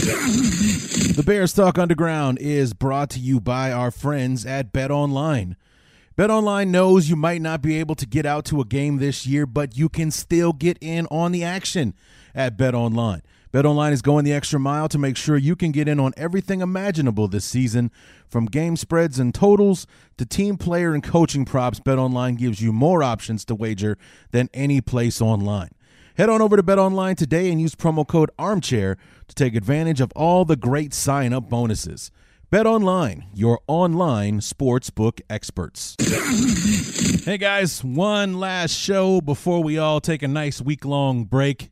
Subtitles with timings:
[0.00, 5.56] The Bears Talk Underground is brought to you by our friends at Bet Online.
[6.16, 9.26] Bet Online knows you might not be able to get out to a game this
[9.26, 11.94] year, but you can still get in on the action
[12.34, 13.20] at Bet Online.
[13.52, 16.14] Bet Online is going the extra mile to make sure you can get in on
[16.16, 17.90] everything imaginable this season,
[18.26, 21.78] from game spreads and totals to team player and coaching props.
[21.78, 23.98] Bet Online gives you more options to wager
[24.30, 25.70] than any place online.
[26.20, 30.02] Head on over to Bet Online today and use promo code Armchair to take advantage
[30.02, 32.10] of all the great sign up bonuses.
[32.50, 35.96] Bet Online, your online sportsbook experts.
[37.24, 41.70] hey guys, one last show before we all take a nice week long break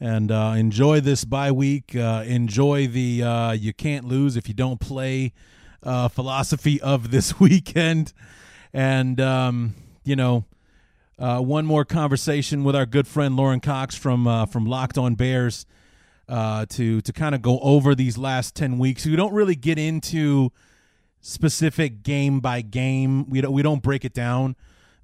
[0.00, 1.94] and uh, enjoy this bye week.
[1.94, 5.32] Uh, enjoy the uh, you can't lose if you don't play
[5.84, 8.12] uh, philosophy of this weekend.
[8.72, 10.46] And, um, you know,
[11.18, 15.14] uh, one more conversation with our good friend Lorin Cox from uh, from Locked On
[15.14, 15.66] Bears
[16.28, 19.04] uh, to to kind of go over these last ten weeks.
[19.04, 20.52] We don't really get into
[21.20, 23.28] specific game by game.
[23.28, 24.54] We don't we don't break it down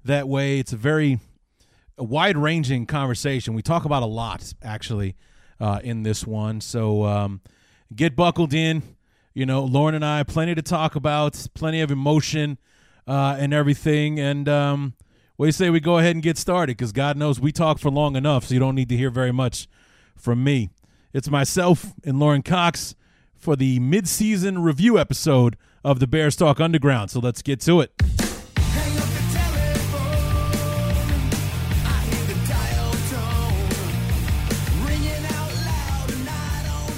[0.05, 0.59] that way.
[0.59, 1.19] It's a very
[1.97, 3.53] wide ranging conversation.
[3.53, 5.15] We talk about a lot actually
[5.59, 6.61] uh, in this one.
[6.61, 7.41] So um,
[7.93, 8.83] get buckled in.
[9.33, 12.57] You know, Lorin and I plenty to talk about, plenty of emotion
[13.05, 14.47] uh, and everything, and.
[14.47, 14.93] Um,
[15.37, 16.77] what do you say we go ahead and get started?
[16.77, 19.33] Because God knows we talk for long enough, so you don't need to hear very
[19.33, 19.67] much
[20.15, 20.69] from me.
[21.13, 22.95] It's myself and Lorin Cox
[23.35, 27.11] for the mid-season review episode of the Bears Talk Underground.
[27.11, 27.91] So let's get to it.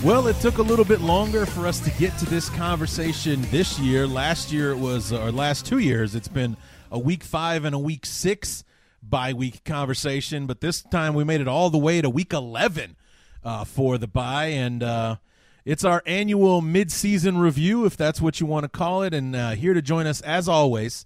[0.03, 3.79] Well, it took a little bit longer for us to get to this conversation this
[3.79, 4.05] year.
[4.05, 6.55] Last year it was, or last two years, it's been
[6.91, 8.63] a week five and a week six
[9.01, 12.95] bye week conversation, but this time we made it all the way to week 11
[13.43, 14.47] uh, for the bye.
[14.47, 15.17] And uh,
[15.65, 19.13] it's our annual mid-season review, if that's what you want to call it.
[19.13, 21.05] And uh, here to join us, as always,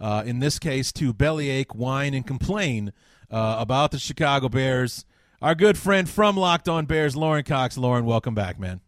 [0.00, 2.92] uh, in this case, to bellyache, whine, and complain
[3.30, 5.04] uh, about the Chicago Bears,
[5.40, 7.76] our good friend from Locked On Bears, Lorin Cox.
[7.76, 8.80] Lorin, welcome back, man.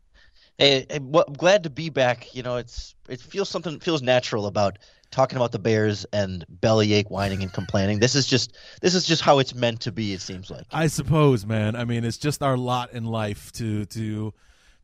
[0.58, 2.34] Hey, hey well, I'm glad to be back.
[2.34, 4.78] You know, it's it feels something feels natural about
[5.14, 8.00] talking about the Bears and bellyache, whining and complaining.
[8.00, 10.12] This is just this is just how it's meant to be.
[10.12, 10.66] It seems like.
[10.72, 11.76] I suppose, man.
[11.76, 14.34] I mean, it's just our lot in life to to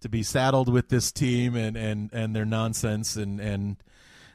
[0.01, 3.77] to be saddled with this team and and and their nonsense and and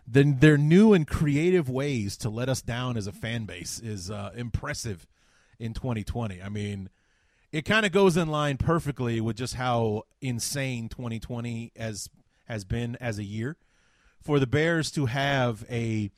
[0.08, 4.12] then their new and creative ways to let us down as a fan base is
[4.12, 5.08] uh, impressive
[5.58, 6.44] in 2020.
[6.44, 6.90] I mean,
[7.52, 12.10] it kind of goes in line perfectly with just how insane 2020 has
[12.48, 13.58] has been as a year
[14.26, 16.10] for the Bears to have a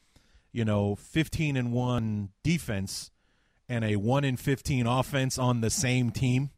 [0.53, 3.11] you know 15 and 1 defense
[3.69, 6.49] and a 1 in 15 offense on the same team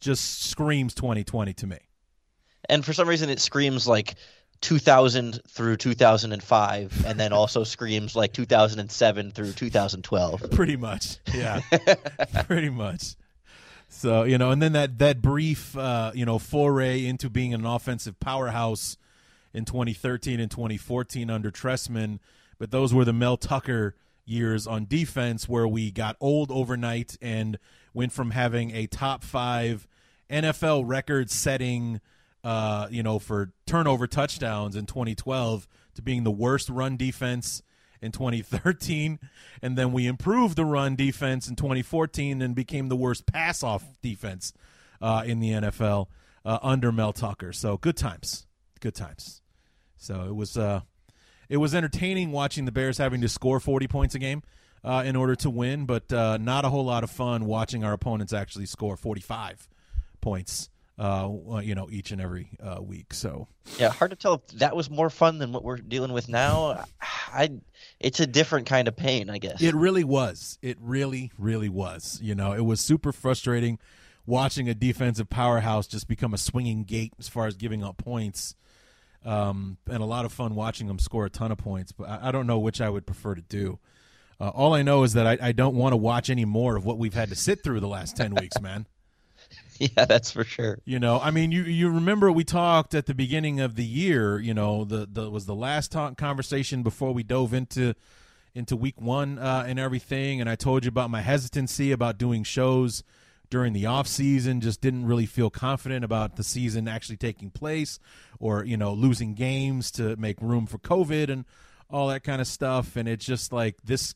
[0.00, 1.76] just screams 2020 to me.
[2.68, 4.14] And for some reason it screams like
[4.62, 10.50] 2000 through 2005 and then also screams like 2007 through 2012.
[10.50, 11.18] Pretty much.
[11.34, 11.60] Yeah.
[12.46, 13.16] Pretty much.
[13.90, 17.66] So, you know, and then that that brief uh, you know, foray into being an
[17.66, 18.96] offensive powerhouse
[19.52, 22.18] in 2013 and 2014 under Trestman,
[22.58, 27.58] but those were the Mel Tucker years on defense where we got old overnight and
[27.92, 29.86] went from having a top 5
[30.30, 32.00] NFL record setting
[32.42, 37.62] uh, you know, for turnover touchdowns in 2012 to being the worst run defense
[38.00, 39.18] in 2013,
[39.62, 43.84] and then we improved the run defense in 2014 and became the worst pass off
[44.02, 44.52] defense
[45.00, 46.06] uh, in the NFL
[46.44, 47.52] uh, under Mel Tucker.
[47.52, 48.46] So good times,
[48.80, 49.39] good times.
[50.00, 50.80] So it was uh,
[51.48, 54.42] it was entertaining watching the Bears having to score 40 points a game
[54.82, 57.92] uh, in order to win, but uh, not a whole lot of fun watching our
[57.92, 59.68] opponents actually score 45
[60.20, 60.70] points
[61.00, 63.14] uh, you know, each and every uh, week.
[63.14, 63.48] So
[63.78, 66.84] yeah, hard to tell if that was more fun than what we're dealing with now.
[67.32, 67.50] I,
[67.98, 69.62] it's a different kind of pain, I guess.
[69.62, 70.58] It really was.
[70.60, 72.18] It really, really was.
[72.22, 73.78] You know, it was super frustrating
[74.26, 78.54] watching a defensive powerhouse just become a swinging gate as far as giving up points.
[79.24, 82.28] Um, and a lot of fun watching them score a ton of points, but I,
[82.28, 83.78] I don't know which I would prefer to do.
[84.40, 86.86] Uh, all I know is that I, I don't want to watch any more of
[86.86, 88.86] what we've had to sit through the last ten weeks, man.
[89.78, 90.78] Yeah, that's for sure.
[90.84, 94.38] You know, I mean, you you remember we talked at the beginning of the year.
[94.38, 97.94] You know, the the was the last talk conversation before we dove into
[98.54, 102.42] into week one uh, and everything, and I told you about my hesitancy about doing
[102.42, 103.02] shows
[103.50, 104.60] during the off season.
[104.60, 107.98] Just didn't really feel confident about the season actually taking place,
[108.38, 111.44] or you know, losing games to make room for COVID and
[111.90, 112.96] all that kind of stuff.
[112.96, 114.14] And it's just like this.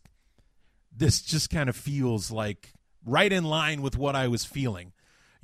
[0.97, 2.73] This just kind of feels like
[3.05, 4.93] right in line with what I was feeling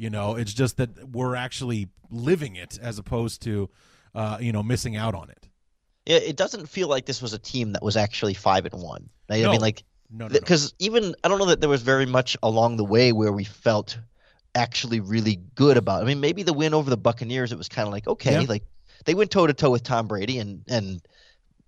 [0.01, 3.69] you know, it's just that we're actually living it as opposed to,
[4.15, 5.47] uh, you know, missing out on it.
[6.07, 9.11] It, it doesn't feel like this was a team that was actually five and one.
[9.29, 9.51] I, No.
[9.53, 10.41] mean, like, No, no, no.
[10.41, 13.45] because even I don't know that there was very much along the way where we
[13.45, 13.99] felt
[14.55, 16.03] actually really good about.
[16.03, 18.47] I mean, maybe the win over the Buccaneers, it was kind of like okay, Yeah.
[18.49, 18.65] like
[19.05, 21.01] they went toe to toe with Tom Brady and and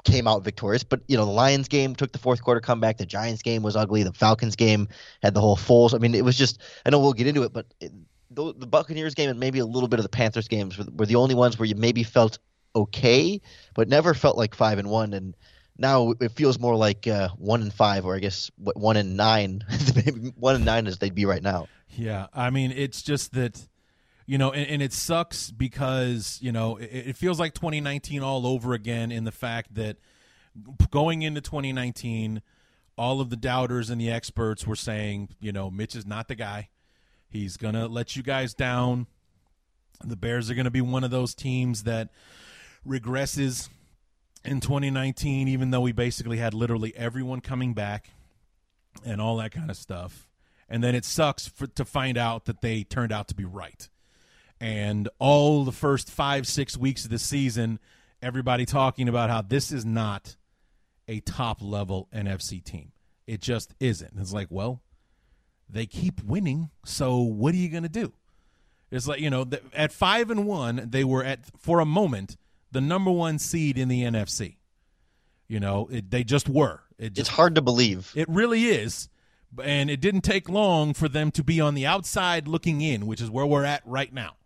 [0.05, 0.83] came out victorious.
[0.83, 2.99] But you know, the Lions game took the fourth quarter comeback.
[2.99, 4.03] The Giants game was ugly.
[4.03, 4.89] The Falcons game
[5.23, 5.94] had the whole Foles.
[5.94, 6.61] I mean, it was just.
[6.85, 7.93] I know we'll get into it, but it,
[8.31, 11.06] the, the Buccaneers game and maybe a little bit of the Panthers games were, were
[11.06, 12.39] the only ones where you maybe felt
[12.75, 13.41] okay,
[13.75, 15.12] but never felt like five and one.
[15.12, 15.37] And
[15.82, 19.17] now it feels more like uh, one in five, or I guess what one in
[19.17, 19.62] nine,
[20.38, 21.67] one and nine as they'd be right now.
[21.90, 23.69] Yeah, I mean, it's just that,
[24.25, 28.46] you know, and, and it sucks because you know it, it feels like 2019 all
[28.46, 29.99] over again in the fact that
[30.90, 32.40] going into 2019,
[32.96, 36.37] all of the doubters and the experts were saying, you know, Mitch is not the
[36.37, 36.70] guy.
[37.29, 39.08] He's gonna let you guys down.
[40.05, 42.11] The Bears are gonna be one of those teams that
[42.87, 43.69] regresses
[44.44, 48.11] in 2019, even though we basically had literally everyone coming back
[49.05, 50.29] and all that kind of stuff.
[50.69, 53.89] And then it sucks for, to find out that they turned out to be right.
[54.61, 57.79] And all the first five, six weeks of the season,
[58.21, 60.37] everybody talking about how this is not
[61.09, 62.93] a top level NFC team.
[63.27, 64.12] It just isn't.
[64.19, 64.83] It's like, well,
[65.69, 68.12] they keep winning, so what are you going to do?
[68.91, 72.37] It's like you know, at five and one, they were at for a moment
[72.72, 74.56] the number one seed in the NFC.
[75.48, 76.80] You know, it, they just were.
[76.98, 78.12] It It's hard to believe.
[78.14, 79.08] it really is.
[79.62, 83.20] And it didn't take long for them to be on the outside looking in, which
[83.20, 84.36] is where we're at right now.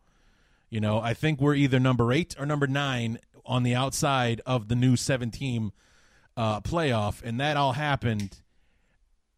[0.69, 4.67] You know, I think we're either number eight or number nine on the outside of
[4.67, 5.73] the new seven team
[6.37, 7.23] uh, playoff.
[7.23, 8.40] And that all happened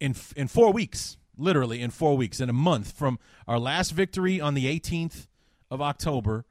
[0.00, 4.40] in, in four weeks, literally in four weeks, in a month from our last victory
[4.40, 5.26] on the 18th
[5.70, 6.46] of October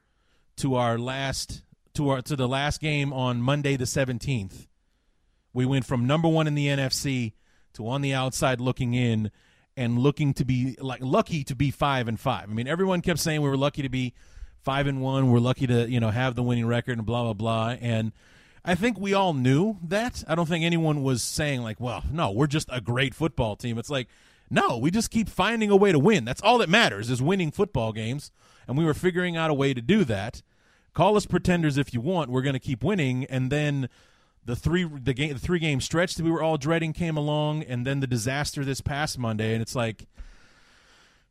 [0.58, 1.64] to our last
[1.98, 4.68] to our to the last game on Monday the 17th.
[5.52, 7.34] We went from number one in the NFC
[7.74, 9.32] to on the outside looking in
[9.76, 12.50] and looking to be like lucky to be five and five.
[12.50, 14.14] I mean, everyone kept saying we were lucky to be
[14.62, 15.32] five and one.
[15.32, 17.76] We're lucky to you know have the winning record and blah blah blah.
[17.82, 18.12] And
[18.64, 20.24] I think we all knew that.
[20.28, 23.80] I don't think anyone was saying like, well, no, we're just a great football team.
[23.80, 24.08] It's like,
[24.52, 26.26] no, we just keep finding a way to win.
[26.26, 28.32] That's all that matters is winning football games.
[28.68, 30.44] And we were figuring out a way to do that.
[30.98, 32.32] Call us pretenders if you want.
[32.32, 33.88] We're going to keep winning, and then
[34.44, 37.62] the three the game the three game stretch that we were all dreading came along,
[37.62, 40.08] and then the disaster this past Monday, and it's like,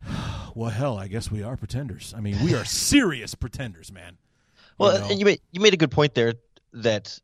[0.55, 2.15] well, hell, I guess we are pretenders.
[2.17, 2.65] I mean, we are
[2.95, 4.19] serious pretenders, man.
[4.79, 5.07] Well, know?
[5.11, 6.35] and you made you made a good point there
[6.75, 7.19] that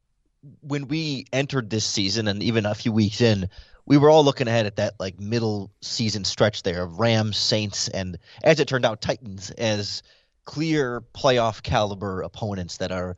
[0.63, 3.49] when we entered this season and even a few weeks in,
[3.87, 7.87] we were all looking ahead at that like middle season stretch there of Rams, Saints,
[7.87, 10.03] and as it turned out, Titans as
[10.45, 13.17] clear playoff caliber opponents that are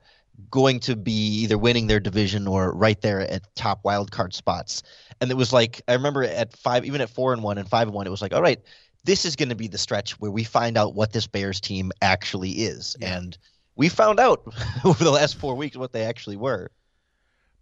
[0.50, 4.82] going to be either winning their division or right there at top wild card spots.
[5.20, 7.88] And it was like I remember at five, even at four and one and five
[7.88, 8.60] and one, it was like, all right,
[9.04, 11.92] this is going to be the stretch where we find out what this Bears team
[12.02, 12.96] actually is.
[13.00, 13.18] Yeah.
[13.18, 13.38] And
[13.76, 14.42] we found out
[14.84, 16.70] over the last four weeks what they actually were.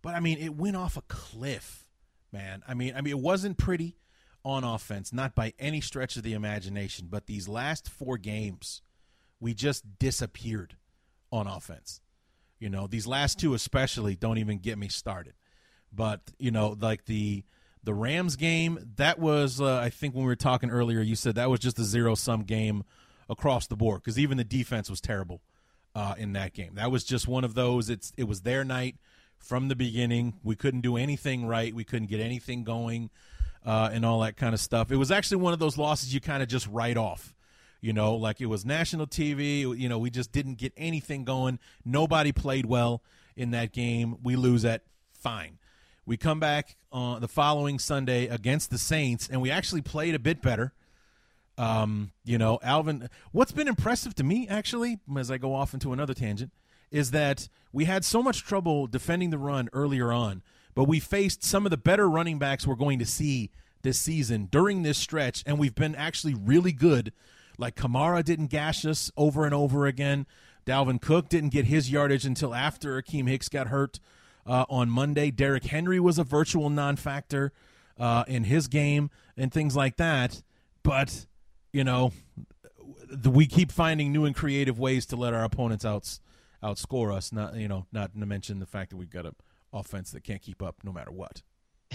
[0.03, 1.85] But I mean, it went off a cliff,
[2.33, 2.63] man.
[2.67, 3.97] I mean, I mean, it wasn't pretty
[4.45, 7.09] on offense, not by any stretch of the imagination.
[7.11, 8.83] But these last four games,
[9.43, 10.77] we just disappeared
[11.33, 12.01] on offense.
[12.61, 15.35] You know, these last two especially don't even get me started.
[15.93, 17.43] But you know, like the
[17.83, 21.35] the Rams game, that was uh, I think when we were talking earlier, you said
[21.35, 22.85] that was just a zero sum game
[23.29, 25.43] across the board because even the defense was terrible
[25.97, 26.77] uh, in that game.
[26.77, 27.91] That was just one of those.
[27.91, 28.97] It's it was their night
[29.39, 30.35] from the beginning.
[30.45, 31.75] We couldn't do anything right.
[31.75, 33.11] We couldn't get anything going,
[33.67, 34.93] uh, and all that kind of stuff.
[34.93, 37.35] It was actually one of those losses you kind of just write off.
[37.83, 39.61] You know, like it was national TV.
[39.79, 41.59] You know, we just didn't get anything going.
[41.85, 43.03] Nobody played well
[43.37, 44.17] in that game.
[44.23, 45.59] We lose at fine.
[46.07, 50.19] We come back on the following Sunday against the Saints, and we actually played a
[50.21, 50.73] bit better.
[51.59, 53.11] Um, you know, Alvin.
[53.33, 56.53] What's been impressive to me, actually, as I go off into another tangent,
[56.93, 60.43] is that we had so much trouble defending the run earlier on,
[60.75, 63.51] but we faced some of the better running backs we're going to see
[63.83, 67.13] this season during this stretch, and we've been actually really good.
[67.63, 70.27] Like Kamara didn't gash us over and over again.
[70.67, 74.01] Dalvin Cook didn't get his yardage until after Akiem Hicks got hurt
[74.45, 75.31] uh, on Monday.
[75.31, 77.53] Derrick Henry was a virtual non-factor
[78.01, 80.43] uh, in his game and things like that.
[80.83, 81.27] But
[81.73, 82.13] you know,
[83.25, 86.21] we keep finding new and creative ways to let our opponents outs
[86.65, 87.33] outscore us.
[87.33, 89.37] Not you know, not to mention the fact that we've got an
[89.73, 91.43] offense that can't keep up no matter what.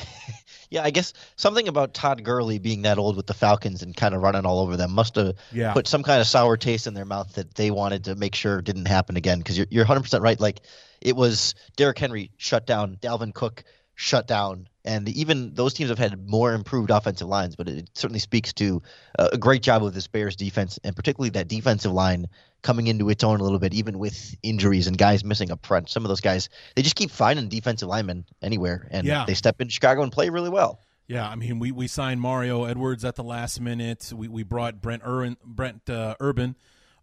[0.70, 4.14] yeah, I guess something about Todd Gurley being that old with the Falcons and kind
[4.14, 5.74] of running all over them must have yeah.
[5.74, 8.62] put some kind of sour taste in their mouth that they wanted to make sure
[8.62, 9.40] didn't happen again.
[9.40, 10.40] Because you're, you're 100% right.
[10.40, 10.62] Like
[11.02, 13.64] it was Derrick Henry shut down, Dalvin Cook
[13.98, 14.70] shut down.
[14.86, 18.82] And even those teams have had more improved offensive lines, but it certainly speaks to
[19.18, 22.28] a great job of this Bears defense, and particularly that defensive line
[22.62, 25.90] coming into its own a little bit, even with injuries and guys missing up front.
[25.90, 29.26] Some of those guys, they just keep finding defensive linemen anywhere, and yeah.
[29.26, 30.80] they step into Chicago and play really well.
[31.08, 34.14] Yeah, I mean, we, we signed Mario Edwards at the last minute.
[34.16, 36.56] We we brought Brent Urban, Brent uh, Urban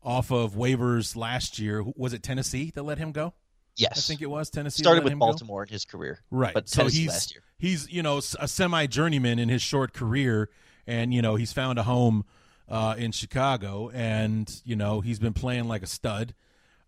[0.03, 1.83] off of waivers last year.
[1.97, 3.35] Was it Tennessee that let him go?
[3.77, 4.83] Yes, I think it was Tennessee.
[4.83, 5.69] Started with Baltimore go?
[5.69, 6.55] in his career, right?
[6.55, 7.43] But so Tennessee he's last year.
[7.59, 10.49] he's you know a semi journeyman in his short career,
[10.87, 12.25] and you know he's found a home
[12.69, 16.35] uh, in Chicago, and you know he's been playing like a stud.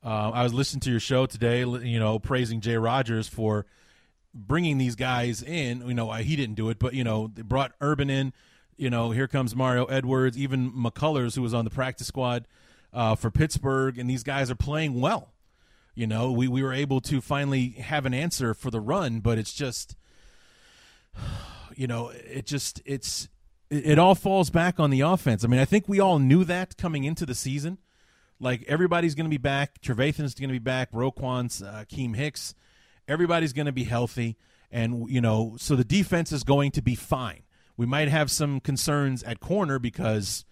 [0.04, 3.66] Uh, I was listening to your show today, you know, praising Jay Rodgers for
[4.32, 5.86] bringing these guys in.
[5.86, 8.32] You know, he didn't do it, but you know, they brought Urban in.
[8.76, 12.46] You know, here comes Mario Edwards, even McCullers, who was on the practice squad
[12.92, 15.32] uh, for Pittsburgh, and these guys are playing well.
[15.96, 19.38] You know, we, we were able to finally have an answer for the run, but
[19.38, 19.96] it's just,
[21.74, 23.28] you know, it just it's
[23.70, 25.44] it, it all falls back on the offense.
[25.44, 27.78] I mean, I think we all knew that coming into the season.
[28.38, 29.80] Like everybody's going to be back.
[29.80, 30.90] Trevathan's going to be back.
[30.92, 32.54] Roquan's, uh, Keem Hicks
[33.08, 34.36] Everybody's going to be healthy,
[34.70, 37.42] and you know, so the defense is going to be fine.
[37.76, 40.44] We might have some concerns at corner because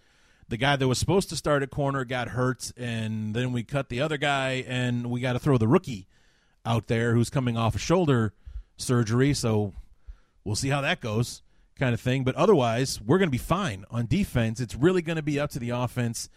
[0.48, 3.88] the guy that was supposed to start at corner got hurt, and then we cut
[3.88, 6.06] the other guy, and we got to throw the rookie
[6.66, 8.32] out there who's coming off a shoulder
[8.76, 9.34] surgery.
[9.34, 9.72] So
[10.44, 11.42] we'll see how that goes,
[11.78, 12.24] kind of thing.
[12.24, 14.60] But otherwise, we're going to be fine on defense.
[14.60, 16.28] It's really going to be up to the offense.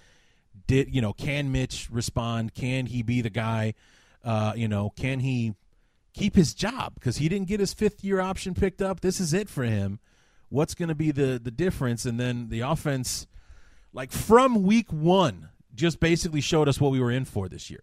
[0.65, 1.13] Did you know?
[1.13, 2.53] Can Mitch respond?
[2.53, 3.73] Can he be the guy?
[4.23, 5.53] Uh, you know, can he
[6.17, 9.01] keep his job because he didn't get his fifth year option picked up.
[9.01, 9.99] This is it for him.
[10.49, 12.05] What's going to be the the difference?
[12.05, 13.27] And then the offense,
[13.97, 17.81] like from week one, just basically showed us what we were in for this year.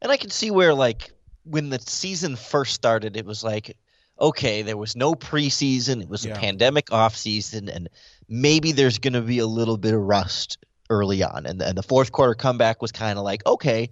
[0.00, 1.10] And I can see where like
[1.42, 3.76] when the season first started, it was like,
[4.20, 6.02] okay, there was no preseason.
[6.02, 6.34] It was yeah.
[6.34, 7.88] a pandemic off season, and
[8.28, 11.46] maybe there's going to be a little bit of rust early on.
[11.46, 13.90] And, and the fourth quarter comeback was kind of like, okay,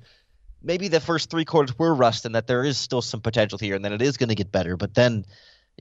[0.62, 3.74] maybe the first three quarters were rust and that there is still some potential here
[3.74, 4.76] and that it is going to get better.
[4.76, 5.24] But then,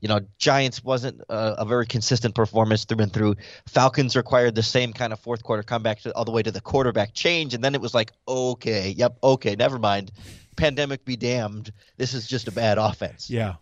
[0.00, 3.36] you know, Giants wasn't a, a, very consistent performance through and through.
[3.66, 6.60] Falcons required the same kind of fourth quarter comeback to, all the way to the
[6.60, 7.52] quarterback change.
[7.54, 10.10] And then it was like, okay, yep, okay, never mind.
[10.56, 11.72] Pandemic be damned.
[11.96, 13.28] This is just a bad offense.
[13.28, 13.54] Yeah.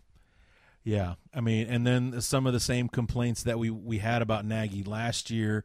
[0.84, 1.14] Yeah.
[1.34, 4.84] I mean, and then some of the same complaints that we, we had about Nagy
[4.84, 5.64] last year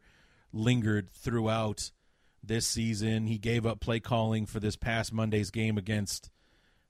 [0.52, 1.92] lingered throughout–
[2.44, 3.28] this season.
[3.28, 6.30] He gave up play calling for this past Monday's game against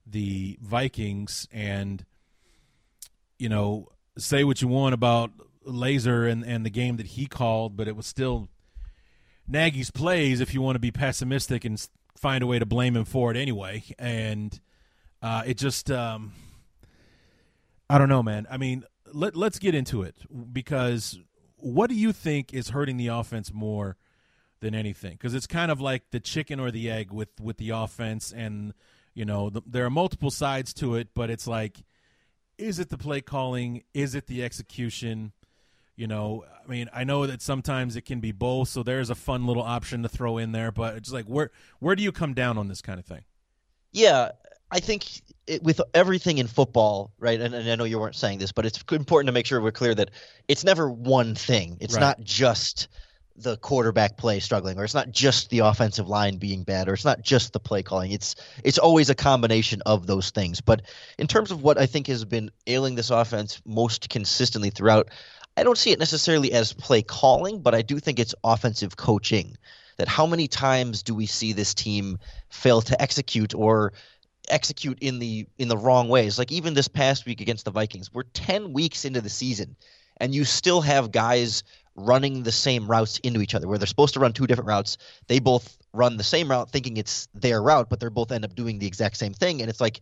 [0.06, 1.48] the Vikings.
[1.52, 2.06] And,
[3.40, 3.88] you know,
[4.18, 5.32] say what you want about
[5.68, 8.50] Lazor and, and the game that he called, but it was still
[9.48, 11.86] Nagy's plays if you want to be pessimistic and
[12.18, 13.84] find a way to blame him for it anyway.
[13.98, 14.60] And
[15.22, 16.34] uh, it just, um,
[17.90, 18.48] I don't know, man.
[18.50, 20.16] I mean, let, let's get into it
[20.52, 21.20] because
[21.58, 23.98] what do you think is hurting the offense more–
[24.64, 27.70] than anything because it's kind of like the chicken or the egg with with the
[27.70, 28.74] offense and
[29.14, 31.84] you know the, there are multiple sides to it but it's like
[32.58, 33.84] is it the play calling?
[33.94, 35.34] Is it the execution?
[35.96, 39.16] You know i mean i know that sometimes it can be both so there's a
[39.16, 42.34] fun little option to throw in there but it's like where where do you come
[42.34, 43.24] down on this kind of thing?
[43.92, 44.32] Yeah
[44.72, 48.40] i think it, with everything in football right and, and, i know you weren't saying
[48.40, 50.10] this but it's important to make sure we're clear that
[50.48, 51.78] it's never one thing.
[51.80, 52.02] It's right.
[52.02, 52.88] not just
[53.36, 57.06] the quarterback play struggling or it's not just the offensive line being bad or it's
[57.06, 58.12] not just the play calling.
[58.12, 60.62] It's it's always a combination of those things.
[60.62, 60.84] But
[61.18, 65.10] in terms of what i think has been ailing this offense most consistently throughout
[65.58, 69.58] i don't see it necessarily as play calling but i do think it's offensive coaching.
[69.98, 72.18] That how many times do we see this team
[72.50, 73.94] fail to execute or
[74.50, 76.38] execute in the in the wrong ways?
[76.38, 79.76] Like even this past week against the vikings we're 10 weeks into the season
[80.18, 81.64] and you still have guys
[81.96, 84.98] running the same routes into each other where they're supposed to run two different routes
[85.28, 88.56] they both run the same route thinking it's their route but they're both end up
[88.56, 90.02] doing the exact same thing and it's like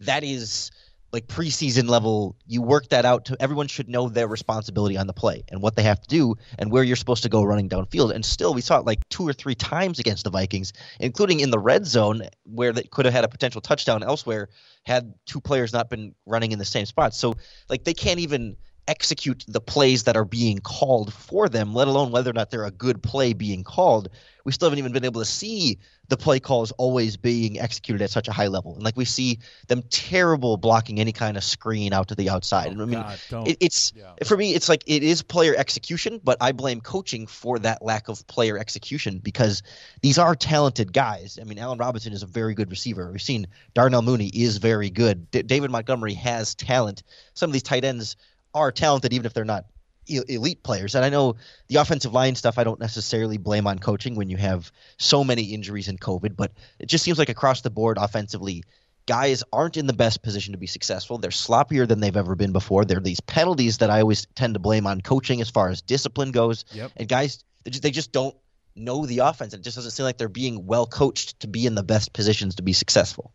[0.00, 0.70] that is
[1.12, 5.12] like preseason level, you work that out to everyone should know their responsibility on the
[5.12, 8.12] play and what they have to do and where you're supposed to go running downfield.
[8.14, 11.50] And still, we saw it like two or three times against the Vikings, including in
[11.50, 14.48] the red zone where they could have had a potential touchdown elsewhere
[14.84, 17.14] had two players not been running in the same spot.
[17.14, 17.34] So,
[17.68, 18.56] like, they can't even
[18.88, 22.64] execute the plays that are being called for them, let alone whether or not they're
[22.64, 24.08] a good play being called.
[24.44, 28.10] We still haven't even been able to see the play calls always being executed at
[28.10, 28.74] such a high level.
[28.74, 32.68] And like we see them terrible blocking any kind of screen out to the outside.
[32.68, 34.12] Oh, and I mean, God, it, it's yeah.
[34.24, 38.08] for me, it's like it is player execution, but I blame coaching for that lack
[38.08, 39.62] of player execution because
[40.02, 41.38] these are talented guys.
[41.40, 43.10] I mean, Allen Robinson is a very good receiver.
[43.10, 45.30] We've seen Darnell Mooney is very good.
[45.30, 47.04] D- David Montgomery has talent.
[47.34, 48.16] Some of these tight ends
[48.54, 49.66] are talented, even if they're not
[50.06, 50.94] elite players.
[50.94, 51.36] And I know
[51.68, 55.44] the offensive line stuff I don't necessarily blame on coaching when you have so many
[55.54, 58.64] injuries in COVID, but it just seems like across the board offensively,
[59.06, 61.18] guys aren't in the best position to be successful.
[61.18, 62.84] They're sloppier than they've ever been before.
[62.84, 65.82] There are these penalties that I always tend to blame on coaching as far as
[65.82, 66.64] discipline goes.
[66.72, 66.92] Yep.
[66.96, 68.36] And guys, they just, they just don't
[68.74, 69.54] know the offense.
[69.54, 72.56] It just doesn't seem like they're being well coached to be in the best positions
[72.56, 73.32] to be successful.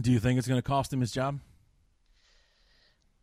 [0.00, 1.40] Do you think it's going to cost him his job?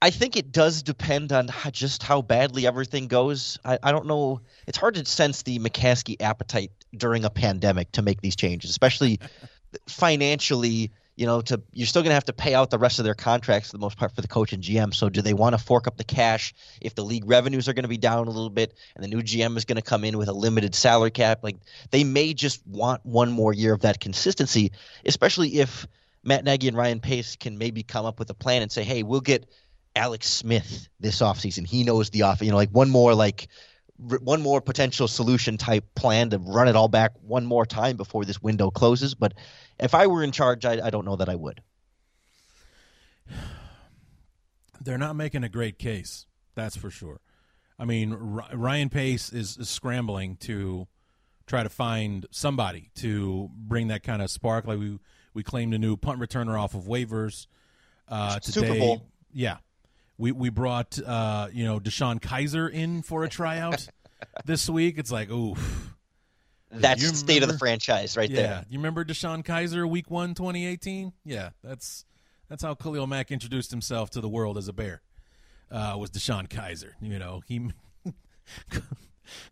[0.01, 3.57] I think it does depend on how, just how badly everything goes.
[3.65, 4.41] I, I don't know.
[4.67, 9.19] It's hard to sense the McCaskey appetite during a pandemic to make these changes, especially
[9.87, 10.91] financially.
[11.15, 13.15] You know, to you're still going to have to pay out the rest of their
[13.15, 14.93] contracts for the most part for the coach and GM.
[14.93, 17.85] So, do they want to fork up the cash if the league revenues are going
[17.85, 20.19] to be down a little bit and the new GM is going to come in
[20.19, 21.39] with a limited salary cap?
[21.41, 21.55] Like,
[21.89, 24.71] they may just want one more year of that consistency,
[25.05, 25.87] especially if
[26.23, 29.01] Matt Nagy and Ryan Pace can maybe come up with a plan and say, "Hey,
[29.01, 29.49] we'll get."
[29.97, 31.67] Alex Smith this offseason.
[31.67, 33.47] He knows the off, you know, like one more like
[33.97, 38.23] one more potential solution type plan to run it all back one more time before
[38.25, 39.15] this window closes.
[39.15, 39.33] But
[39.79, 41.61] if I were in charge, I, I don't know that I would.
[44.81, 47.19] They're not making a great case, that's for sure.
[47.79, 50.87] I mean, R- Ryan Pace is, is scrambling to
[51.47, 54.67] try to find somebody to bring that kind of spark.
[54.67, 54.99] Like we
[55.33, 57.47] we claimed a new punt returner off of waivers
[58.07, 58.67] uh, today.
[58.67, 59.07] Super Bowl.
[59.31, 59.57] Yeah,
[60.17, 63.87] we we brought uh, you know DeShone Kizer in for a tryout
[64.45, 64.97] this week.
[64.97, 65.93] It's like, oof.
[66.69, 68.65] That's the state of the franchise right yeah, there.
[68.69, 71.13] you remember DeShone Kizer week one, 2018?
[71.23, 72.03] Yeah, that's
[72.49, 75.01] that's how Khalil Mack introduced himself to the world as a bear.
[75.71, 76.91] Uh, was DeShone Kizer?
[77.01, 77.71] You know, he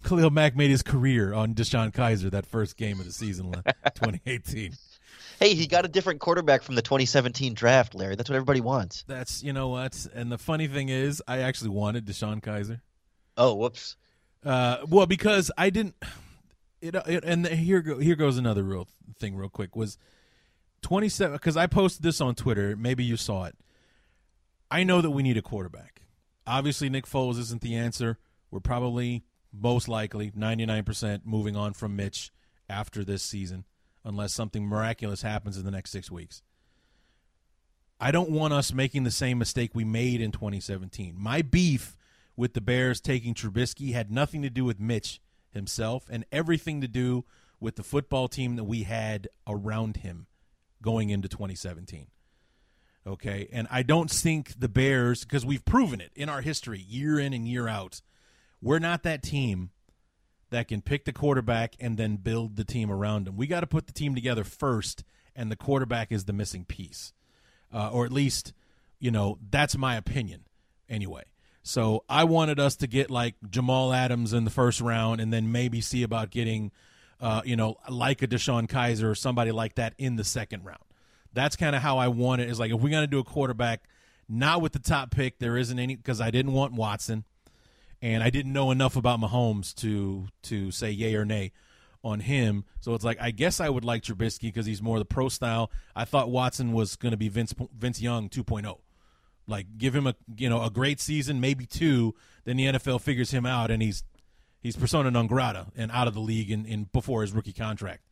[0.04, 3.54] Khalil Mack made his career on DeShone Kizer that first game of the season,
[3.96, 4.74] 2018.
[5.40, 8.16] Hey, he got a different quarterback from the 2017 draft, Larry.
[8.16, 9.04] That's what everybody wants.
[9.08, 12.82] That's you know what, and the funny thing is, I actually wanted DeShone Kizer.
[13.38, 13.98] Oh, whoops.
[14.44, 15.96] Uh, well, because I didn't.
[16.82, 18.88] It, it and here go, here goes another real
[19.20, 19.76] thing, real quick.
[19.76, 19.98] Was
[20.82, 22.76] twenty seven because I posted this on Twitter.
[22.76, 23.56] Maybe you saw it.
[24.70, 26.04] I know that we need a quarterback.
[26.46, 28.20] Obviously, Nick Foles isn't the answer.
[28.52, 32.32] We're probably most likely ninety nine percent moving on from Mitch
[32.70, 33.66] after this season,
[34.06, 36.42] unless something miraculous happens in the next six weeks.
[38.00, 41.16] I don't want us making the same mistake we made in 2017.
[41.18, 41.98] My beef
[42.38, 46.88] with the Bears taking Trubisky had nothing to do with Mitch himself and everything to
[46.88, 47.26] do
[47.60, 50.28] with the football team that we had around him
[50.82, 52.08] going into 2017.
[53.08, 53.48] Okay.
[53.52, 57.34] And I don't think the Bears, because we've proven it in our history, year in
[57.34, 58.02] and year out,
[58.62, 59.72] we're not that team
[60.56, 63.36] that can pick the quarterback and then build the team around him.
[63.36, 65.04] We got to put the team together first,
[65.36, 67.12] and the quarterback is the missing piece.
[67.74, 68.54] Uh, or at least,
[68.98, 70.46] you know, that's my opinion
[70.88, 71.24] anyway.
[71.62, 75.52] So I wanted us to get like Jamal Adams in the first round and then
[75.52, 76.72] maybe see about getting,
[77.20, 80.84] uh, you know, like a DeShone Kizer or somebody like that in the second round.
[81.34, 82.50] That's kind of how I want it.
[82.50, 83.90] Is like if we're going to do a quarterback,
[84.30, 87.26] not with the top pick, there isn't any because I didn't want Watson
[88.02, 91.52] and I didn't know enough about Mahomes to to say yay or nay
[92.04, 92.66] on him.
[92.80, 95.72] So it's like I guess I would like Trubisky because he's more the pro style.
[95.96, 98.80] I thought Watson was going to be Vince Vince Young 2.0.
[99.48, 103.32] Like give him a you know a great season, maybe two, then the NFL figures
[103.32, 104.04] him out and he's
[104.62, 108.04] he's persona non grata and out of the league in, in before his rookie contract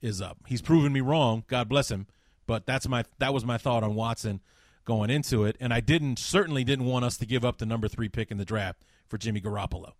[0.00, 0.38] is up.
[0.46, 2.06] He's proven me wrong, God bless him,
[2.46, 4.40] but that's my that was my thought on Watson
[4.84, 7.86] going into it, and I didn't certainly didn't want us to give up the number
[7.86, 9.92] three pick in the draft for Jimmy Garoppolo.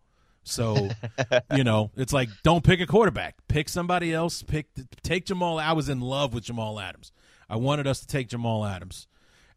[0.43, 0.89] So,
[1.55, 4.43] you know, it's like don't pick a quarterback, pick somebody else.
[4.43, 4.69] Pick
[5.03, 5.59] take Jamal.
[5.59, 7.13] I was in love with Jamal Adams.
[7.47, 9.07] I wanted us to take Jamal Adams,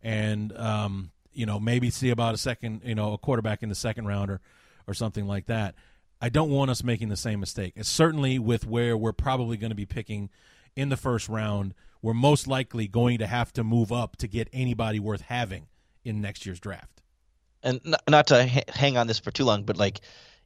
[0.04, 3.76] and um, you know maybe see about a second, you know, a quarterback in the
[3.76, 4.42] second round or
[4.90, 5.76] or something like that.
[6.22, 7.72] I don't want us making the same mistake.
[7.78, 10.30] It's certainly with where we're probably going to be picking
[10.76, 14.50] in the first round, we're most likely going to have to move up to get
[14.52, 15.68] anybody worth having
[16.04, 16.95] in next year's draft.
[17.66, 20.00] And not, not to ha- hang on this for too long, but like,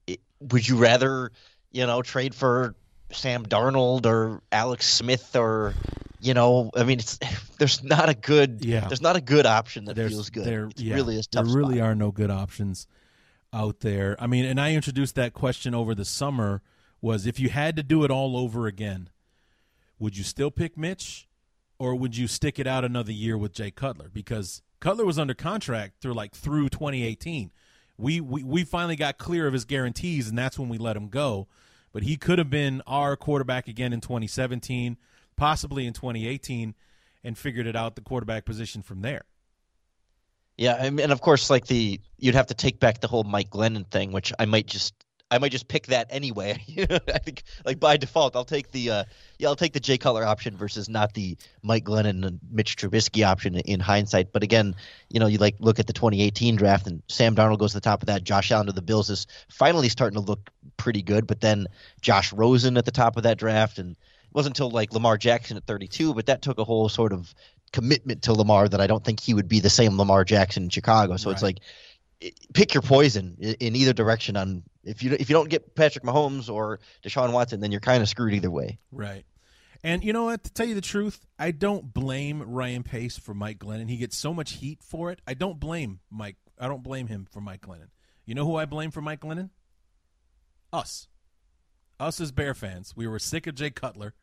[0.08, 1.32] it, would you rather,
[1.72, 2.74] you know, trade for
[3.12, 5.74] Sam Darnold or Alex Smith or,
[6.22, 7.20] you know, I mean, it's
[7.60, 8.88] there's not a good, Yeah.
[8.88, 10.46] there's not a good option that There's- feels good.
[10.46, 11.46] there- yeah, really tough.
[11.46, 11.88] There really spot.
[11.90, 12.88] are no good options
[13.52, 14.16] out there.
[14.20, 16.62] I mean, and I introduced that question over the summer
[17.02, 19.10] was if you had to do it all over again,
[20.00, 21.28] would you still pick Mitch
[21.80, 24.10] or would you stick it out another year with Jay Cutler?
[24.14, 27.52] Because Cutler was under contract through like through 2018.
[27.98, 31.10] We, we we finally got clear of his guarantees and that's when we let him
[31.10, 31.48] go.
[31.92, 34.98] But he could have been our quarterback again in 2017,
[35.36, 36.76] possibly in 2018
[37.24, 39.24] and figured it out the quarterback position from there.
[40.58, 43.90] Yeah, and of course, like the you'd have to take back the whole Mike Glennon
[43.90, 44.94] thing, which I might just
[45.32, 46.64] I might just pick that anyway.
[46.78, 49.04] I think like by default, I'll take the uh,
[49.38, 53.26] yeah I'll take the Jay Cutler option versus not the Mike Glennon and Mitch Trubisky
[53.26, 54.32] option in hindsight.
[54.32, 54.76] But again,
[55.10, 57.82] you know, you like look at the 2018 draft and Sam Darnold goes to the
[57.82, 58.24] top of that.
[58.24, 61.68] Josh Allen to the Bills is finally starting to look pretty good, but then
[62.02, 63.96] Josh Rosen at the top of that draft and.
[64.30, 67.34] It wasn't until like Lamar Jackson at 32, but that took a whole sort of
[67.72, 70.70] commitment to Lamar that I don't think he would be the same Lamar Jackson in
[70.70, 71.18] Chicago.
[71.18, 71.60] So it's like
[72.54, 74.36] pick your poison in either direction.
[74.36, 78.02] On if you if you don't get Patrick Mahomes or Deshaun Watson, then you're kind
[78.02, 78.80] of screwed either way.
[78.92, 79.26] Right.
[79.84, 80.44] And you know what?
[80.44, 83.90] To tell you the truth, I don't blame Ryan Pace for Mike Glennon.
[83.90, 85.22] He gets so much heat for it.
[85.26, 86.36] I don't blame Mike.
[86.60, 87.88] I don't blame him for Mike Glennon.
[88.26, 89.52] You know who I blame for Mike Glennon?
[90.74, 91.08] Us.
[92.00, 92.94] Us as Bear fans.
[92.96, 94.14] We were sick of Jay Cutler,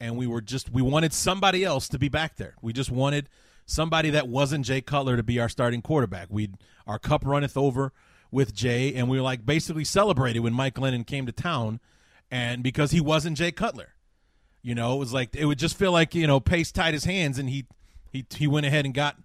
[0.00, 2.56] and we were just we wanted somebody else to be back there.
[2.60, 3.28] We just wanted
[3.66, 6.28] somebody that wasn't Jay Cutler to be our starting quarterback.
[6.30, 6.50] We
[6.86, 7.92] our cup runneth over
[8.30, 11.80] with Jay, and we were like basically celebrated when Mike Glennon came to town,
[12.30, 13.94] and because he wasn't Jay Cutler.
[14.62, 17.04] You know, it was like it would just feel like you know Pace tied his
[17.04, 17.66] hands and he
[18.10, 19.16] he he went ahead and got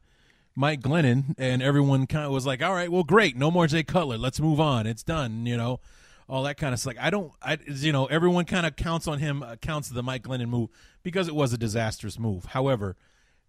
[0.55, 3.83] Mike Glennon, and everyone kind of was like, "All right, well, great, no more Jay
[3.83, 4.17] Cutler.
[4.17, 4.87] Let's move on.
[4.87, 5.79] It's done." You know,
[6.27, 6.95] all that kind of stuff.
[6.95, 10.01] Like, I don't, I you know, everyone kind of counts on him, uh, counts the
[10.01, 10.69] Mike Glennon move
[11.03, 12.45] because it was a disastrous move.
[12.45, 12.95] However,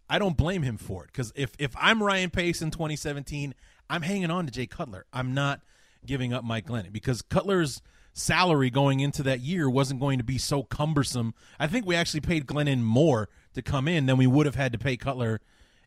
[0.08, 3.54] I don't blame him for it because if if I'm Ryan Pace in 2017,
[3.90, 5.06] I'm hanging on to Jay Cutler.
[5.12, 5.60] I'm not
[6.06, 7.82] giving up Mike Glennon because Cutler's
[8.14, 11.34] salary going into that year wasn't going to be so cumbersome.
[11.58, 14.72] I think we actually paid Glennon more to come in than we would have had
[14.72, 15.40] to pay Cutler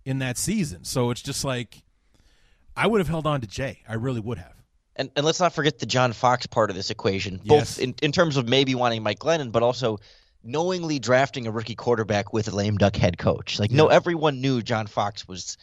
[0.06, 0.84] in that season.
[0.84, 1.84] So it's just like
[2.76, 3.80] I would have held on to Jay.
[3.88, 4.54] I really would have.
[4.96, 7.78] And and let's not forget the John Fox part of this equation, Yes.
[7.78, 10.00] both in, in terms of maybe wanting Mike Glennon, but also
[10.44, 13.60] knowingly drafting a rookie quarterback with a lame duck head coach.
[13.60, 15.58] Like no, everyone knew John Fox was.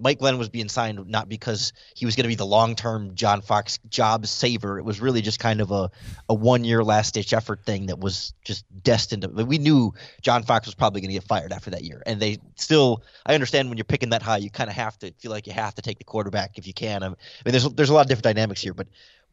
[0.00, 3.40] Mike Glenn was being signed not because he was going to be the long-term John
[3.40, 4.80] Fox job saver.
[4.80, 5.92] It was really just kind of a,
[6.28, 9.28] a one-year last-ditch effort thing that was just destined to.
[9.28, 12.38] We knew John Fox was probably going to get fired after that year, and they
[12.56, 13.04] still.
[13.24, 15.52] I understand when you're picking that high, you kind of have to feel like you
[15.52, 17.04] have to take the quarterback if you can.
[17.04, 18.88] I mean, there's there's a lot of different dynamics here, but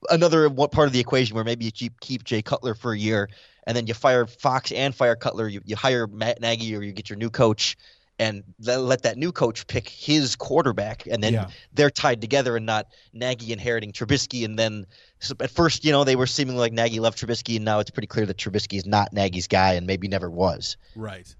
[0.10, 3.30] another part of the equation where maybe you keep, keep Jay Cutler for a year,
[3.68, 5.48] and then you fire Fox and fire Cutler.
[5.48, 7.78] You, you hire Matt Nagy or you get your new coach,
[8.20, 11.50] and let that new coach pick his quarterback, and then Yeah.
[11.74, 14.46] they're tied together and not Nagy inheriting Trubisky.
[14.46, 14.86] And then
[15.20, 17.90] so at first, you know, they were seeming like Nagy loved Trubisky, and now it's
[17.90, 20.78] pretty clear that Trubisky is not Nagy's guy and maybe never was.
[20.96, 21.34] Right.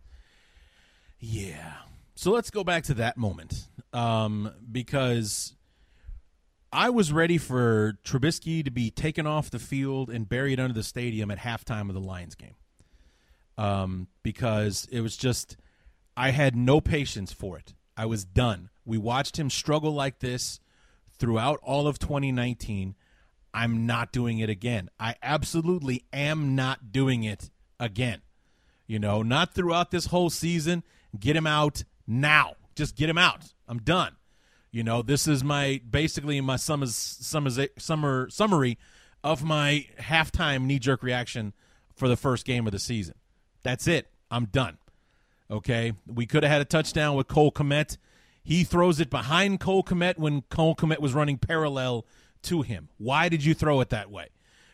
[1.20, 1.74] Yeah.
[2.16, 5.54] So let's go back to that moment um, because
[6.74, 10.84] I was ready for Trubisky to be taken off the field and buried under the
[10.84, 12.56] stadium at halftime of the Lions game
[13.58, 15.58] um, because it was just
[16.16, 17.74] I had no patience for it.
[17.98, 18.70] I was done.
[18.86, 20.60] We watched him struggle like this
[21.20, 22.96] throughout all of 2019.
[23.54, 24.90] I'm not doing it again.
[25.00, 28.22] I absolutely am not doing it again.
[28.88, 30.84] You know, not throughout this whole season.
[31.18, 32.56] Get him out now.
[32.76, 33.54] Just get him out.
[33.68, 34.16] I'm done.
[34.72, 38.78] You know, this is my basically my summer summer summer summary
[39.24, 41.54] of my halftime knee jerk reaction
[41.94, 43.16] for the first game of the season.
[43.64, 44.08] That's it.
[44.30, 44.78] I'm done.
[45.50, 47.98] Okay, we could have had a touchdown with Cole Kmet.
[48.42, 52.06] He throws it behind Cole Kmet when Cole Kmet was running parallel
[52.44, 52.88] to him.
[52.98, 54.30] Why did you throw it that way?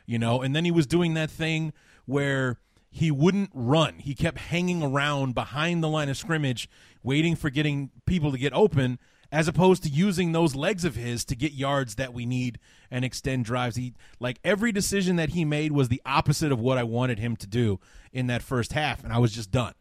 [0.06, 1.74] You know, and then he was doing that thing
[2.06, 2.60] where
[2.92, 3.96] he wouldn't run.
[4.00, 6.70] He kept hanging around behind the line of scrimmage,
[7.04, 9.00] waiting for getting people to get open,
[9.32, 12.60] as opposed to using those legs of his to get yards that we need
[12.90, 13.76] and extend drives.
[13.76, 17.36] He like every decision that he made was the opposite of what I wanted him
[17.38, 17.80] to do
[18.12, 19.74] in that first half, and I was just done.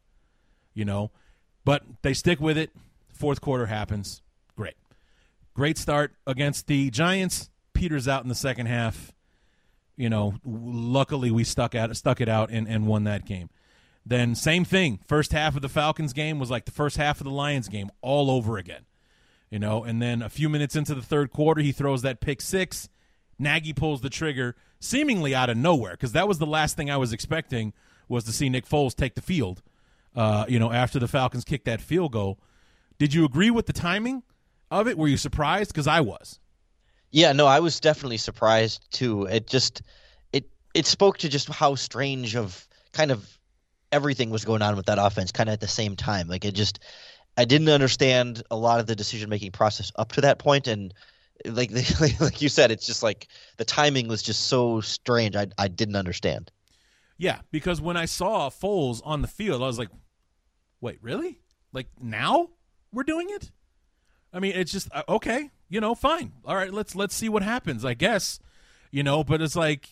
[0.75, 1.11] You know,
[1.65, 2.71] but they stick with it.
[3.13, 4.23] Fourth quarter happens.
[4.57, 4.75] Great,
[5.55, 7.51] great start against the Giants.
[7.73, 9.13] Peters out in the second half
[9.97, 13.49] you know, luckily we stuck out stuck it out and, and won that game.
[14.05, 15.01] Then same thing.
[15.07, 17.91] First half of the Falcons game was like the first half of the Lions game
[18.03, 18.85] all over again.
[19.51, 22.41] You know, and then a few minutes into the third quarter, he throws that pick
[22.41, 22.89] six.
[23.39, 26.97] Nagy pulls the trigger, seemingly out of nowhere, because that was the last thing I
[26.97, 27.73] was expecting
[28.09, 29.63] was to see Nick Foles take the field.
[30.15, 32.39] Uh, you know, after the Falcons kicked that field goal.
[32.99, 34.23] Did you agree with the timing
[34.71, 34.97] of it?
[34.97, 35.73] Were you surprised?
[35.73, 36.41] Because I was.
[37.11, 39.25] Yeah, no, I was definitely surprised too.
[39.25, 39.83] It just
[40.33, 43.39] it it spoke to just how strange of kind of
[43.93, 46.29] everything was going on with that offense kind of at the same time.
[46.29, 46.81] Like it just
[47.37, 50.94] I didn't understand a lot of the decision making process up to that point and
[51.44, 51.70] like
[52.20, 55.37] like you said it's just like the timing was just so strange.
[55.37, 56.51] I I didn't understand.
[57.18, 59.88] Yeah, because when I saw Foles on the field, I was like,
[60.81, 61.40] "Wait, really?
[61.72, 62.51] Like now
[62.92, 63.51] we're doing it?"
[64.33, 66.33] I mean, it's just uh, okay, you know, fine.
[66.44, 67.85] All right, let's let's see what happens.
[67.85, 68.38] I guess,
[68.90, 69.88] you know, but it's like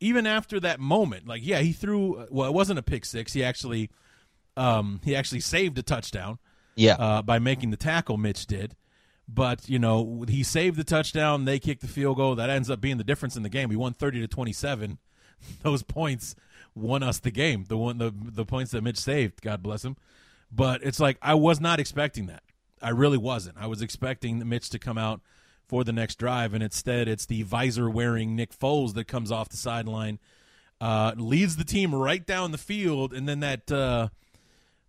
[0.00, 2.26] even after that moment, like yeah, he threw.
[2.30, 3.32] Well, it wasn't a pick six.
[3.32, 3.90] He actually,
[4.56, 6.38] um, he actually saved a touchdown.
[6.78, 8.76] Yeah, uh, by making the tackle, Mitch did.
[9.28, 11.44] But you know, he saved the touchdown.
[11.44, 12.34] They kicked the field goal.
[12.36, 13.68] That ends up being the difference in the game.
[13.68, 14.98] We won thirty to twenty-seven.
[15.62, 16.34] Those points
[16.74, 17.64] won us the game.
[17.68, 19.42] The one, the the points that Mitch saved.
[19.42, 19.96] God bless him.
[20.50, 22.42] But it's like I was not expecting that.
[22.80, 23.58] I really wasn't.
[23.58, 25.20] I was expecting Mitch to come out
[25.66, 29.50] for the next drive, and instead it's the visor wearing Nick Foles that comes off
[29.50, 30.18] the sideline,
[30.80, 34.08] uh, leads the team right down the field, and then that uh,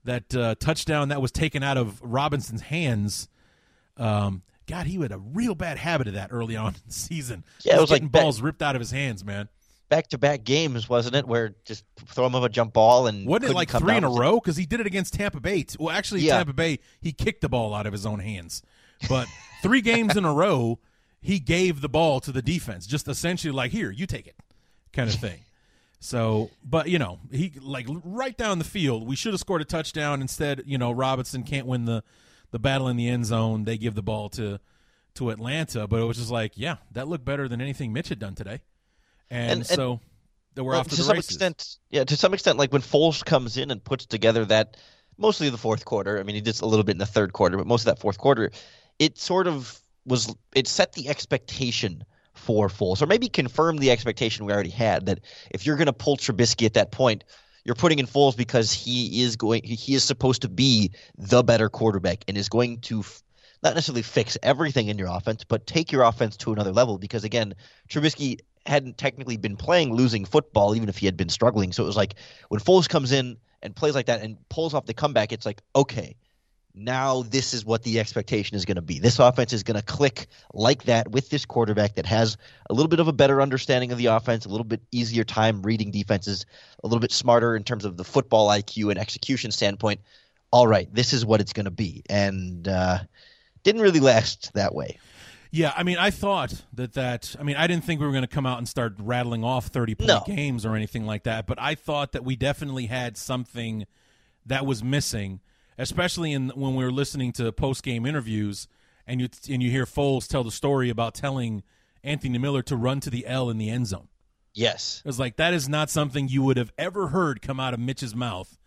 [0.03, 3.27] that uh, touchdown that was taken out of Robinson's hands.
[3.97, 7.43] Um, God, he had a real bad habit of that early on in the season.
[7.63, 9.49] Yeah, it was getting like balls ripped out of his hands, man.
[9.89, 11.27] Back to back games, wasn't it?
[11.27, 14.09] Where just throw him up a jump ball and wasn't it like three in a
[14.09, 14.39] row?
[14.39, 15.65] Because he did it against Tampa Bay.
[15.79, 16.37] Well, actually, Yeah.
[16.37, 18.61] Tampa Bay he kicked the ball out of his own hands,
[19.09, 19.27] but
[19.63, 20.77] three games in a row
[21.21, 24.35] he gave the ball to the defense, just essentially like here, you take it,
[24.93, 25.39] kind of thing.
[25.99, 29.05] So, but you know, he like right down the field.
[29.07, 30.63] We should have scored a touchdown instead.
[30.65, 32.03] You know, Robinson can't win the
[32.51, 33.65] the battle in the end zone.
[33.65, 34.59] They give the ball to
[35.15, 38.19] to Atlanta, but it was just like, yeah, that looked better than anything Mitch had
[38.19, 38.61] done today,
[39.29, 39.99] and, And- so
[40.55, 41.31] they were Well, off to, to the some races.
[41.31, 44.77] extent, yeah, to some extent, like when Foles comes in and puts together that
[45.17, 46.17] mostly the fourth quarter.
[46.19, 47.99] I mean, he did a little bit in the third quarter, but most of that
[47.99, 48.51] fourth quarter,
[48.99, 52.05] it sort of was it set the expectation
[52.39, 55.19] for Foles, or maybe confirm the expectation we already had that
[55.51, 57.23] if you're going to pull Trubisky at that point,
[57.65, 61.69] you're putting in Foles because he is going, he is supposed to be the better
[61.69, 62.99] quarterback and is going to.
[63.01, 63.21] f-
[63.61, 66.97] Not necessarily fix everything in your offense, but take your offense to another level.
[66.97, 67.53] Because again,
[67.89, 71.73] Trubisky hadn't technically been playing losing football, even if he had been struggling.
[71.73, 72.15] So it was like
[72.47, 75.61] when Foles comes in and plays like that and pulls off the comeback, it's like,
[75.75, 76.15] okay,
[76.79, 78.99] now this is what the expectation is going to be.
[78.99, 82.37] This offense is going to click like that with this quarterback that has
[82.69, 85.61] a little bit of a better understanding of the offense, a little bit easier time
[85.61, 86.45] reading defenses,
[86.83, 89.99] a little bit smarter in terms of the football IQ and execution standpoint.
[90.51, 92.03] All right, this is what it's going to be.
[92.09, 92.99] And uh,
[93.63, 94.97] didn't really last that way.
[95.51, 97.35] Yeah, I mean, I thought that that.
[97.39, 99.67] I mean, I didn't think we were going to come out and start rattling off
[99.67, 100.23] thirty point No.
[100.25, 101.47] games or anything like that.
[101.47, 103.87] But I thought that we definitely had something
[104.45, 105.39] that was missing,
[105.79, 108.67] especially in when we were listening to post game interviews,
[109.07, 111.63] and you and you hear Foles tell the story about telling
[112.03, 114.09] Anthony Miller to run to the L in the end zone.
[114.53, 115.01] Yes.
[115.03, 117.79] It was like that is not something you would have ever heard come out of
[117.79, 118.57] Mitch's mouth.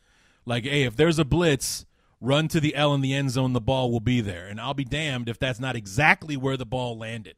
[0.45, 1.85] Like, hey, if there's a blitz,
[2.21, 4.47] run to the L in the end zone, the ball will be there.
[4.47, 7.37] And I'll be damned if that's not exactly where the ball landed.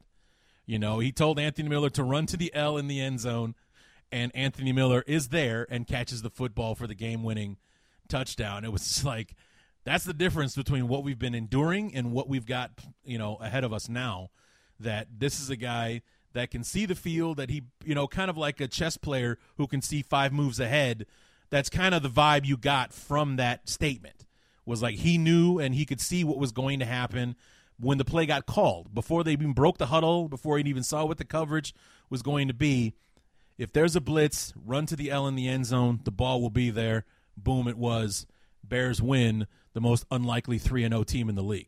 [0.65, 3.53] You know, he told Anthony Miller to run to the L in the end zone,
[4.11, 7.57] and Anthony Miller is there and catches the football for the game winning
[8.07, 8.63] touchdown.
[8.63, 9.35] It was like
[9.85, 12.71] that's the difference between what we've been enduring and what we've got,
[13.05, 14.29] you know, ahead of us now.
[14.79, 16.01] That this is a guy
[16.33, 19.37] that can see the field, that he, you know, kind of like a chess player
[19.57, 21.05] who can see five moves ahead.
[21.49, 24.25] That's kind of the vibe you got from that statement.
[24.65, 27.35] Was like he knew and he could see what was going to happen
[27.79, 31.05] when the play got called before they even broke the huddle, before he even saw
[31.05, 31.73] what the coverage
[32.09, 32.93] was going to be.
[33.57, 36.01] If there's a blitz, run to the L in the end zone.
[36.03, 37.05] The ball will be there.
[37.37, 37.67] Boom!
[37.67, 38.25] It was.
[38.63, 39.47] Bears win.
[39.75, 41.67] The most unlikely three and zero team in the league.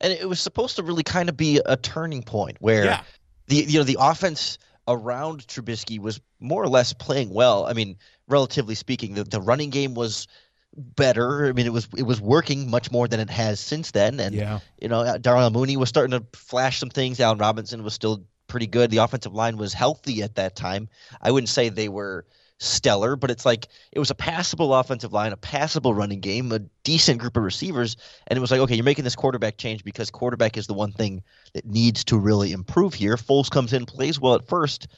[0.00, 3.02] and it was supposed to really kind of be a turning point where Yeah.
[3.48, 7.66] the you know the offense around Trubisky was more or less playing well.
[7.66, 7.96] I mean,
[8.28, 10.28] relatively speaking, the, the running game was
[10.76, 11.46] better.
[11.46, 14.20] I mean, it was it was working much more than it has since then.
[14.20, 14.60] And Yeah.
[14.80, 17.18] you know, uh, Darnell Mooney was starting to flash some things.
[17.18, 18.90] Allen Robinson was still pretty good.
[18.90, 20.88] The offensive line was healthy at that time.
[21.20, 22.26] I wouldn't say they were
[22.58, 26.60] stellar, but it's like it was a passable offensive line, a passable running game, a
[26.84, 30.10] decent group of receivers, and it was like, okay, you're making this quarterback change because
[30.10, 31.22] quarterback is the one thing
[31.54, 33.16] that needs to really improve here.
[33.16, 34.88] Foles comes in, plays well at first,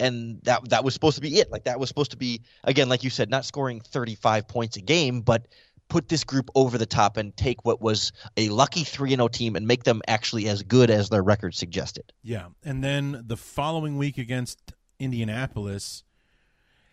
[0.00, 1.50] and that that was supposed to be it.
[1.50, 4.80] Like that was supposed to be again, like you said, not scoring 35 points a
[4.80, 5.48] game, but
[5.88, 9.56] put this group over the top and take what was a lucky 3 0 team
[9.56, 12.12] and make them actually as good as their record suggested.
[12.22, 12.46] Yeah.
[12.64, 16.04] And then the following week against Indianapolis,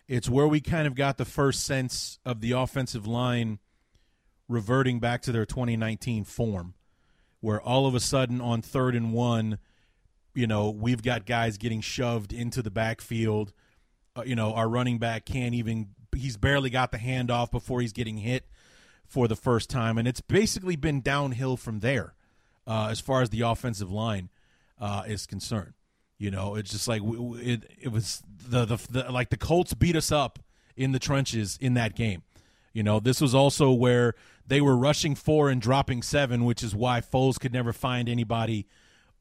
[0.09, 3.59] it's where we kind of got the first sense of the offensive line
[4.47, 6.73] reverting back to their 2019 form,
[7.41, 9.59] where all of a sudden on third and one,
[10.33, 13.53] you know, we've got guys getting shoved into the backfield.
[14.15, 17.93] Uh, you know, our running back can't even, he's barely got the handoff before he's
[17.93, 18.47] getting hit
[19.05, 19.99] for the first time.
[19.99, 22.15] And it's basically been downhill from there
[22.65, 24.29] uh, as far as the offensive line
[24.81, 25.73] uh, is concerned.
[26.19, 29.95] You know, it's just like it, it was the, the, the like the Colts beat
[29.95, 30.37] us up
[30.75, 32.23] in the trenches in that game.
[32.73, 36.75] You know, this was also where they were rushing four and dropping seven, which is
[36.75, 38.67] why Foles could never find anybody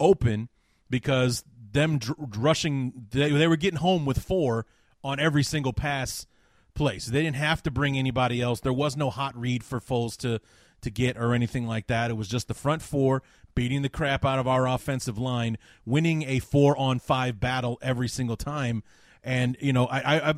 [0.00, 0.48] open
[0.90, 4.66] because them dr- rushing they, they were getting home with four
[5.04, 6.26] on every single pass
[6.74, 6.98] play.
[6.98, 8.60] So they didn't have to bring anybody else.
[8.60, 10.40] There was no hot read for Foles to
[10.80, 12.10] to get or anything like that.
[12.10, 13.22] It was just the front four
[13.58, 18.06] beating the crap out of our offensive line, winning a four on five battle every
[18.06, 18.84] single time.
[19.24, 20.34] And you know, I, I,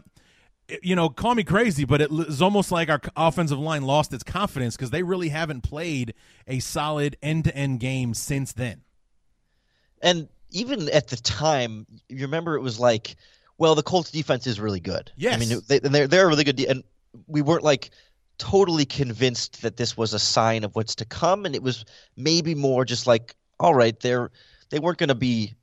[0.82, 4.24] you know, call me crazy, but it was almost like our offensive line lost its
[4.24, 6.14] confidence because they really haven't played
[6.46, 8.80] a solid end to end game since then.
[10.00, 13.16] And even at the time, you remember it was like,
[13.58, 15.12] well, the Colts defense is really good.
[15.18, 16.82] Yes, I mean they, they're they're really good, de- and
[17.26, 17.90] we weren't like
[18.40, 21.84] totally convinced that this was a sign of what's to come, and it was
[22.16, 24.30] maybe more just like, all right, they're
[24.70, 25.54] they weren't going to be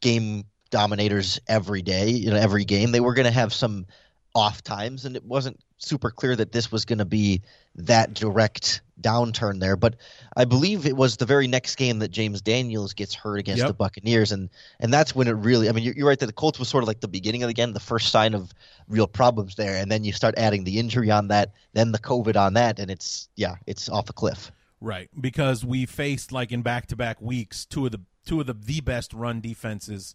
[0.00, 2.90] game dominators every day, you know, every game.
[2.92, 3.86] They were going to have some
[4.34, 7.42] off times, and it wasn't super clear that this was going to be
[7.74, 9.76] that direct downturn there.
[9.76, 9.96] But
[10.36, 13.68] I believe it was the very next game that James Daniels gets hurt against Yep.
[13.68, 14.48] the Buccaneers, and
[14.80, 15.68] and that's when it really.
[15.68, 17.48] I mean, you're, you're right that the Colts was sort of like the beginning of
[17.48, 18.52] the game, the first sign of
[18.92, 22.36] real problems there, and then you start adding the injury on that, then the COVID
[22.36, 24.52] on that, and it's yeah, it's off a cliff.
[24.80, 28.80] Right, because we faced like in back-to-back weeks two of the two of the the
[28.80, 30.14] best run defenses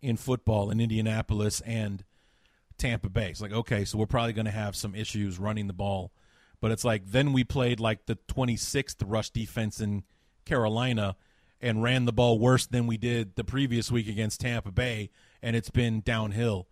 [0.00, 2.04] in football in Indianapolis and
[2.78, 3.30] Tampa Bay.
[3.30, 6.12] It's like okay, so we're probably going to have some issues running the ball,
[6.60, 10.04] but it's like then we played like the 26th rush defense in
[10.44, 11.16] Carolina
[11.60, 15.10] and ran the ball worse than we did the previous week against Tampa Bay,
[15.42, 16.68] and it's been downhill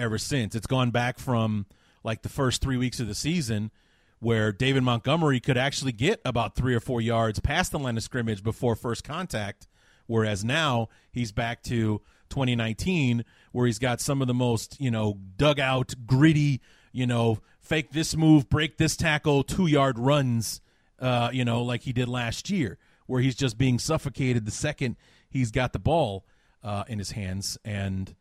[0.00, 0.54] ever since.
[0.54, 1.66] It's gone back from
[2.02, 3.70] like the first three weeks of the season
[4.18, 8.02] where David Montgomery could actually get about three or four yards past the line of
[8.02, 9.66] scrimmage before first contact,
[10.06, 15.18] whereas now he's back to 2019 where he's got some of the most, you know,
[15.36, 16.60] dugout, gritty,
[16.92, 20.60] you know, fake this move, break this tackle, two yard runs,
[20.98, 24.96] uh, you know, like he did last year, where he's just being suffocated the second
[25.30, 26.26] he's got the ball
[26.62, 27.56] uh, in his hands.
[27.64, 28.14] And,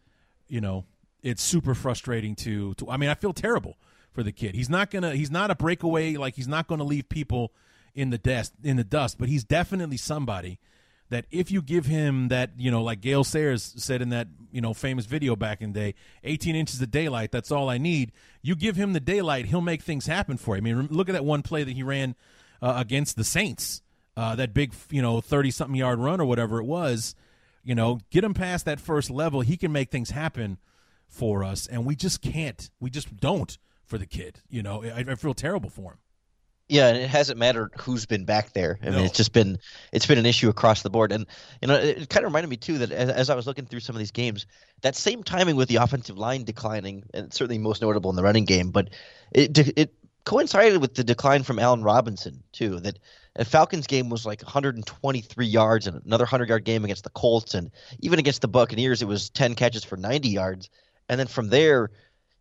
[0.48, 0.86] you know,
[1.22, 3.78] it's super frustrating to, to I mean, I feel terrible
[4.12, 4.56] for the kid.
[4.56, 7.52] He's not gonna he's not a breakaway, like he's not gonna leave people
[7.96, 10.60] in the dust in the dust, but he's definitely somebody
[11.10, 14.62] that if you give him that, you know, like Gale Sayers said in that, you
[14.62, 18.12] know, famous video back in the day, 18 inches of daylight, that's all I need.
[18.42, 20.60] You give him the daylight, he'll make things happen for you.
[20.60, 22.16] I mean, look at that one play that he ran
[22.62, 23.82] uh, against the Saints,
[24.16, 27.16] uh, that big, you know, 30 something yard run or whatever it was.
[27.64, 30.60] You know, get him past that first level, he can make things happen
[31.10, 32.70] for us, and we just can't.
[32.80, 34.40] We just don't for the kid.
[34.50, 35.98] You know, I, I feel terrible for him.
[36.72, 38.78] Yeah, and it hasn't mattered who's been back there.
[38.84, 38.98] I No.
[38.98, 39.58] mean, it's just been
[39.92, 41.12] it's been an issue across the board.
[41.12, 41.26] And
[41.64, 43.66] you know, it, it kind of reminded me too that as, as I was looking
[43.66, 44.46] through some of these games,
[44.82, 48.46] that same timing with the offensive line declining, and certainly most notable in the running
[48.46, 48.92] game, but
[49.32, 49.94] it it
[50.26, 52.80] coincided with the decline from Allen Robinson too.
[52.82, 53.00] That
[53.36, 57.56] a Falcons game was like 123 yards and another 100 yard game against the Colts,
[57.56, 60.70] and even against the Buccaneers, it was 10 catches for 90 yards.
[61.10, 61.90] And then from there,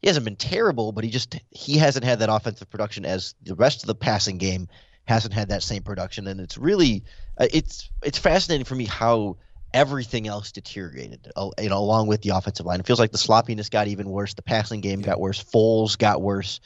[0.01, 3.55] he hasn't been terrible, but he just he hasn't had that offensive production as the
[3.55, 4.69] rest of the passing game
[5.07, 7.03] hasn't had that same production, and it's really
[7.39, 9.39] uh, it's it's fascinating for me how
[9.75, 12.81] everything else deteriorated, uh, you know, along with the offensive line.
[12.81, 16.23] It feels like the sloppiness got even worse, the passing game got worse, Foles got
[16.23, 16.61] worse,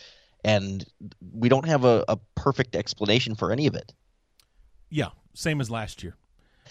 [0.44, 0.84] and
[1.32, 3.92] we don't have a, a perfect explanation for any of it.
[4.90, 6.16] Yeah, same as last year.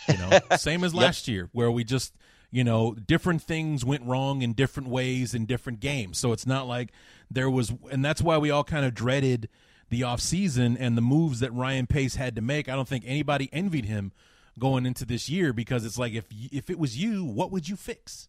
[0.08, 2.14] You know, same as last year, where we just,
[2.52, 6.18] you know, different things went wrong in different ways in different games.
[6.18, 6.92] So it's not like
[7.30, 9.48] there was, and that's why we all kind of dreaded
[9.90, 12.68] the offseason and the moves that Ryan Pace had to make.
[12.68, 14.12] I don't think anybody envied him
[14.60, 17.76] going into this year because it's like if if it was you, what would you
[17.76, 18.28] fix?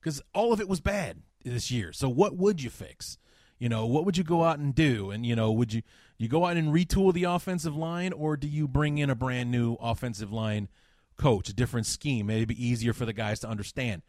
[0.00, 1.92] Because all of it was bad this year.
[1.92, 3.18] So what would you fix?
[3.58, 5.10] You know, what would you go out and do?
[5.10, 5.82] And you know, would you
[6.18, 9.50] you go out and retool the offensive line, or do you bring in a brand
[9.50, 10.68] new offensive line
[11.22, 14.02] coach, a different scheme, maybe easier for the guys to understand?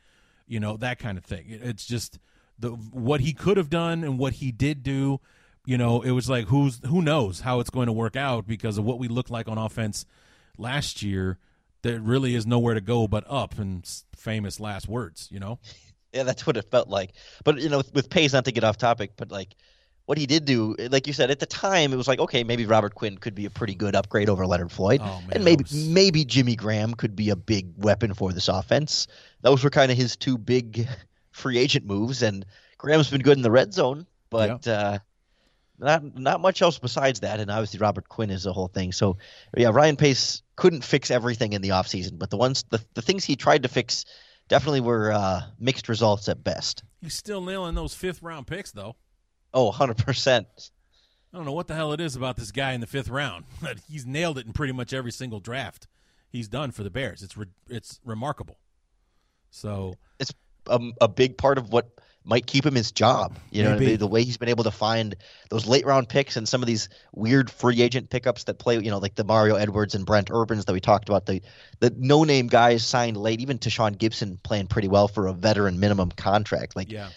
[0.47, 1.45] You know, that kind of thing.
[1.47, 2.19] It's just
[2.59, 5.19] the what he could have done and what he did do.
[5.65, 8.77] you know, it was like who's who knows how it's going to work out because
[8.77, 10.05] of what we looked like on offense
[10.57, 11.37] last year.
[11.81, 13.85] There really is nowhere to go but up, and
[14.15, 15.29] famous last words.
[15.31, 15.59] You know.
[16.15, 17.13] Yeah, that's what it felt like.
[17.43, 19.55] But you know, with, with Pace, not to get off topic, but like
[20.05, 22.65] what he did do, like you said, at the time, it was like, okay, maybe
[22.65, 25.63] Robert Quinn could be a pretty good upgrade over Leonard Floyd, Oh, man, and maybe
[25.63, 29.07] was- maybe Jimmy Graham could be a big weapon for this offense.
[29.41, 30.87] Those were kind of his two big
[31.31, 32.45] free agent moves, and
[32.77, 34.99] Graham's been good in the red zone, but uh,
[35.79, 37.39] not not much else besides that.
[37.39, 38.91] And obviously, Robert Quinn is the whole thing.
[38.91, 39.17] So
[39.55, 43.23] yeah, Ryan Pace couldn't fix everything in the offseason, but the ones the, the things
[43.23, 44.05] he tried to fix
[44.49, 46.83] definitely were uh, mixed results at best.
[47.01, 48.95] He's still nailing those fifth round picks though.
[49.53, 50.45] Oh, 100%.
[51.33, 53.45] I don't know what the hell it is about this guy in the fifth round,
[53.61, 55.87] but he's nailed it in pretty much every single draft
[56.29, 57.21] he's done for the Bears.
[57.23, 58.57] It's re- it's remarkable.
[59.51, 60.33] So It's
[60.67, 61.89] a, a big part of what
[62.25, 63.37] might keep him his job.
[63.51, 63.85] You know, I Maybe.
[63.87, 63.97] mean?
[63.97, 65.15] the way he's been able to find
[65.49, 68.89] those late round picks and some of these weird free agent pickups that play, you
[68.89, 71.41] know, like the Mario Edwards and Brent Urbans that we talked about, the
[71.79, 75.79] the no name guys signed late, even Tashaun Gipson playing pretty well for a veteran
[75.79, 76.75] minimum contract.
[76.75, 77.09] Like yeah,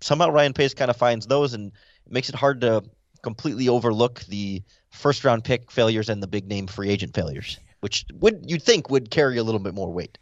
[0.00, 1.72] somehow Ryan Pace kind of finds those and
[2.08, 2.82] makes it hard to
[3.22, 8.04] completely overlook the first round pick failures and the big name free agent failures, which
[8.14, 10.18] would you'd think would carry a little bit more weight.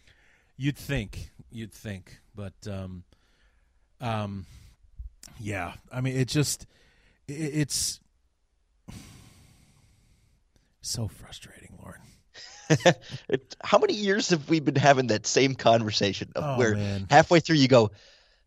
[0.56, 3.04] you'd think, you'd think, but um,
[4.00, 4.46] um,
[5.40, 5.74] yeah.
[5.92, 6.66] I mean, it just
[7.28, 8.00] it, it's
[10.80, 12.00] so frustrating, Lorin.
[13.62, 17.06] How many years have we been having that same conversation of Oh, where man.
[17.08, 17.90] halfway through you go,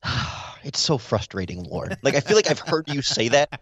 [0.64, 1.98] it's so frustrating, Lord.
[2.02, 3.62] Like I feel like I've heard you say that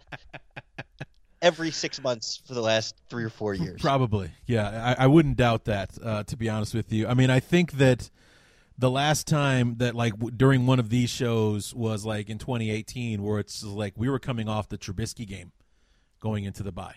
[1.42, 3.80] every six months for the last three or four years.
[3.80, 4.94] Probably, yeah.
[4.98, 5.90] I, I wouldn't doubt that.
[6.02, 8.10] Uh, to be honest with you, I mean, I think that
[8.78, 13.22] the last time that like w- during one of these shows was like in 2018,
[13.22, 15.52] where it's like we were coming off the Trubisky game,
[16.20, 16.96] going into the bye,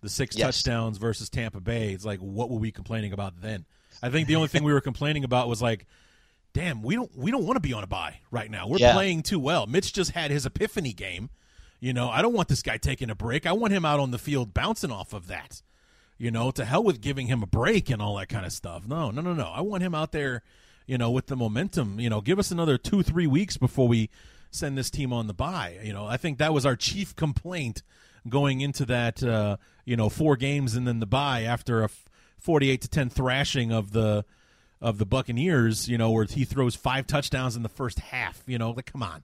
[0.00, 0.46] the six Yes.
[0.62, 1.92] touchdowns versus Tampa Bay.
[1.92, 3.66] It's like what were we complaining about then?
[4.02, 5.86] I think the only thing we were complaining about was like.
[6.54, 8.66] Damn, we don't we don't want to be on a bye right now.
[8.66, 8.94] We're Yeah.
[8.94, 9.66] playing too well.
[9.66, 11.30] Mitch just had his epiphany game.
[11.80, 13.46] You know, I don't want this guy taking a break.
[13.46, 15.62] I want him out on the field bouncing off of that.
[16.16, 18.88] You know, to hell with giving him a break and all that kind of stuff.
[18.88, 19.44] No, no, no, no.
[19.54, 20.42] I want him out there,
[20.86, 22.00] you know, with the momentum.
[22.00, 24.10] You know, give us another two, three weeks before we
[24.50, 25.78] send this team on the bye.
[25.84, 27.82] You know, I think that was our chief complaint
[28.28, 31.90] going into that, uh, you know, four games and then the bye after a
[32.40, 34.24] 48 to 10 thrashing of the
[34.80, 38.42] of the Buccaneers, you know, where he throws five touchdowns in the first half.
[38.46, 39.22] You know, like come on,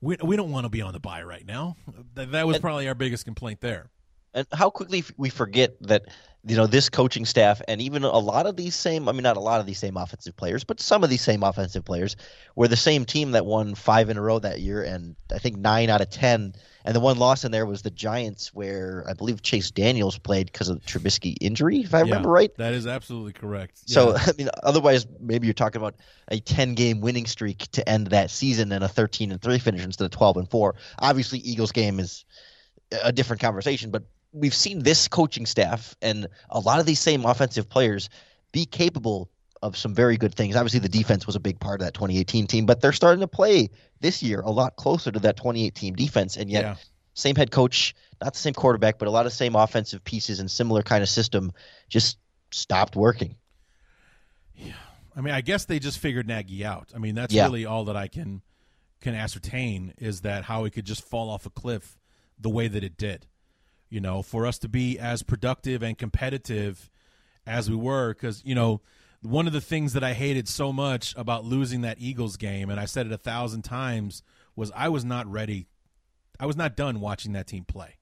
[0.00, 1.76] we we don't want to be on the bye right now.
[2.14, 3.90] That, that was probably our biggest complaint there.
[4.32, 6.04] and how quickly we forget that
[6.46, 9.36] you know this coaching staff and even a lot of these same i mean not
[9.36, 12.16] a lot of these same offensive players but some of these same offensive players
[12.54, 15.56] were the same team that won five in a row that year and i think
[15.56, 16.52] nine out of ten
[16.84, 20.46] and the one loss in there was the giants where i believe chase daniels played
[20.52, 23.88] because of the trubisky injury if i remember right That is absolutely correct.
[23.88, 25.94] so I mean, otherwise, maybe you're talking about
[26.28, 29.82] a 10 game winning streak to end that season and a 13 and three finish
[29.82, 30.74] instead of 12 and four.
[30.98, 32.24] Obviously, Eagles game is
[33.02, 37.24] a different conversation, but we've seen this coaching staff and a lot of these same
[37.24, 38.10] offensive players
[38.52, 39.30] be capable
[39.62, 40.56] of some very good things.
[40.56, 43.28] Obviously, the defense was a big part of that 2018 team, but they're starting to
[43.28, 43.70] play
[44.00, 46.76] this year a lot closer to that 2018 defense, and yet Yeah.
[47.14, 50.50] same head coach, not the same quarterback, but a lot of same offensive pieces and
[50.50, 51.52] similar kind of system
[51.88, 52.18] just
[52.50, 53.36] stopped working.
[54.56, 54.74] Yeah.
[55.16, 56.90] I mean, I guess they just figured Nagy out.
[56.94, 57.44] I mean, that's Yeah.
[57.44, 58.42] really all that I can
[59.00, 61.98] can ascertain is that how it could just fall off a cliff
[62.38, 63.26] the way that it did.
[63.94, 66.90] You know, for us to be as productive and competitive
[67.46, 68.80] as we were, because you know,
[69.22, 72.80] one of the things that I hated so much about losing that Eagles game, and
[72.80, 74.24] I said it a thousand times,
[74.56, 75.68] was I was not ready.
[76.40, 77.98] I was not done watching that team play.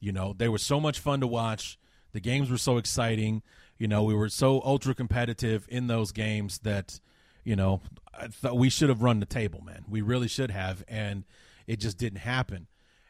[0.00, 1.78] You know, they were so much fun to watch.
[2.12, 3.42] The games were so exciting.
[3.76, 6.98] You know, we were so ultra competitive in those games that,
[7.44, 7.82] you know,
[8.18, 9.84] I thought we should have run the table, man.
[9.86, 11.24] We really should have, and
[11.66, 12.68] it just didn't happen.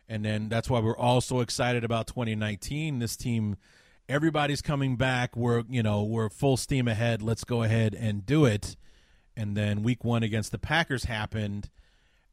[0.08, 2.98] And then that's why we're all so excited about 2019.
[2.98, 3.56] This team,
[4.08, 5.36] everybody's coming back.
[5.36, 7.22] We're, you know, we're full steam ahead.
[7.22, 8.76] Let's go ahead and do it.
[9.36, 11.70] And then week one against the Packers happened,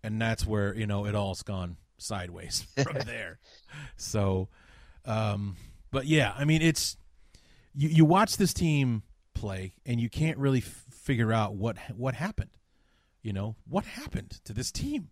[0.03, 3.39] and that's where you know it all's gone sideways from there.
[3.95, 4.49] So,
[5.05, 5.55] um,
[5.91, 6.97] but yeah, I mean, it's
[7.74, 7.89] you.
[7.89, 9.01] You watch this team
[9.34, 12.51] play, and you can't really f- figure out what what happened.
[13.24, 15.09] You know what happened to this team?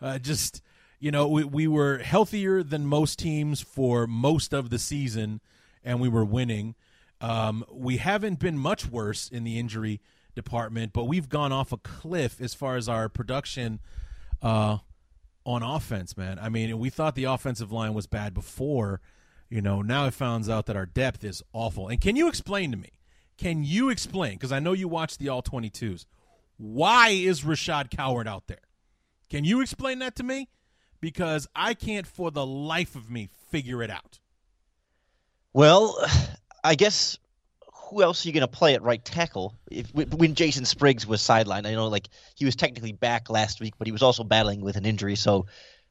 [0.00, 0.62] Uh, just
[0.98, 5.40] you know, we, we were healthier than most teams for most of the season,
[5.84, 6.74] and we were winning.
[7.20, 10.00] Um, we haven't been much worse in the injury
[10.34, 13.80] department, but we've gone off a cliff as far as our production
[14.42, 14.78] uh,
[15.44, 16.38] on offense, man.
[16.40, 19.00] I mean, we thought the offensive line was bad before.
[19.48, 21.88] You know, now it found out that our depth is awful.
[21.88, 22.98] And can you explain to me?
[23.36, 24.34] Can you explain?
[24.34, 26.06] Because I know you watched the all 22s.
[26.56, 28.58] Why is Rashad Coward out there?
[29.30, 30.48] Can you explain that to me?
[31.00, 34.18] Because I can't for the life of me figure it out.
[35.52, 35.96] Well,
[36.64, 37.18] I guess
[37.72, 39.54] who else are you going to play at right tackle?
[39.70, 43.74] If when Jason Spriggs was sidelined, I know like he was technically back last week,
[43.78, 45.46] but he was also battling with an injury, so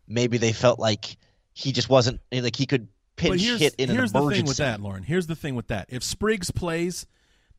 [0.08, 1.18] maybe they felt like
[1.54, 3.96] he just wasn't eh, like he could pinch hit in an emergency.
[3.98, 5.04] Here's the thing with that, Lorin.
[5.04, 5.88] Here's the thing with that.
[5.90, 7.08] If Spriggs plays,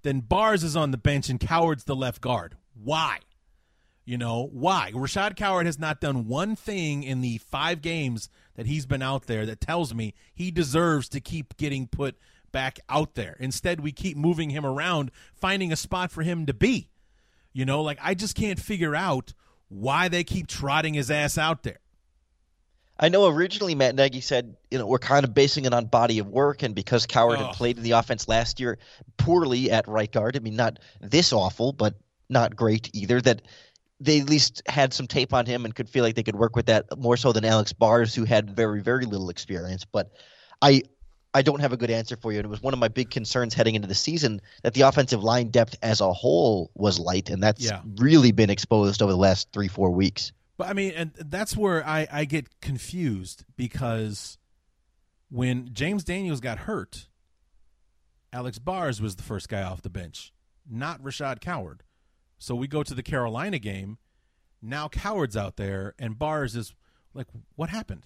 [0.02, 2.56] then Bars is on the bench and Coward's the left guard.
[2.74, 3.18] Why?
[4.08, 4.90] You know, why?
[4.94, 9.26] Rashad Coward has not done one thing in the five games that he's been out
[9.26, 12.16] there that tells me he deserves to keep getting put
[12.50, 13.36] back out there.
[13.38, 16.88] Instead, we keep moving him around, finding a spot for him to be.
[17.52, 19.34] You know, like I just can't figure out
[19.68, 21.80] why they keep trotting his ass out there.
[22.98, 26.18] I know originally Matt Nagy said, you know, we're kind of basing it on body
[26.18, 27.44] of work, and because Coward oh.
[27.48, 28.78] had played in the offense last year
[29.18, 31.92] poorly at right guard, I mean, not this awful, but
[32.30, 33.42] not great either, that
[34.00, 36.54] they at least had some tape on him and could feel like they could work
[36.54, 39.84] with that more so than Alex Bars, who had very, very little experience.
[39.84, 40.12] But
[40.62, 40.82] I
[41.34, 42.38] I don't have a good answer for you.
[42.38, 45.22] And it was one of my big concerns heading into the season that the offensive
[45.22, 47.82] line depth as a whole was light, and that's yeah.
[47.96, 50.32] really been exposed over the last three, four weeks.
[50.56, 54.38] But I mean, and that's where I, I get confused because
[55.30, 57.08] when James Daniels got hurt,
[58.32, 60.32] Alex Bars was the first guy off the bench,
[60.68, 61.82] not Rashad Coward.
[62.38, 63.98] So we go to the Carolina game.
[64.62, 66.74] Now Coward's out there, and Bars is
[67.14, 67.26] like,
[67.56, 68.04] what happened?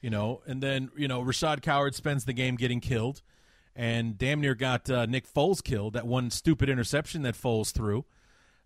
[0.00, 3.22] You know, and then, you know, Rashad Coward spends the game getting killed
[3.78, 5.94] and damn near got uh, Nick Foles killed.
[5.94, 8.04] That one stupid interception that Foles threw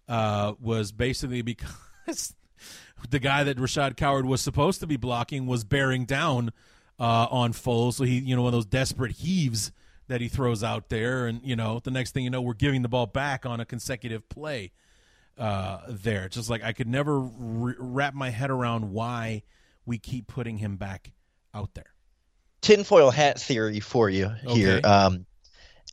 [0.08, 2.34] uh, was basically because
[3.10, 6.50] the guy that Rashad Coward was supposed to be blocking was bearing down
[6.98, 7.94] uh, on Foles.
[7.94, 9.70] So he, you know, one of those desperate heaves
[10.08, 11.26] that he throws out there.
[11.26, 13.64] And, you know, the next thing you know, we're giving the ball back on a
[13.64, 14.72] consecutive play
[15.38, 16.28] uh, there.
[16.28, 19.42] Just like I could never re- wrap my head around why
[19.86, 21.12] we keep putting him back
[21.54, 21.92] out there.
[22.60, 24.76] Tinfoil hat theory for you here.
[24.76, 24.82] Okay.
[24.82, 25.26] Um,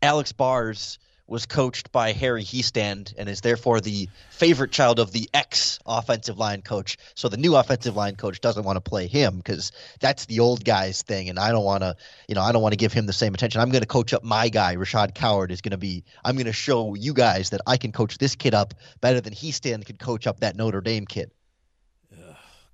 [0.02, 1.00] Alex Bars
[1.30, 6.38] was coached by Harry Hiestand and is therefore the favorite child of the ex offensive
[6.38, 6.98] line coach.
[7.16, 10.66] So the new offensive line coach doesn't want to play him because that's the old
[10.66, 11.96] guy's thing, and I don't want to,
[12.28, 13.62] you know, I don't want to give him the same attention.
[13.62, 14.76] I'm going to coach up my guy.
[14.76, 16.04] Rashad Coward is going to be.
[16.24, 19.34] I'm going to show you guys that I can coach this kid up better than
[19.34, 21.32] Hiestand could coach up that Notre Dame kid.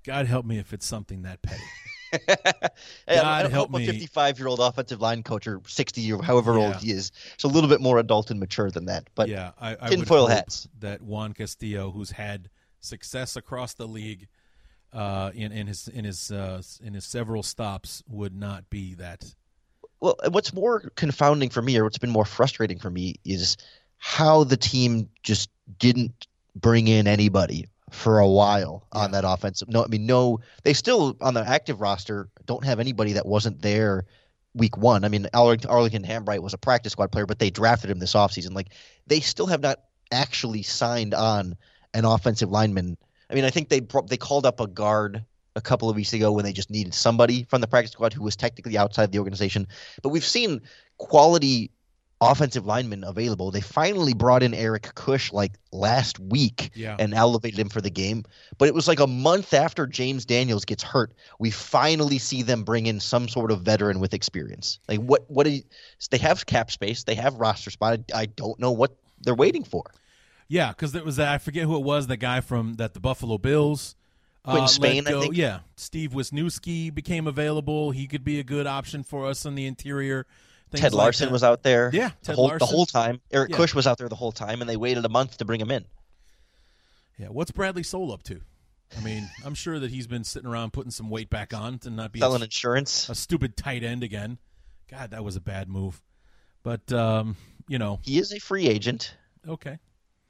[0.06, 1.62] God help me if it's something that petty.
[3.08, 3.84] God help me.
[3.84, 6.66] A 55 year old offensive line coach or 60 or however yeah.
[6.66, 7.12] old he is.
[7.34, 9.08] It's a little bit more adult and mature than that.
[9.14, 10.68] But yeah, I, I tinfoil hats.
[10.80, 12.48] That Juan Castillo, who's had
[12.80, 14.28] success across the league
[14.92, 19.24] uh, in, in his in his uh, in his several stops, would not be that.
[20.00, 23.56] Well, what's more confounding for me, or what's been more frustrating for me, is
[23.98, 25.48] how the team just
[25.78, 29.02] didn't bring in anybody for a while yeah.
[29.02, 29.68] on that offensive.
[29.68, 33.62] No, I mean, no, they still on the active roster don't have anybody that wasn't
[33.62, 34.06] there
[34.54, 35.04] week one.
[35.04, 38.14] I mean, Arlington, Arlington Hambright was a practice squad player, but they drafted him this
[38.14, 38.54] offseason.
[38.54, 38.68] Like,
[39.06, 39.80] they still have not
[40.10, 41.56] actually signed on
[41.94, 42.96] an offensive lineman.
[43.30, 45.24] I mean, I think they they called up a guard
[45.56, 48.22] a couple of weeks ago when they just needed somebody from the practice squad who
[48.22, 49.66] was technically outside the organization.
[50.02, 50.60] But we've seen
[50.98, 51.70] quality
[52.20, 53.50] offensive linemen available.
[53.50, 56.96] They finally brought in Eric Kush like last week yeah.
[56.98, 58.24] and elevated him for the game.
[58.58, 62.64] But it was like a month after James Daniels gets hurt, we finally see them
[62.64, 64.78] bring in some sort of veteran with experience.
[64.88, 65.62] Like what what you,
[66.10, 68.00] they have cap space, they have roster spot.
[68.14, 69.84] I, don't know what they're waiting for.
[70.48, 73.38] Yeah, because it was I forget who it was, the guy from that the Buffalo
[73.38, 73.94] Bills.
[74.44, 75.36] Uh, Spain, I think.
[75.36, 77.90] Yeah, Steve Wisniewski became available.
[77.90, 80.24] He could be a good option for us on the interior.
[80.74, 81.90] Ted Larsen like was out there.
[81.92, 83.20] Yeah, the whole, the whole, time.
[83.30, 83.56] Eric yeah.
[83.56, 85.70] Kush was out there the whole time, and they waited a month to bring him
[85.70, 85.84] in.
[87.18, 88.40] Yeah, what's Bradley Sowell up to?
[88.96, 91.90] I mean, I'm sure that he's been sitting around putting some weight back on to
[91.90, 93.08] not be selling a, insurance.
[93.08, 94.38] A stupid tight end again.
[94.90, 96.02] God, that was a bad move.
[96.62, 97.36] But um,
[97.68, 99.16] you know, he is a free agent.
[99.48, 99.78] Okay,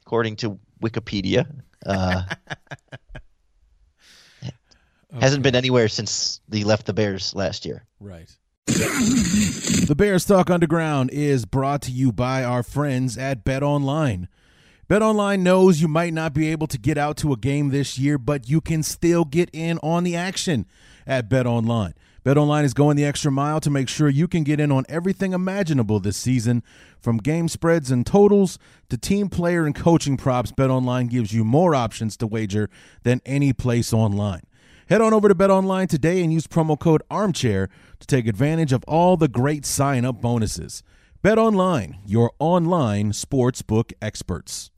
[0.05, 1.47] according to Wikipedia.
[1.85, 2.23] Uh,
[4.43, 4.51] okay.
[5.21, 7.85] Hasn't been anywhere since he left the Bears last year.
[7.99, 8.29] Right.
[8.67, 14.27] The Bears Talk Underground is brought to you by our friends at Bet Online.
[14.89, 17.97] Bet Online knows you might not be able to get out to a game this
[17.97, 20.65] year, but you can still get in on the action
[21.05, 21.93] at Bet Online.
[22.23, 24.85] Bet Online is going the extra mile to make sure you can get in on
[24.89, 26.61] everything imaginable this season,
[26.99, 28.59] from game spreads and totals
[28.89, 30.51] to team player and coaching props.
[30.51, 32.69] Bet Online gives you more options to wager
[33.03, 34.41] than any place online.
[34.89, 37.67] Head on over to Bet Online today and use promo code Armchair
[37.99, 40.81] to take advantage of all the great sign up bonuses.
[41.21, 44.71] Bet Online, your online sportsbook experts.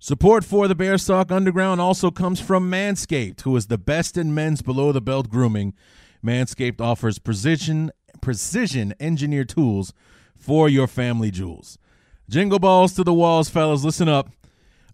[0.00, 4.62] Support for the Bearstalk Underground also comes from Manscaped, who is the best in men's
[4.62, 5.74] below the belt grooming.
[6.24, 9.92] Manscaped offers precision precision engineered tools
[10.34, 11.78] for your family jewels.
[12.28, 13.84] Jingle balls to the walls, fellas.
[13.84, 14.28] Listen up.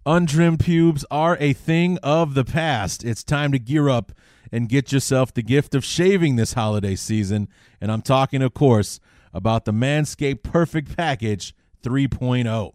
[0.04, 3.02] Untrimmed pubes are a thing of the past.
[3.02, 4.12] It's time to gear up
[4.50, 7.48] and get yourself the gift of shaving this holiday season.
[7.80, 9.00] And I'm talking, of course,
[9.32, 12.72] about the Manscaped Perfect Package 3.0.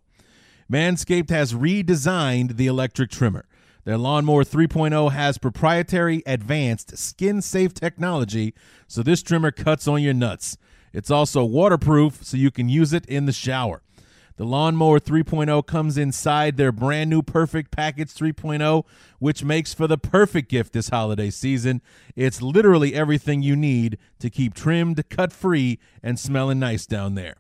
[0.72, 3.46] Manscaped has redesigned the electric trimmer.
[3.86, 8.54] Their Lawnmower 3.0 has proprietary advanced skin safe technology,
[8.88, 10.58] so this trimmer cuts on your nuts.
[10.94, 13.82] It's also waterproof, so you can use it in the shower.
[14.36, 18.84] The Lawnmower 3.0 comes inside their brand new Perfect Package 3.0,
[19.20, 21.82] which makes for the perfect gift this holiday season.
[22.16, 27.36] It's literally everything you need to keep trimmed, cut free, and smelling nice down there.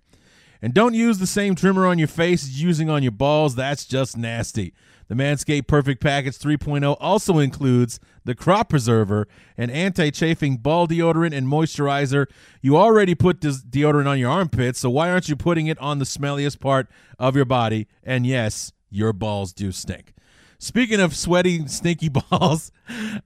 [0.61, 3.55] And don't use the same trimmer on your face as using on your balls.
[3.55, 4.73] That's just nasty.
[5.13, 11.37] The Manscaped Perfect Package 3.0 also includes the Crop Preserver, an anti chafing ball deodorant
[11.37, 12.25] and moisturizer.
[12.63, 15.99] You already put this deodorant on your armpits, so why aren't you putting it on
[15.99, 16.87] the smelliest part
[17.19, 17.87] of your body?
[18.03, 20.15] And yes, your balls do stink.
[20.57, 22.71] Speaking of sweaty, stinky balls,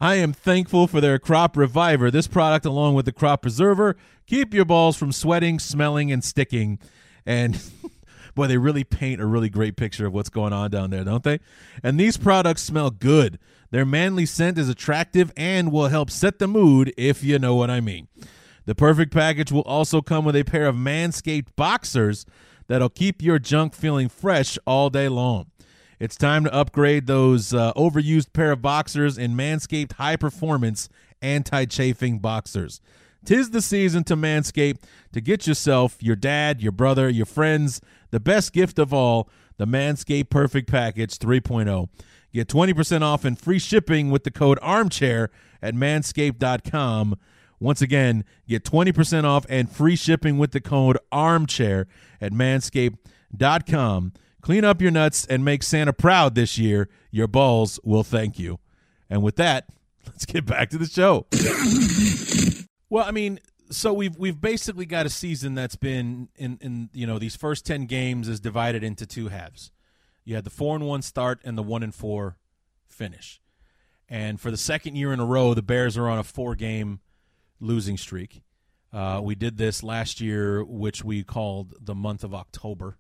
[0.02, 2.12] I am thankful for their Crop Reviver.
[2.12, 6.80] This product, along with the Crop Preserver, keep your balls from sweating, smelling, and sticking.
[7.26, 7.58] And
[8.38, 11.24] boy, they really paint a really great picture of what's going on down there, don't
[11.24, 11.40] they?
[11.84, 13.38] And these products smell good.
[13.72, 17.70] Their manly scent is attractive and will help set the mood, if you know what
[17.70, 18.08] I mean.
[18.66, 22.26] The perfect package will also come with a pair of Manscaped boxers
[22.68, 25.48] that'll keep your junk feeling fresh all day long.
[26.00, 30.90] It's time to upgrade those uh, overused pair of boxers in Manscaped high performance
[31.22, 32.82] anti chafing boxers.
[33.28, 34.78] Tis the season to manscape
[35.12, 39.68] to get yourself, your dad, your brother, your friends, the best gift of all, the
[39.68, 41.90] Manscaped Perfect Package 3.0.
[42.34, 45.30] Get 20% off and free shipping with the code armchair
[45.62, 47.20] at manscaped.com.
[47.60, 51.86] Once again, get 20% off and free shipping with the code armchair
[52.22, 54.14] at manscaped.com.
[54.40, 56.88] Clean up your nuts and make Santa proud this year.
[57.12, 58.60] Your balls will thank you.
[59.10, 59.68] And with that,
[60.06, 61.26] let's get back to the show.
[62.90, 67.06] Well, I mean, so we've we've basically got a season that's been in in you
[67.06, 69.72] know these first ten games is divided into two halves.
[70.24, 72.38] You had the four and one start and the one and four
[72.88, 73.42] finish,
[74.10, 77.00] and for the second year in a row, the Bears are on a four game
[77.60, 78.42] losing streak.
[78.94, 82.98] Uh, we did this last year, which we called the month of October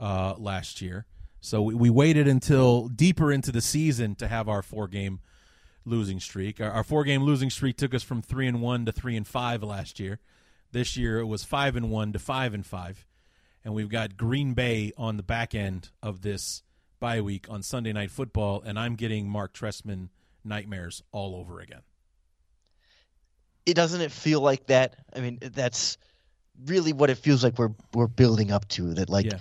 [0.00, 1.06] uh, last year.
[1.40, 5.20] So we, we waited until deeper into the season to have our four game
[5.84, 6.60] losing streak.
[6.60, 9.26] Our, our four game losing streak took us from three and one to three and
[9.26, 10.18] five last year.
[10.72, 13.06] This year it was five and one to five and five,
[13.64, 16.62] and we've got Green Bay on the back end of this
[17.00, 20.08] bye week on Sunday Night Football, and I'm getting Mark Trestman
[20.44, 21.82] nightmares all over again.
[23.66, 24.96] It doesn't it feel like that?
[25.14, 25.96] I mean, that's
[26.66, 28.94] really what it feels like we're we're building up to.
[28.94, 29.26] That like.
[29.26, 29.38] Yeah.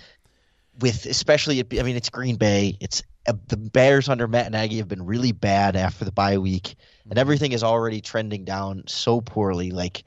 [0.80, 2.76] With especially, I mean, it's Green Bay.
[2.80, 7.12] It's the Bears under Matt Nagy have been really bad after the bye week, and
[7.12, 7.20] mm-hmm.
[7.20, 9.72] everything is already trending down so poorly.
[9.72, 10.04] Like,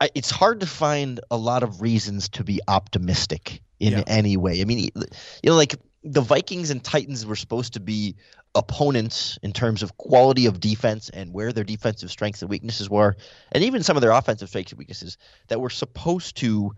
[0.00, 4.04] I, it's hard to find a lot of reasons to be optimistic in yeah.
[4.06, 4.60] any way.
[4.60, 5.02] I mean, you
[5.44, 8.16] know, like the Vikings and Titans were supposed to be
[8.54, 13.16] opponents in terms of quality of defense and where their defensive strengths and weaknesses were,
[13.52, 15.16] and even some of their offensive strengths and weaknesses
[15.48, 16.72] that were supposed to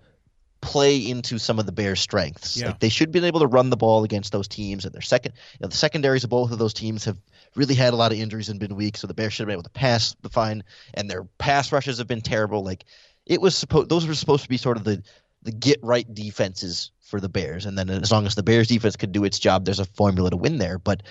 [0.65, 2.57] play into some of the Bears' strengths.
[2.57, 2.69] Yeah.
[2.69, 5.35] Like they should be able to run the ball against those teams, and their second,
[5.53, 7.19] you know, the secondaries of both of those teams have
[7.55, 8.97] really had a lot of injuries and been weak.
[8.97, 11.99] So the Bears should have been able to pass the fine, and their pass rushes
[11.99, 12.65] have been terrible.
[12.65, 12.85] Like
[13.27, 15.03] it was supposed; those were supposed to be sort of the
[15.43, 18.97] the get right defenses for the Bears, and then as long as the Bears defense
[18.97, 20.79] could do its job, there's a formula to win there.
[20.79, 21.03] But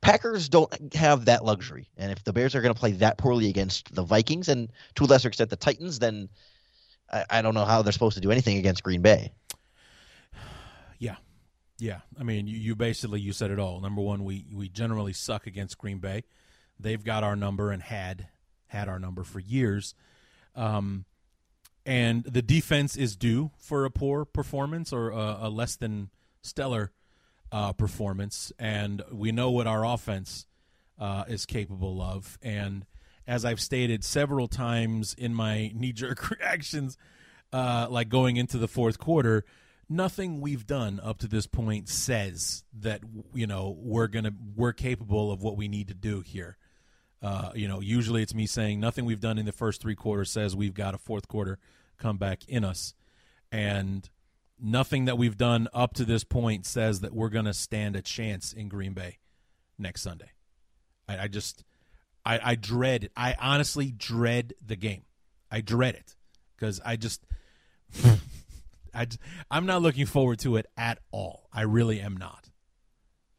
[0.00, 3.48] Packers don't have that luxury, and if the Bears are going to play that poorly
[3.48, 6.28] against the Vikings and to a lesser extent the Titans, then
[7.30, 9.32] I, don't know how they're supposed to do anything against Green Bay.
[10.98, 11.16] Yeah,
[11.78, 12.00] yeah.
[12.18, 13.80] I mean, you, you basically you said it all.
[13.80, 16.24] Number one, we we generally suck against Green Bay.
[16.78, 18.28] They've got our number and had
[18.66, 19.94] had our number for years.
[20.56, 21.04] Um,
[21.86, 26.10] and the defense is due for a poor performance or a, a less than
[26.42, 26.92] stellar
[27.52, 30.46] uh, performance, and we know what our offense
[30.98, 32.38] uh, is capable of.
[32.42, 32.86] And
[33.26, 36.96] as I've stated several times in my knee jerk reactions,
[37.52, 39.44] uh, like going into the fourth quarter,
[39.88, 43.00] nothing we've done up to this point says that
[43.34, 46.56] you know we're gonna we're capable of what we need to do here.
[47.22, 50.30] Uh, you know, usually it's me saying nothing we've done in the first three quarters
[50.30, 51.58] says we've got a fourth quarter
[51.96, 52.94] comeback in us,
[53.50, 54.10] and
[54.60, 58.52] nothing that we've done up to this point says that we're to stand a chance
[58.52, 59.18] in Green Bay
[59.78, 60.32] next Sunday.
[61.08, 61.64] I, I just,
[62.24, 63.12] I, I dread it.
[63.16, 65.02] I honestly dread the game.
[65.50, 66.14] I dread it
[66.56, 67.24] because I just,
[68.94, 69.06] I,
[69.50, 71.48] I'm not looking forward to it at all.
[71.52, 72.48] I really am not.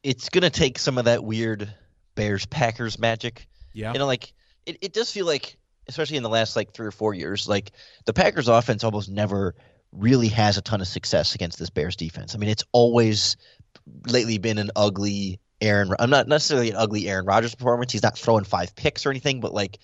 [0.04, 1.68] It's gonna take some of that weird
[2.14, 3.48] Bears Packers magic.
[3.74, 3.92] Yeah.
[3.94, 4.34] You know, like
[4.66, 5.58] it, it does feel like,
[5.88, 7.72] especially in the last like three or four years, like
[8.06, 9.56] the Packers offense almost never
[9.92, 12.36] really has a ton of success against this Bears defense.
[12.36, 13.38] I mean, it's always
[14.08, 15.92] lately been an ugly Aaron.
[16.00, 17.92] I'm not necessarily an ugly Aaron Rodgers performance.
[17.92, 19.80] He's not throwing five picks or anything, but like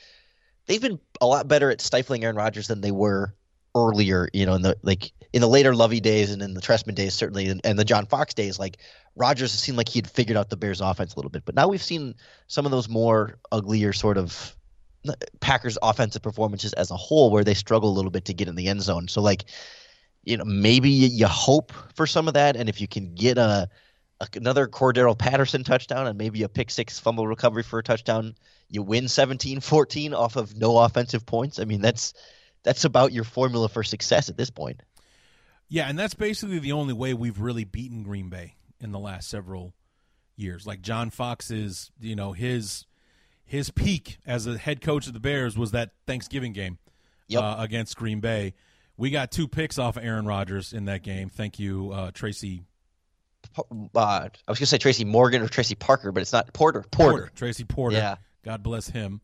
[0.67, 3.36] they've been a lot better at stifling Aaron Rodgers than they were
[3.75, 4.29] earlier.
[4.34, 7.13] You know, in the like in the later Lovie days and in the Trestman days
[7.13, 8.77] certainly, and, and the John Fox days, like
[9.15, 11.45] Rodgers seemed like he had figured out the Bears offense a little bit.
[11.45, 12.15] But now we've seen
[12.47, 14.55] some of those more uglier sort of
[15.39, 18.55] Packers offensive performances as a whole where they struggle a little bit to get in
[18.55, 19.07] the end zone.
[19.07, 19.45] So like,
[20.23, 23.41] you know, maybe you hope for some of that, and if you can get a,
[23.41, 23.69] a
[24.36, 28.36] another Cordarrelle Patterson touchdown and maybe a pick six fumble recovery for a touchdown,
[28.69, 31.59] you win 17-14 off of no offensive points.
[31.59, 32.13] I mean, that's
[32.63, 34.82] that's about your formula for success at this point.
[35.67, 39.30] Yeah, and that's basically the only way we've really beaten Green Bay in the last
[39.30, 39.74] several
[40.36, 40.67] years.
[40.67, 42.86] Like John Fox's, you know, his
[43.45, 46.78] his peak as a head coach of the Bears was that Thanksgiving game
[47.28, 47.41] Yep.
[47.43, 48.53] uh, against Green Bay.
[48.97, 51.30] We got two picks off of Aaron Rodgers in that game.
[51.30, 52.63] Thank you, uh, Tracy
[53.58, 53.64] Uh,
[53.95, 56.84] I was gonna say Tracy Morgan or Tracy Parker, but it's not Porter.
[56.91, 57.32] Porter.
[57.36, 57.97] Tracy Porter.
[57.97, 58.16] Yeah.
[58.43, 59.22] God bless him.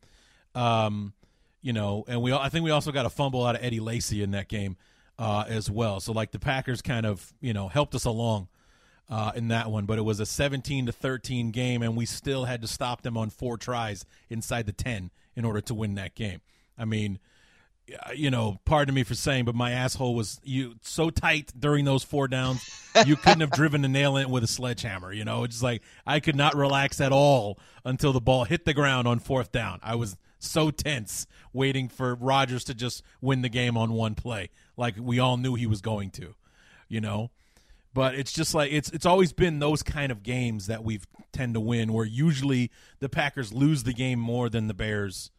[0.54, 1.14] Um,
[1.62, 4.22] you know, and we I think we also got a fumble out of Eddie Lacy
[4.22, 4.78] in that game
[5.20, 6.00] uh, as well.
[6.00, 8.48] So like the Packers kind of you know helped us along
[9.10, 12.46] uh, in that one, but it was a 17 to 13 game, and we still
[12.46, 16.16] had to stop them on four tries inside the 10 in order to win that
[16.16, 16.42] game.
[16.78, 17.20] I mean,
[17.90, 21.86] Uh, you know, pardon me for saying, but my asshole was you so tight during
[21.86, 22.62] those four downs,
[23.06, 25.14] you couldn't have driven a nail in it with a sledgehammer.
[25.14, 28.66] You know, it's just like I could not relax at all until the ball hit
[28.66, 29.80] the ground on fourth down.
[29.82, 34.50] I was so tense waiting for Rodgers to just win the game on one play,
[34.76, 36.36] like we all knew he was going to.
[36.90, 37.32] You know,
[37.94, 41.54] but it's just like it's it's always been those kind of games that we've tend
[41.54, 42.70] to win, where usually
[43.00, 45.32] the Packers lose the game more than the Bears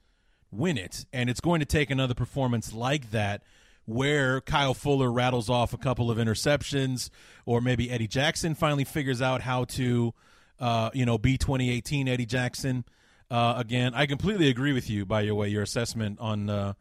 [0.51, 1.07] win it.
[1.13, 3.43] And it's going to take another performance like that
[3.87, 7.09] where Kyle Fuller rattles off a couple of interceptions,
[7.47, 10.13] or maybe Eddie Jackson finally figures out how to,
[10.61, 12.85] uh, you know, be 2018 Eddie Jackson
[13.31, 13.95] uh, again.
[13.95, 16.75] I completely agree with you, by your way, your assessment on uh,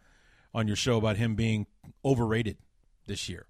[0.53, 1.65] on your show about him being
[2.03, 2.57] overrated
[3.05, 3.47] this year.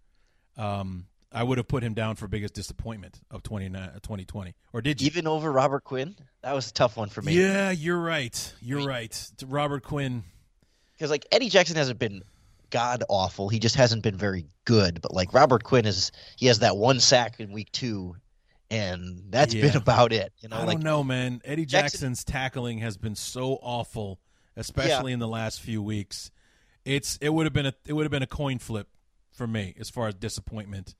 [0.55, 4.49] Um, I would have put him down for biggest disappointment of 2020.
[4.49, 5.07] Uh, or did you?
[5.07, 7.33] Even over Robert Quinn, that was a tough one for me.
[7.33, 8.53] Yeah, you're right.
[8.61, 9.31] You're right.
[9.45, 10.23] Robert Quinn.
[10.93, 12.21] because like Eddie Jackson hasn't been
[12.69, 13.49] god awful.
[13.49, 15.01] He just hasn't been very good.
[15.01, 18.15] But like Robert Quinn is, he has that one sack in week two,
[18.71, 19.67] and that's Yeah.
[19.67, 20.31] been about it.
[20.39, 21.41] You know, I like don't know, man.
[21.43, 24.19] Eddie Jackson- Jackson's tackling has been so awful,
[24.55, 26.31] especially in the last few weeks.
[26.85, 28.87] It's it would have been a it would have been a coin flip
[29.33, 30.95] for me as far as disappointment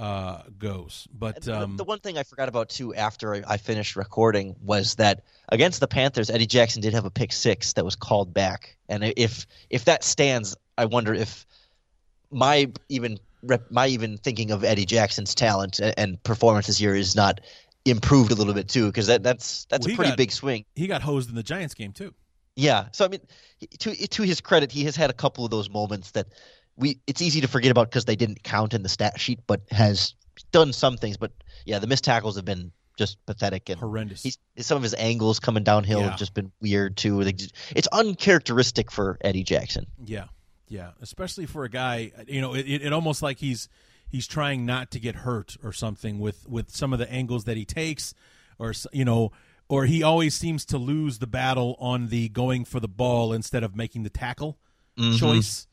[0.00, 1.06] uh, goes.
[1.12, 4.54] But the- um, the one thing I forgot about too after I, I finished recording
[4.62, 8.34] was that against the Panthers, Eddie Jackson did have a pick six that was called
[8.34, 11.46] back, and if if that stands, I wonder if
[12.30, 16.94] my even rep, my even thinking of Eddie Jackson's talent and, and performance this year
[16.94, 17.40] is not
[17.84, 20.64] improved a little bit too, because that that's that's Well, a pretty got- big swing.
[20.74, 22.12] he got hosed in the Giants game too.
[22.58, 22.86] Yeah.
[22.92, 23.20] So I mean,
[23.80, 26.26] to to his credit, he has had a couple of those moments that
[26.76, 29.62] we it's easy to forget about because they didn't count in the stat sheet, but
[29.70, 30.14] has
[30.52, 31.16] done some things.
[31.16, 31.32] But
[31.64, 34.22] yeah, the missed tackles have been just pathetic and Horrendous.
[34.22, 36.10] He's some of his angles coming downhill Yeah.
[36.10, 37.20] have just been weird too.
[37.20, 39.86] It's uncharacteristic for Eddie Jackson.
[40.04, 40.26] Yeah,
[40.68, 43.68] yeah, especially for a guy, you know, it, it, it almost like he's
[44.08, 47.56] he's trying not to get hurt or something with with some of the angles that
[47.56, 48.14] he takes,
[48.58, 49.32] or you know,
[49.68, 53.62] or he always seems to lose the battle on the going for the ball instead
[53.62, 54.58] of making the tackle
[54.98, 55.16] mm-hmm.
[55.16, 55.66] choice.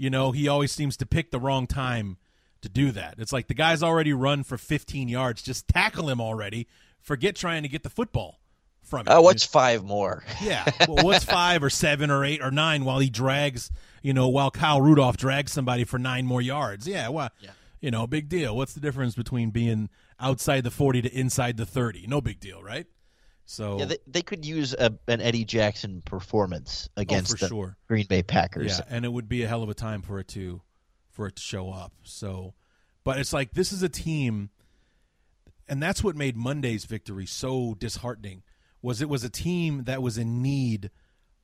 [0.00, 2.16] You know, he always seems to pick the wrong time
[2.62, 3.16] to do that.
[3.18, 6.66] It's like the guy's already run for 15 yards, just tackle him already.
[7.02, 8.40] Forget trying to get the football
[8.82, 9.08] from him.
[9.08, 10.24] Uh, what's five more?
[10.40, 10.64] Yeah.
[10.88, 13.70] Well, what's five or seven or eight or nine while he drags,
[14.00, 16.88] you know, while Kyle Rudolph drags somebody for nine more yards?
[16.88, 17.10] Yeah.
[17.10, 17.28] Well,
[17.82, 18.56] you know, big deal.
[18.56, 22.06] What's the difference between being outside the 40 to inside the 30?
[22.06, 22.86] No big deal, right?
[23.50, 27.48] So, Yeah, they, they could use a, an Eddie Jackson performance oh, against Oh, the
[27.48, 27.76] sure.
[27.88, 28.78] Green Bay Packers.
[28.78, 30.62] yeah, and it would be a hell of a time for it to
[31.10, 31.92] for it to show up.
[32.04, 32.54] So,
[33.02, 34.50] but it's like this is a team
[35.70, 38.42] and that's what made Monday's victory so disheartening.
[38.82, 40.90] Was it was a team that was in need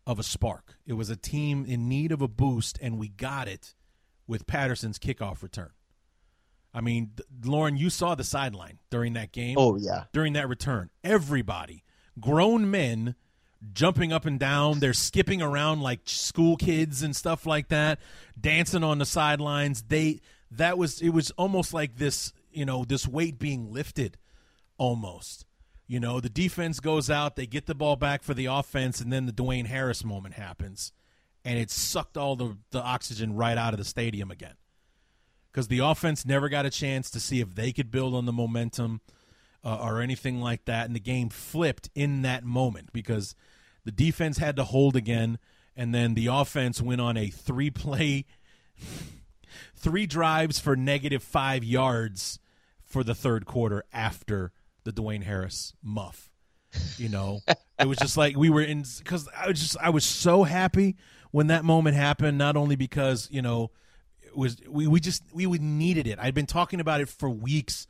[0.07, 0.77] of a spark.
[0.87, 3.75] It was a team in need of a boost, and we got it
[4.27, 5.71] with Patterson's kickoff return.
[6.73, 7.13] I mean,
[7.45, 9.57] Lorin, you saw the sideline during that game.
[9.59, 11.85] Oh yeah, during that return, everybody,
[12.21, 13.15] grown men,
[13.73, 14.81] jumping up and down.
[14.81, 17.99] They're skipping around like school kids and stuff like that,
[18.41, 19.83] dancing on the sidelines.
[19.89, 24.19] They that was it was almost like this, you know, this weight being lifted,
[24.79, 25.45] almost.
[25.89, 29.13] You know, the defense goes out, they get the ball back for the offense, and
[29.13, 30.93] then the Dwayne Harris moment happens,
[31.45, 34.55] and it sucked all the the oxygen right out of the stadium again
[35.57, 38.33] because the offense never got a chance to see if they could build on the
[38.33, 39.01] momentum
[39.67, 40.87] uh, or anything like that.
[40.87, 43.35] And the game flipped in that moment because
[43.85, 45.39] the defense had to hold again,
[45.77, 48.27] and then the offense went on a three play,
[49.77, 52.39] three drives for negative five yards
[52.85, 54.53] for the third quarter after
[54.85, 56.31] the Dwayne Harris muff.
[56.97, 57.41] You know,
[57.81, 60.97] it was just like we were in because I was just I was so happy
[61.33, 62.39] when that moment happened.
[62.39, 63.73] Not only because you know
[64.23, 66.21] it was we, we just we needed it.
[66.21, 67.89] I'd been talking about it for weeks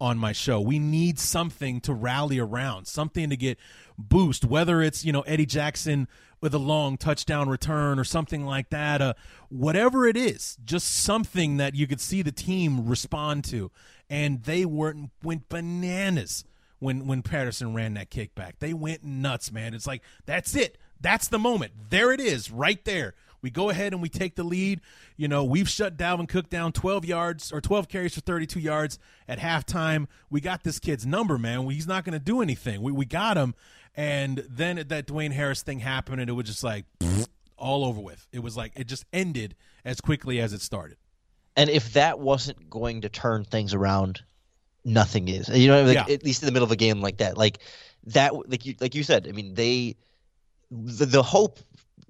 [0.00, 0.60] on my show.
[0.60, 3.58] We need something to rally around, something to get
[3.98, 6.08] boost, whether it's, you know, Eddie Jackson
[6.40, 9.14] with a long touchdown return or something like that, uh,
[9.48, 13.70] whatever it is, just something that you could see the team respond to.
[14.08, 16.44] And they weren't went bananas
[16.78, 18.54] when when Patterson ran that kickback.
[18.60, 19.74] They went nuts, man.
[19.74, 20.78] It's like that's it.
[21.00, 21.72] That's the moment.
[21.90, 23.14] There it is, right there.
[23.42, 24.80] We go ahead and we take the lead.
[25.16, 28.98] You know, we've shut Dalvin Cook down 12 yards or 12 carries for 32 yards
[29.28, 30.06] at halftime.
[30.30, 31.68] We got this kid's number, man.
[31.70, 32.82] He's not going to do anything.
[32.82, 33.54] We, we got him.
[33.94, 36.84] And then that Dwayne Harris thing happened, and it was just like
[37.56, 38.26] all over with.
[38.32, 40.98] It was like it just ended as quickly as it started.
[41.56, 44.22] And if that wasn't going to turn things around,
[44.84, 45.48] nothing is.
[45.48, 46.14] You know, like, yeah.
[46.14, 47.58] at least in the middle of a game like that, like
[48.04, 49.26] that, like you, like you said.
[49.26, 49.96] I mean, they
[50.70, 51.58] the, the hope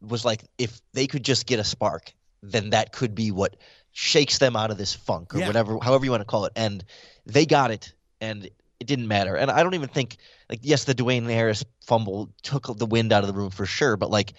[0.00, 3.56] was like if they could just get a spark, then that could be what
[3.92, 5.46] shakes them out of this funk or yeah.
[5.46, 6.52] whatever, however you want to call it.
[6.54, 6.84] And
[7.26, 9.34] they got it, and it didn't matter.
[9.36, 10.16] And I don't even think
[10.48, 13.96] like yes, the Dwayne Harris fumble took the wind out of the room for sure,
[13.96, 14.34] but like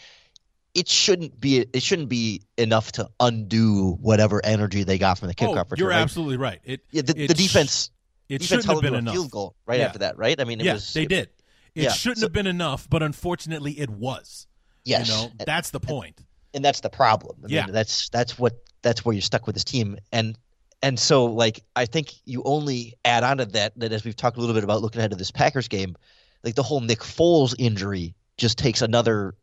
[0.74, 5.36] it shouldn't be it shouldn't be enough to undo whatever energy they got from the
[5.36, 6.00] kickoff oh, You're right?
[6.00, 6.60] absolutely right.
[6.64, 7.92] It, yeah, the, it the defense.
[8.28, 9.14] It defense shouldn't have been enough.
[9.14, 9.86] Field goal right yeah.
[9.86, 10.40] after that, right?
[10.40, 11.30] I mean, it yeah, was, they did.
[11.74, 14.48] It yeah, shouldn't so, have been enough, but unfortunately, it was.
[14.86, 16.16] Yes, you know, that's the point.
[16.18, 16.26] And,
[16.56, 17.38] and that's the problem.
[17.44, 20.38] I yeah, mean, that's that's what that's where you're stuck with this team, and
[20.82, 24.38] and so like I think you only add on to that that as we've talked
[24.38, 25.96] a little bit about looking ahead to this Packers game,
[26.44, 29.36] like the whole Nick Foles injury just takes another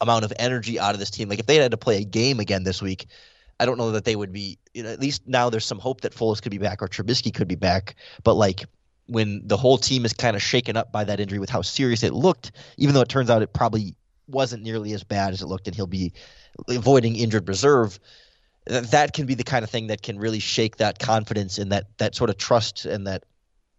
[0.00, 1.28] amount of energy out of this team.
[1.28, 3.06] Like if they had to play a game again this week,
[3.58, 4.58] I don't know that they would be.
[4.72, 7.32] You know, at least now there's some hope that Foles could be back or Trubisky
[7.32, 8.64] could be back, but like
[9.06, 12.04] when the whole team is kind of shaken up by that injury with how serious
[12.04, 13.96] it looked, even though it turns out it probably
[14.30, 16.12] wasn't nearly as bad as it looked, and he'll be
[16.68, 17.98] avoiding injured reserve.
[18.66, 21.86] That can be the kind of thing that can really shake that confidence and that
[21.98, 23.24] that sort of trust and that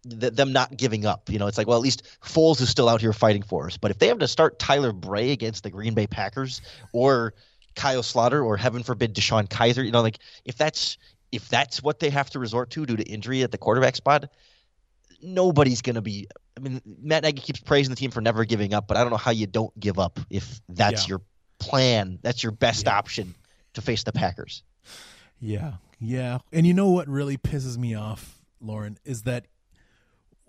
[0.04, 1.30] them not giving up.
[1.30, 3.76] You know, it's like, well, at least Foles is still out here fighting for us.
[3.76, 6.60] But if they have to start Tyler Bray against the Green Bay Packers
[6.92, 7.34] or
[7.76, 10.98] Kyle Sloter or heaven forbid DeShone Kizer, you know, like if that's
[11.30, 14.28] if that's what they have to resort to due to injury at the quarterback spot,
[15.22, 16.26] nobody's going to be.
[16.56, 19.10] I mean, Matt Nagy keeps praising the team for never giving up, but I don't
[19.10, 21.10] know how you don't give up if that's yeah.
[21.10, 21.22] your
[21.58, 22.18] plan.
[22.22, 22.96] That's your best yeah.
[22.96, 23.34] option
[23.74, 24.62] to face the Packers.
[25.40, 26.38] Yeah, yeah.
[26.52, 29.46] And you know what really pisses me off, Lorin, is that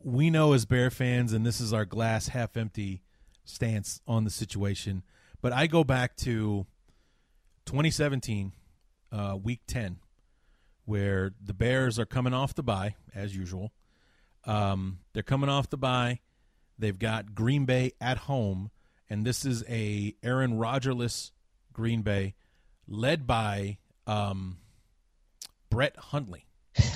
[0.03, 3.01] we know as Bear fans, and this is our glass half empty
[3.45, 5.03] stance on the situation.
[5.41, 6.65] But I go back to
[7.65, 8.53] 2017,
[9.11, 9.97] uh, week 10,
[10.85, 13.71] where the Bears are coming off the bye, as usual.
[14.45, 16.19] Um, they're coming off the bye.
[16.77, 18.71] They've got Green Bay at home,
[19.09, 21.31] and this is a Aaron Rodgerless
[21.71, 22.35] Green Bay,
[22.87, 23.77] led by
[24.07, 24.57] um,
[25.69, 26.45] Brett Hundley.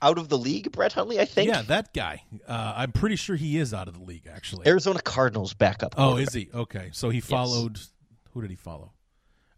[0.00, 1.48] out of the league, Brett Hundley, I think.
[1.48, 2.22] Yeah, that guy.
[2.46, 4.66] Uh, I'm pretty sure he is out of the league, actually.
[4.66, 5.94] Arizona Cardinals backup.
[5.98, 6.48] Oh, is he?
[6.54, 7.76] Okay, so he followed.
[7.76, 7.88] Yes.
[8.32, 8.92] Who did he follow?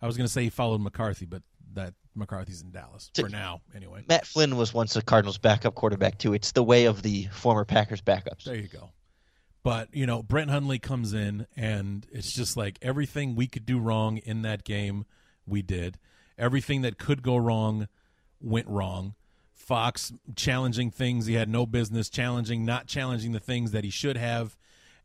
[0.03, 1.42] I was going to say he followed McCarthy, but
[1.75, 4.05] that McCarthy's in Dallas for now, anyway.
[4.09, 6.33] Matt Flynn was once a Cardinals backup quarterback too.
[6.35, 8.45] It's the way of the former Packers backups.
[8.45, 8.91] There you go.
[9.62, 13.79] But you know, Brent Hundley comes in, and it's just like everything we could do
[13.79, 15.07] wrong in that game,
[15.47, 15.99] we did.
[16.39, 17.89] Everything that could go wrong
[18.41, 19.14] went wrong.
[19.55, 24.16] Fox challenging things he had no business challenging, not challenging the things that he should
[24.16, 24.57] have,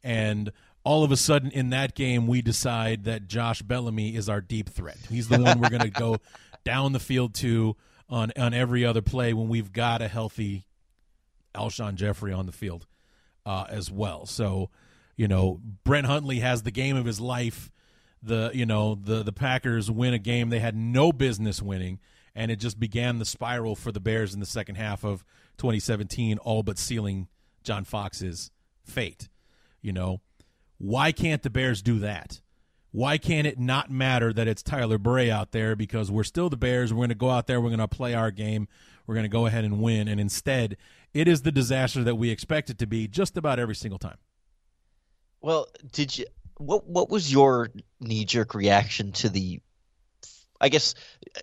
[0.04, 0.52] and
[0.84, 4.70] all of a sudden in that game we decide that Josh Bellamy is our deep
[4.70, 4.98] threat.
[5.10, 6.18] He's the one we're going to go
[6.70, 7.76] down the field to
[8.08, 10.68] on on every other play when we've got a healthy
[11.56, 12.86] Alshon Jeffery on the field
[13.44, 14.28] uh, as well.
[14.28, 14.70] So,
[15.16, 17.72] You know, Brent Hundley has the game of his life.
[18.22, 22.00] The you know the the Packers win a game they had no business winning,
[22.36, 25.26] and it just began the spiral for the Bears in the second half of
[25.58, 27.30] 2017, all but sealing
[27.64, 28.52] John Fox's
[28.84, 29.28] fate.
[29.82, 30.22] You know,
[30.78, 32.42] why can't the Bears do that?
[32.92, 36.58] Why can't it not matter that it's Tyler Bray out there because we're still the
[36.58, 36.92] Bears?
[36.92, 38.68] We're going to go out there, we're going to play our game,
[39.06, 40.76] we're going to go ahead and win, and instead,
[41.14, 44.18] it is the disaster that we expect it to be just about every single time.
[45.42, 46.26] Well, did you?
[46.58, 47.70] What What was your
[48.00, 49.62] knee jerk reaction to the?
[50.62, 50.94] I guess,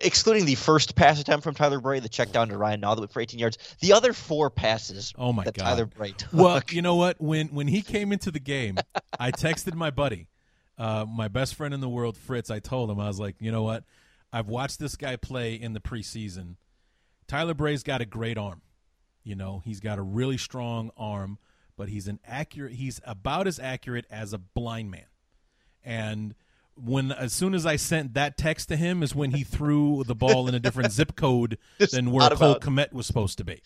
[0.03, 3.22] excluding the first pass attempt from Tyler Bray, the check down to Ryan Northwood for
[3.22, 5.14] 18 yards, the other four passes.
[5.16, 6.34] Oh my that god, Tyler Bray took.
[6.34, 7.18] Well, you know what?
[7.18, 8.76] When when he came into the game,
[9.18, 10.28] I texted my buddy,
[10.79, 12.51] uh, my best friend in the world, Fritz.
[12.51, 13.85] I told him I was like, you know what?
[14.33, 16.57] I've watched this guy play in the preseason.
[17.27, 18.62] Tyler Bray's got a great arm.
[19.24, 21.39] You know, he's got a really strong arm
[21.77, 25.07] but he's an accurate he's about as accurate as a blind man
[25.85, 26.35] and
[26.74, 30.14] when as soon as I sent that text to him is when he threw the
[30.14, 31.59] ball in a different zip code
[31.91, 33.62] than where Cole Kmet was supposed to be.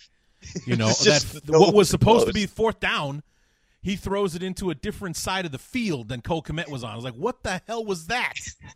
[0.65, 2.27] You know that what was supposed close.
[2.29, 3.25] to be fourth down,
[3.83, 6.91] he throws it into a different side of the field than Cole Kmet was on.
[6.91, 8.35] I was like, what the hell was that?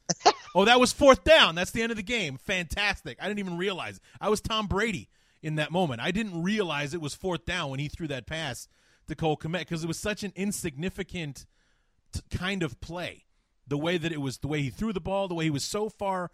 [0.55, 1.55] oh, that was fourth down.
[1.55, 2.39] That's the end of the game.
[2.39, 3.19] Fantastic.
[3.21, 5.09] I didn't even realize I was Tom Brady
[5.43, 6.01] in that moment.
[6.01, 8.67] I didn't realize it was fourth down when he threw that pass
[9.09, 11.45] to Cole Kmet because it was such an insignificant
[12.13, 13.25] t- kind of play.
[13.67, 15.65] The way that it was, the way he threw the ball, the way he was
[15.65, 16.31] so far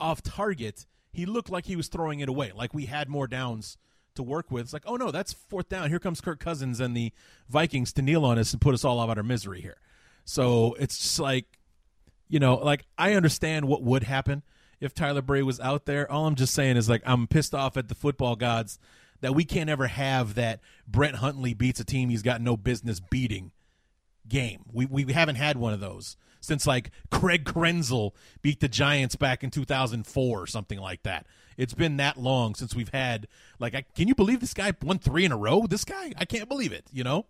[0.00, 3.76] off target, he looked like he was throwing it away, like we had more downs
[4.14, 4.64] to work with.
[4.64, 5.88] It's like, oh no, that's fourth down.
[5.90, 7.12] Here comes Kirk Cousins and the
[7.48, 9.78] Vikings to kneel on us and put us all out of our misery here.
[10.24, 11.46] So it's just like,
[12.28, 14.42] you know, like I understand what would happen
[14.80, 16.10] if Tyler Bray was out there.
[16.10, 18.78] All I'm just saying is like I'm pissed off at the football gods
[19.20, 23.00] that we can't ever have that Brett Hundley beats a team he's got no business
[23.00, 23.52] beating
[24.28, 24.64] game.
[24.72, 28.12] We we haven't had one of those since like Craig Krenzel
[28.42, 31.26] beat the Giants back in 2004 or something like that.
[31.56, 33.26] It's been that long since we've had
[33.58, 35.66] like I, can you believe this guy won 3 in a row?
[35.66, 37.26] This guy, I can't believe it, you know?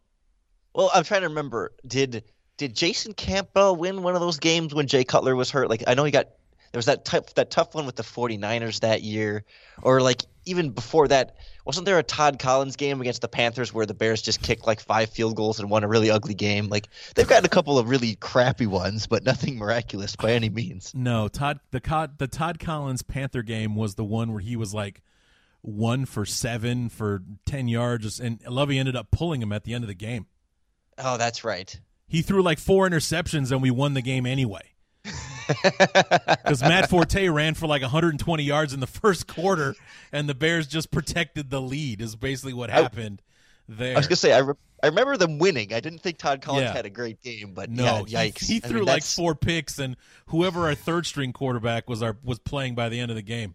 [0.74, 2.24] Well, I'm trying to remember did
[2.56, 5.68] did Jason Campbell win one of those games when Jay Cutler was hurt?
[5.68, 6.28] Like I know he got
[6.72, 9.44] there was that tough that tough one with the 49ers that year
[9.82, 13.86] or like even before that wasn't there a Todd Collins game against the Panthers where
[13.86, 16.68] the Bears just kicked like five field goals and won a really ugly game?
[16.68, 20.92] Like they've gotten a couple of really crappy ones, but nothing miraculous by any means.
[20.94, 25.02] No, Todd the the Todd Collins Panther game was the one where he was like
[25.62, 29.84] one for seven for ten yards, and Lovie ended up pulling him at the end
[29.84, 30.26] of the game.
[30.98, 31.78] Oh, that's right.
[32.06, 34.73] He threw like four interceptions, and we won the game anyway.
[35.46, 39.74] Because Matt Forte ran for like 120 yards in the first quarter,
[40.12, 42.00] and the Bears just protected the lead.
[42.00, 43.22] Is basically what happened
[43.68, 43.94] I, there.
[43.94, 45.72] I was gonna say I, re- I remember them winning.
[45.72, 46.72] I didn't think Todd Collins yeah.
[46.72, 48.46] had a great game, but no, yeah, yikes!
[48.46, 52.16] He, he threw mean, like four picks, and whoever our third string quarterback was our
[52.22, 53.54] was playing by the end of the game.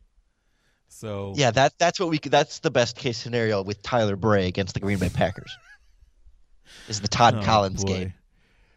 [0.89, 4.73] So yeah, that that's what we that's the best case scenario with Tyler Bray against
[4.73, 5.55] the Green Bay Packers.
[6.87, 7.93] is the Todd oh, Collins boy.
[7.93, 8.13] game.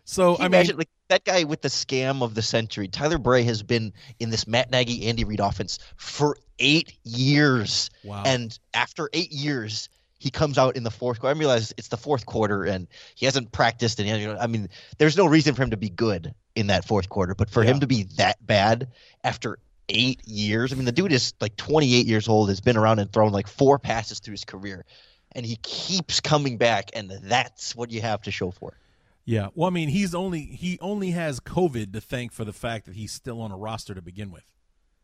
[0.04, 2.88] So I imagine mean, like that guy with the scam of the century.
[2.88, 7.90] Tyler Bray has been in this Matt Nagy, Andy Reid offense for eight years.
[8.02, 8.22] Wow.
[8.24, 11.36] And after eight years, he comes out in the fourth quarter.
[11.36, 14.00] I realize it's the fourth quarter and he hasn't practiced.
[14.00, 16.86] And you know, I mean, there's no reason for him to be good in that
[16.86, 17.72] fourth quarter, but for yeah.
[17.72, 18.88] him to be that bad
[19.22, 19.58] after
[19.90, 23.12] eight years, I mean, the dude is like 28 years old, has been around and
[23.12, 24.86] thrown like four passes through his career,
[25.32, 28.81] and he keeps coming back, and that's what you have to show for it.
[29.24, 29.48] Yeah.
[29.54, 32.96] Well, I mean, he's only he only has COVID to thank for the fact that
[32.96, 34.44] he's still on a roster to begin with.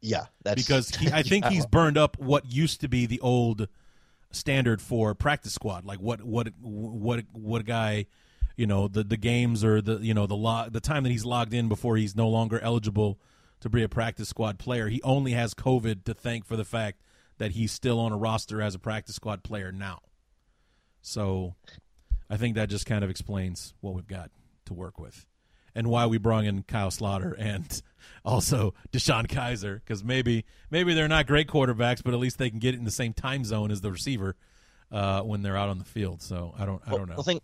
[0.01, 1.51] Yeah, that's because he, I think yeah.
[1.51, 3.69] he's burned up what used to be the old
[4.31, 5.85] standard for practice squad.
[5.85, 8.07] Like what what what what guy,
[8.57, 11.25] you know, the the games or the you know the log the time that he's
[11.25, 13.21] logged in before he's no longer eligible
[13.61, 14.89] to be a practice squad player.
[14.89, 17.03] He only has COVID to thank for the fact
[17.39, 20.01] that he's still on a roster as a practice squad player now.
[21.03, 21.55] So
[22.31, 24.31] I think that just kind of explains what we've got
[24.67, 25.27] to work with
[25.75, 27.83] and why we brought in Kyle Sloter and
[28.25, 32.59] also DeShone Kizer because maybe maybe they're not great quarterbacks, but at least they can
[32.59, 34.37] get it in the same time zone as the receiver
[34.91, 36.23] uh, when they're out on the field.
[36.23, 37.15] So I don't I don't know.
[37.15, 37.43] Well, think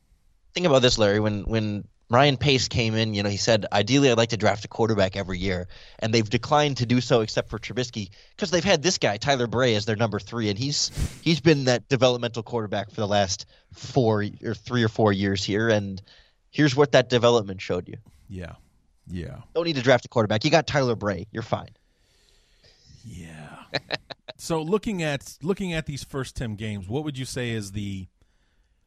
[0.52, 1.20] think about this, Larry.
[1.20, 4.64] When when Ryan Pace came in, you know, he said, ideally, I'd like to draft
[4.64, 5.68] a quarterback every year.
[5.98, 9.46] And they've declined to do so except for Trubisky because they've had this guy, Tyler
[9.46, 10.50] Bray, as their number three.
[10.50, 10.90] And he's
[11.22, 15.70] he's been that developmental quarterback for the last four or three or four years here.
[15.70, 16.00] And
[16.50, 17.96] here's what that development showed you.
[18.28, 18.52] Yeah.
[19.06, 19.38] Yeah.
[19.54, 20.44] Don't need to draft a quarterback.
[20.44, 21.26] You got Tyler Bray.
[21.32, 21.70] You're fine.
[23.06, 23.58] Yeah.
[24.36, 28.08] so looking at looking at these first 10 games, what would you say is the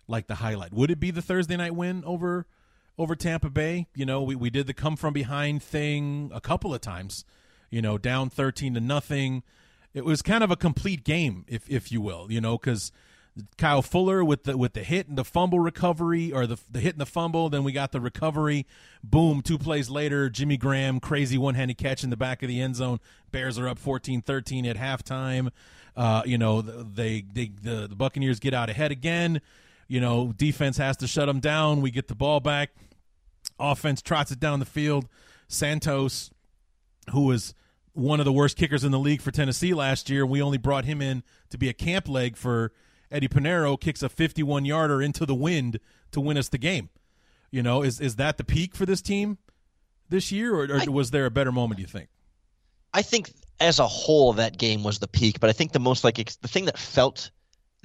[0.08, 0.72] like the highlight?
[0.74, 2.46] Would it be the Thursday night win over
[2.98, 3.88] over Tampa Bay.
[3.96, 7.26] You know, we, we did the come from behind thing a couple of times,
[7.70, 9.44] you know, down 13 to nothing.
[9.94, 12.92] It was kind of a complete game, if if you will, you know, because
[13.58, 16.94] Kyle Fuller with the with the hit and the fumble recovery, or the the hit
[16.94, 17.50] and the fumble.
[17.50, 18.66] Then we got the recovery.
[19.04, 19.42] Boom!
[19.42, 22.76] Two plays later, Jimmy Graham crazy one handed catch in the back of the end
[22.76, 23.00] zone.
[23.32, 25.52] Bears are up 14-13 at halftime.
[25.96, 29.42] Uh, you know they they the, the Buccaneers get out ahead again.
[29.88, 31.82] You know defense has to shut them down.
[31.82, 32.72] We get the ball back.
[33.60, 35.08] Offense trots it down the field.
[35.48, 36.30] Santos,
[37.12, 37.54] who was
[37.94, 40.86] one of the worst kickers in the league for Tennessee last year, we only brought
[40.86, 42.72] him in to be a camp leg for
[43.10, 45.80] Eddie Piñeiro kicks a 51 yarder into the wind
[46.12, 46.90] to win us the game.
[47.50, 49.38] You know, is is that the peak for this team
[50.10, 51.78] this year, or, or I, was there a better moment?
[51.78, 52.10] Do you think?
[52.94, 56.04] I think as a whole that game was the peak, but I think the most
[56.04, 57.32] like the thing that felt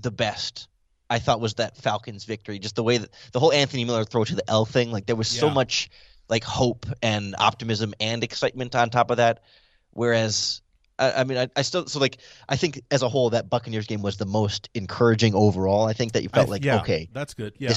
[0.03, 0.69] the best
[1.13, 2.59] I thought was that Falcons victory.
[2.59, 5.15] Just the way that the whole Anthony Miller throw to the L thing, like there
[5.15, 5.41] was yeah.
[5.41, 5.91] so much
[6.31, 9.43] like hope and optimism and excitement on top of that.
[9.91, 10.63] Whereas
[10.99, 12.17] I, I mean, I, I, still so like
[12.49, 15.85] I think as a whole that Buccaneers game was the most encouraging overall.
[15.87, 17.53] I think that you felt like yeah, okay, that's good.
[17.59, 17.75] Yeah.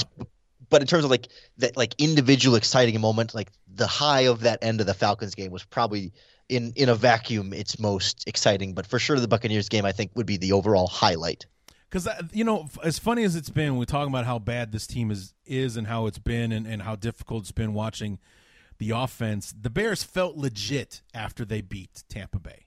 [0.70, 1.28] but in terms of like
[1.58, 5.50] that like individual exciting moment, like the high of that end of the Falcons game
[5.50, 6.14] was probably
[6.48, 8.72] in in a vacuum its most exciting.
[8.72, 11.44] But for sure, the Buccaneers game I think would be the overall highlight.
[11.88, 15.10] Because you know, as funny as it's been, we're talking about how bad this team
[15.10, 18.18] is is and how it's been and, and how difficult it's been watching
[18.78, 19.54] the offense.
[19.58, 22.66] The Bears felt legit after they beat Tampa Bay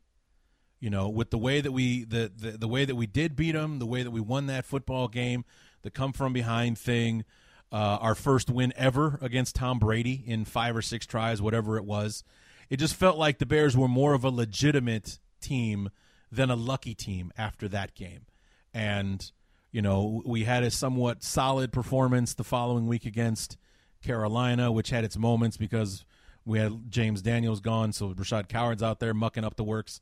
[0.79, 3.51] you know, with the way that we the, the the way that we did beat
[3.51, 5.43] them, the way that we won that football game,
[5.81, 7.25] the come from behind thing,
[7.71, 11.85] uh, our first win ever against Tom Brady in five or six tries, whatever it
[11.85, 12.23] was.
[12.69, 15.89] It just felt like the Bears were more of a legitimate team
[16.31, 18.25] than a lucky team after that game,
[18.73, 19.31] and
[19.71, 23.57] you know we had a somewhat solid performance the following week against
[24.03, 26.05] Carolina, which had its moments because
[26.45, 30.01] we had James Daniels gone, so Rashad Coward's out there mucking up the works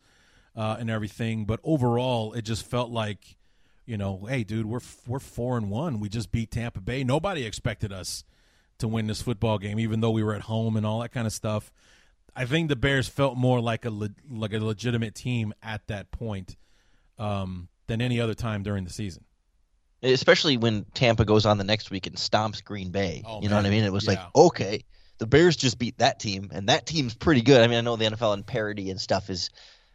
[0.55, 1.45] uh, and everything.
[1.45, 3.38] But overall, it just felt like,
[3.86, 5.99] you know, hey, dude, we're we're four and one.
[5.99, 7.03] We just beat Tampa Bay.
[7.03, 8.24] Nobody expected us
[8.80, 11.28] to win this football game, even though we were at home and all that kind
[11.28, 11.72] of stuff.
[12.36, 16.11] I think the Bears felt more like a le- like a legitimate team at that
[16.11, 16.55] point
[17.18, 19.23] um, than any other time during the season.
[20.03, 23.23] Especially when Tampa goes on the next week and stomps Green Bay.
[23.25, 23.83] Oh, you know what I mean?
[23.83, 24.11] It was yeah.
[24.11, 24.83] like, okay,
[25.17, 27.61] the Bears just beat that team, and that team's pretty good.
[27.61, 29.49] I mean, I know the NFL and parity and stuff is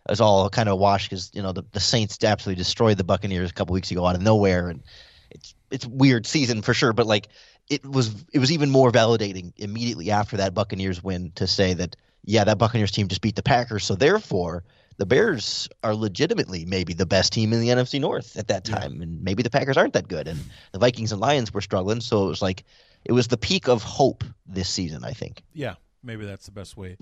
[0.08, 3.50] is all kind of washed because you know the, the Saints absolutely destroyed the Buccaneers
[3.50, 4.82] a couple weeks ago out of nowhere, and
[5.30, 6.92] it's it's weird season for sure.
[6.92, 7.28] But like
[7.70, 11.96] it was it was even more validating immediately after that Buccaneers win to say that
[12.24, 14.64] yeah that Buccaneers team just beat the Packers, so therefore
[14.98, 18.96] the Bears are legitimately maybe the best team in the NFC North at that time,
[18.96, 19.02] yeah.
[19.02, 20.40] and maybe the Packers aren't that good, and
[20.72, 22.64] the Vikings and Lions were struggling, so it was like
[23.04, 25.04] it was the peak of hope this season.
[25.04, 25.42] I think.
[25.52, 26.96] Yeah, maybe that's the best way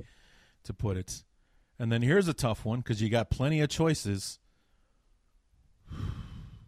[0.65, 1.23] to put it.
[1.79, 4.39] And then here's a tough one because you got plenty of choices.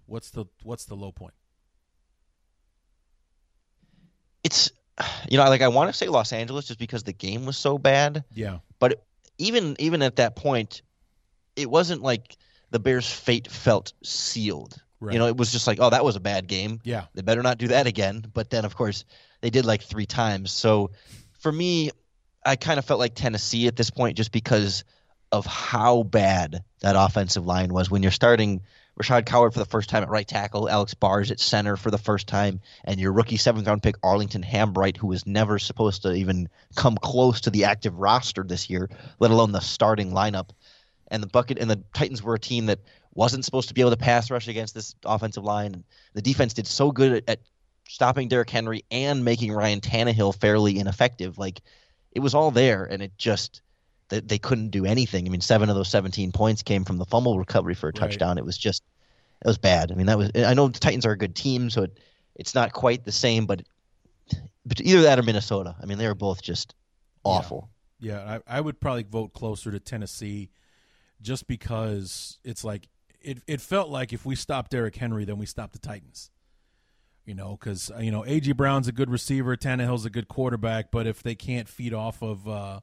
[0.06, 1.34] What's the what's the low point?
[4.44, 4.70] It's
[5.28, 7.78] you know like I want to say Los Angeles just because the game was so
[7.78, 8.24] bad.
[8.34, 8.58] Yeah.
[8.78, 9.04] But
[9.38, 10.82] even even at that point,
[11.56, 12.36] it wasn't like
[12.70, 14.76] the Bears' fate felt sealed.
[15.00, 15.14] Right.
[15.14, 16.80] You know, it was just like, oh, that was a bad game.
[16.84, 17.04] Yeah.
[17.14, 18.24] They better not do that again.
[18.32, 19.04] But then, of course,
[19.40, 20.52] they did like three times.
[20.52, 20.90] So
[21.40, 21.90] for me,
[22.44, 24.84] I kind of felt like Tennessee at this point just because
[25.32, 28.60] of how bad that offensive line was when you're starting
[29.00, 31.98] Rashad Coward for the first time at right tackle, Alex Bars at center for the
[31.98, 36.12] first time, and your rookie seventh round pick Arlington Hambright, who was never supposed to
[36.12, 40.50] even come close to the active roster this year, let alone the starting lineup.
[41.12, 42.80] And the bucket and the Titans were a team that
[43.14, 45.74] wasn't supposed to be able to pass rush against this offensive line.
[45.74, 45.84] And
[46.14, 47.40] The defense did so good at, at
[47.88, 51.38] stopping Derrick Henry and making Ryan Tannehill fairly ineffective.
[51.38, 51.60] Like
[52.12, 53.62] it was all there, and it just
[54.08, 55.26] they, they couldn't do anything.
[55.26, 58.36] I mean, seven of those 17 points came from the fumble recovery for a touchdown.
[58.36, 58.38] Right.
[58.38, 58.82] It was just
[59.44, 59.92] it was bad.
[59.92, 61.98] I mean, that was I know the Titans are a good team, so it,
[62.34, 63.62] it's not quite the same, but
[64.64, 65.76] but either that or Minnesota.
[65.80, 66.74] I mean, they were both just
[67.24, 67.68] awful.
[67.98, 70.50] Yeah, yeah I, I would probably vote closer to Tennessee,
[71.22, 72.88] just because it's like
[73.20, 73.42] it.
[73.46, 76.30] It felt like if we stopped Derrick Henry, then we stopped the Titans.
[77.24, 81.06] You know, because you know AJ Brown's a good receiver, Tannehill's a good quarterback, but
[81.06, 82.80] if they can't feed off of uh,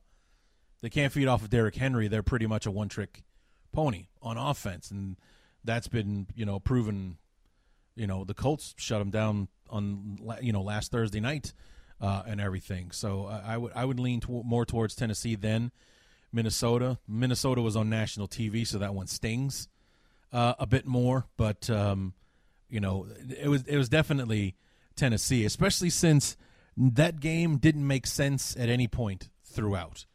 [0.81, 2.07] they can't feed off of Derrick Henry.
[2.07, 3.23] They're pretty much a one trick
[3.71, 5.17] pony on offense, and
[5.63, 7.17] that's been you know proven.
[7.95, 11.53] You know the Colts shut them down on you know last Thursday night
[11.99, 12.91] uh, and everything.
[12.91, 15.71] So I, I would I would lean to, more towards Tennessee than
[16.31, 16.99] Minnesota.
[17.07, 19.67] Minnesota was on national TV, so that one stings
[20.31, 21.25] uh, a bit more.
[21.37, 22.13] But um,
[22.69, 23.07] you know
[23.37, 24.55] it was it was definitely
[24.95, 26.37] Tennessee, especially since
[26.77, 30.05] that game didn't make sense at any point throughout.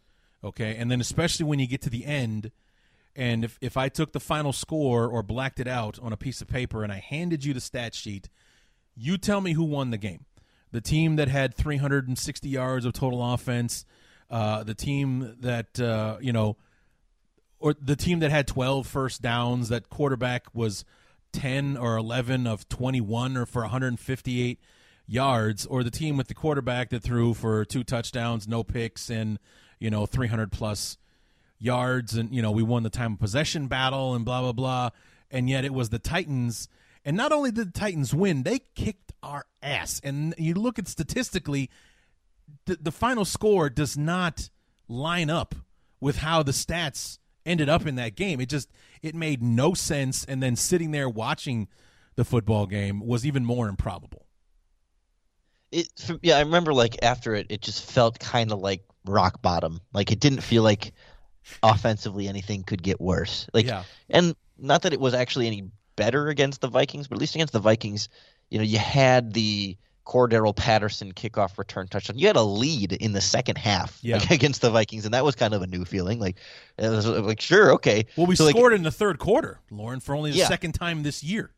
[0.43, 2.53] Okay, and then especially when you get to the end,
[3.17, 6.41] and if if I took the final score or blacked it out on a piece
[6.41, 8.29] of paper and I handed you the stat sheet,
[8.95, 10.27] you tell me who won the game.
[10.71, 13.85] The team that had 360 yards of total offense,
[14.35, 16.57] uh, the team that uh, you know,
[17.61, 19.69] or the team that had 12 first downs.
[19.69, 20.85] That quarterback was
[21.35, 24.59] 10 or 11 of 21 or for 158
[25.07, 29.39] yards, or the team with the quarterback that threw for two touchdowns, no picks, and
[29.79, 30.99] you know 300 plus
[31.61, 34.91] yards, and you know we won the time of possession battle and blah blah blah.
[35.31, 36.69] And yet it was the Titans,
[37.05, 40.01] and not only did the Titans win, they kicked our ass.
[40.03, 41.71] And you look at statistically,
[42.67, 44.51] the, the final score does not
[44.89, 45.55] line up
[46.01, 48.41] with how the stats ended up in that game.
[48.41, 48.71] It just
[49.03, 50.25] it made no sense.
[50.25, 51.69] And then sitting there watching
[52.17, 54.27] the football game was even more improbable.
[55.73, 55.89] It
[56.23, 59.81] yeah, I remember like after it, it just felt kind of like rock bottom.
[59.93, 60.93] Like it didn't feel like
[61.63, 63.47] offensively anything could get worse.
[63.53, 63.85] Like Yeah.
[64.11, 67.53] and not that it was actually any better against the Vikings, but at least against
[67.53, 68.09] the Vikings,
[68.51, 69.77] you know, you had the
[70.07, 72.19] Cordarrelle Patterson kickoff return touchdown.
[72.19, 74.19] You had a lead in the second half Yeah.
[74.19, 76.21] like, against the Vikings, and that was kind of a new feeling.
[76.21, 76.37] Like,
[76.79, 78.07] it was like sure, okay.
[78.17, 80.49] Well, we So, like, scored in the third quarter, Lorin, for only the Yeah.
[80.49, 81.51] second time this year.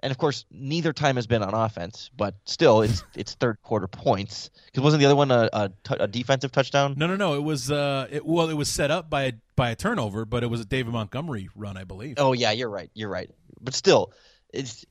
[0.00, 3.88] and of course, neither time has been on offense, but still, it's it's third quarter
[3.88, 4.50] points.
[4.66, 6.92] Because wasn't the other one a, a, t- a defensive touchdown?
[6.98, 7.34] No, no, no.
[7.36, 10.42] It was uh, it, well, it was set up by a by a turnover, but
[10.44, 12.16] it was a David Montgomery run, I believe.
[12.18, 12.90] Oh yeah, you're right.
[12.92, 13.30] You're right.
[13.62, 14.12] But still,
[14.52, 14.84] it's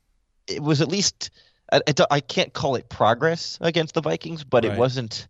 [0.48, 1.30] it was at least
[1.74, 4.74] I, I I can't call it progress against the Vikings, but Right.
[4.74, 5.28] it wasn't.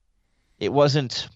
[0.59, 1.27] It wasn't.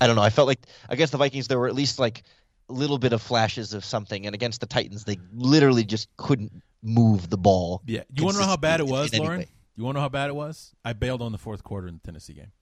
[0.00, 0.22] I don't know.
[0.22, 2.22] I felt like against the Vikings there were at least like
[2.68, 6.62] a little bit of flashes of something, and against the Titans they literally just couldn't
[6.82, 7.82] move the ball.
[7.86, 8.02] Yeah.
[8.14, 9.40] You want to know how bad it was, Lorin?
[9.40, 9.46] way.
[9.76, 10.72] You want to know how bad it was?
[10.84, 12.52] I bailed on the fourth quarter in the Tennessee game.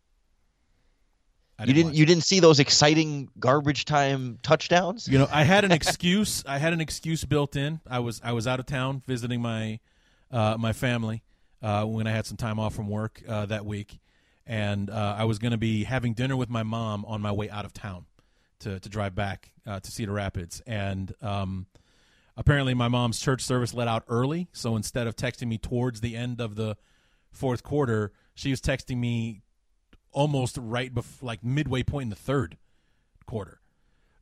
[1.58, 1.94] I You didn't.
[1.94, 5.08] You didn't see those exciting garbage time touchdowns.
[5.08, 6.44] You know, I had an excuse.
[6.46, 7.80] I had an excuse built in.
[7.88, 9.80] I was I was out of town visiting my
[10.30, 11.22] uh, my family
[11.62, 13.98] uh, when I had some time off from work uh, that week,
[14.46, 17.50] and uh, I was going to be having dinner with my mom on my way
[17.50, 18.06] out of town
[18.60, 21.66] to to drive back uh, to Cedar Rapids, and um,
[22.36, 26.16] apparently my mom's church service let out early, so instead of texting me towards the
[26.16, 26.76] end of the
[27.30, 29.42] fourth quarter, she was texting me
[30.12, 32.56] almost right before like midway point in the third
[33.26, 33.60] quarter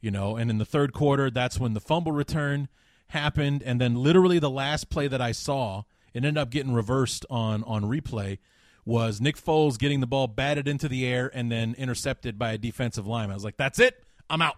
[0.04, 0.36] you know?
[0.36, 2.68] And in the third quarter that's when the fumble return
[3.08, 3.62] happened.
[3.62, 5.84] And then literally the last play that i saw
[6.14, 8.38] it ended up getting reversed on on replay
[8.86, 12.58] was nick foles getting the ball batted into the air and then intercepted by a
[12.58, 13.32] defensive lineman.
[13.32, 14.02] I was like that's it.
[14.30, 14.56] I'm out.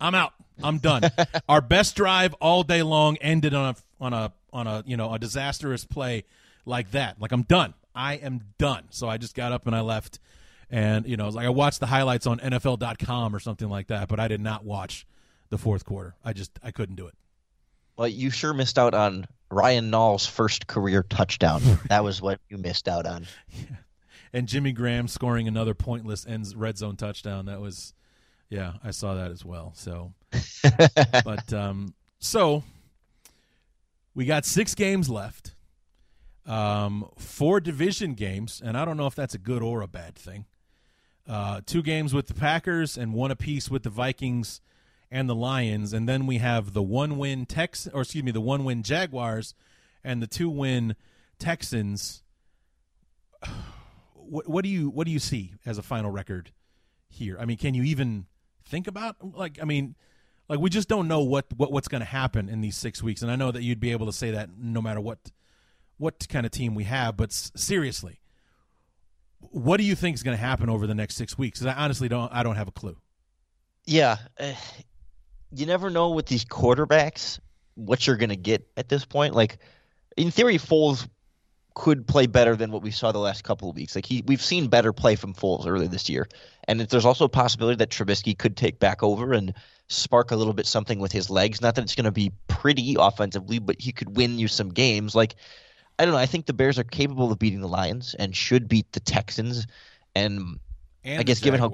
[0.00, 0.32] I'm out.
[0.62, 1.02] I'm done.
[1.48, 5.12] Our best drive all day long ended on a on a on a you know
[5.12, 6.24] a disastrous play
[6.64, 7.20] like that.
[7.20, 7.74] Like i'm done.
[7.94, 8.84] I am done.
[8.90, 10.20] So i just got up and i left.
[10.70, 14.20] And you know, like I watched the highlights on NFL.com or something like that, but
[14.20, 15.06] I did not watch
[15.48, 16.14] the fourth quarter.
[16.22, 17.14] I just I couldn't do it.
[17.96, 21.62] Well, you sure missed out on Ryan Nall's first career touchdown.
[21.88, 23.26] that was what you missed out on.
[23.52, 23.76] Yeah.
[24.32, 27.46] And Jimmy Graham scoring another pointless ends red zone touchdown.
[27.46, 27.94] That was,
[28.50, 29.72] yeah, I saw that as well.
[29.74, 30.12] So,
[31.24, 32.62] but um, so
[34.14, 35.54] we got six games left,
[36.44, 40.14] um, four division games, and I don't know if that's a good or a bad
[40.14, 40.44] thing.
[41.26, 44.60] Uh, two games with the Packers and one apiece with the Vikings
[45.10, 48.82] and the Lions, and then we have the one-win Tex, or excuse me, the one-win
[48.82, 49.54] Jaguars
[50.04, 50.94] and the two-win
[51.38, 52.22] Texans.
[54.30, 56.50] What, what do you what do you see as a final record
[57.08, 57.38] here?
[57.40, 58.26] I mean, can you even
[58.66, 59.94] think about like I mean,
[60.50, 63.22] like we just don't know what, what what's going to happen in these six weeks,
[63.22, 65.30] and I know that you'd be able to say that no matter what
[65.96, 68.20] what kind of team we have, but s- seriously,
[69.38, 71.60] what do you think is going to happen over the next six weeks?
[71.60, 72.98] 'Cause I honestly don't I don't have a clue.
[73.86, 74.52] Yeah, uh,
[75.52, 77.38] you never know with these quarterbacks
[77.74, 79.34] what you're going to get at this point.
[79.34, 79.58] Like,
[80.16, 81.08] in theory, Foles
[81.74, 83.94] could play better than what we saw the last couple of weeks.
[83.94, 86.28] Like he, we've seen better play from Foles earlier this year,
[86.66, 89.54] and there's also a possibility that Trubisky could take back over and
[89.86, 91.60] spark a little bit something with his legs.
[91.60, 95.14] Not that it's going to be pretty offensively, but he could win you some games.
[95.14, 95.36] Like,
[95.98, 96.20] I don't know.
[96.20, 99.66] I think the Bears are capable of beating the Lions and should beat the Texans.
[100.14, 100.58] And
[101.04, 101.70] And I guess given how-.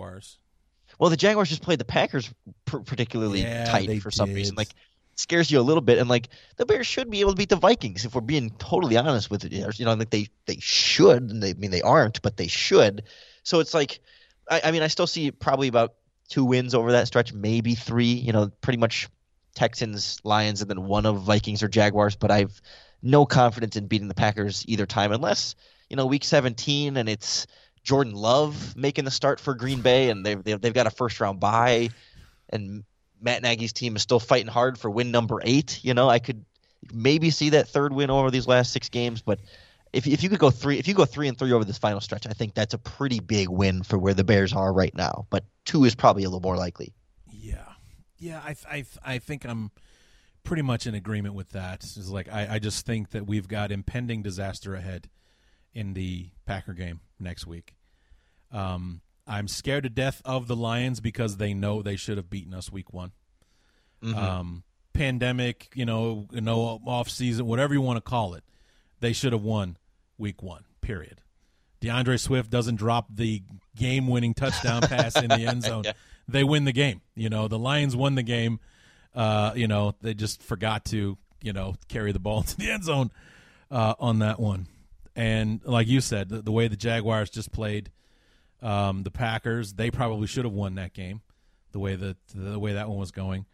[0.99, 2.33] Well, the Jaguars just played the Packers
[2.65, 4.37] pr- particularly Yeah, tight for some did.
[4.37, 4.57] reason.
[4.57, 4.69] Like
[5.17, 7.57] scares you a little bit, and like the Bears should be able to beat the
[7.57, 9.53] Vikings if we're being totally honest with it.
[9.53, 13.05] You know, like they they should, and they I mean they aren't, but they should.
[13.43, 14.01] So it's like,
[14.51, 15.95] I, I mean, I still see probably about
[16.29, 18.13] two wins over that stretch, maybe three.
[18.13, 19.09] You know, pretty much
[19.55, 22.17] Texans, Lions, and then one of Vikings or Jaguars.
[22.17, 22.61] But I've
[23.03, 25.55] no confidence in beating the Packers either time, unless.
[25.59, 27.47] You you know, week 17, and it's
[27.85, 31.21] Jordan Love making the start for Green Bay, and they've they've, they've got a first
[31.21, 31.91] round bye,
[32.49, 32.83] and
[33.21, 35.85] Matt Nagy's team is still fighting hard for win number eight.
[35.85, 36.45] You know, I could
[36.93, 39.39] maybe see that third win over these last six games, but
[39.93, 42.01] if if you could go three, if you go three and three over this final
[42.01, 45.27] stretch, I think that's a pretty big win for where the Bears are right now.
[45.29, 46.95] But two is probably a little more likely.
[47.31, 47.69] Yeah,
[48.19, 49.71] yeah, I I I think I'm
[50.43, 51.85] pretty much in agreement with that.
[51.85, 55.09] It's like I, I just think that we've got impending disaster ahead
[55.75, 57.75] in the Packer game next week.
[58.53, 62.55] Um, I'm scared to death of the Lions because they know they should have beaten
[62.55, 63.13] us week one.
[64.03, 64.19] Mm-hmm.
[64.19, 68.45] Um, pandemic, you know, you know, off season, whatever you want to call it,
[69.01, 69.77] they should have won
[70.19, 70.65] week one.
[70.81, 71.21] Period.
[71.81, 73.43] DeAndre Swift doesn't drop the
[73.77, 75.85] game-winning touchdown pass in the end zone.
[75.85, 75.93] yeah.
[76.29, 77.03] They win the game.
[77.15, 78.61] You know, the Lions won the game.
[79.15, 82.85] Uh, you know, they just forgot to, you know, carry the ball to the end
[82.85, 83.11] zone
[83.71, 84.67] uh, on that one.
[85.17, 87.91] And like you said, the, the way the Jaguars just played
[88.63, 91.23] um, the Packers, they probably should have won that game.
[91.73, 93.47] The way that the way that one was going.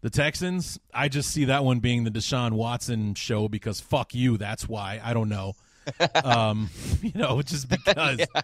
[0.00, 4.36] The Texans, I just see that one being the Deshaun Watson show because fuck you.
[4.36, 5.00] That's why.
[5.02, 5.54] I don't know.
[6.24, 6.70] um,
[7.02, 8.40] you know, just because yeah.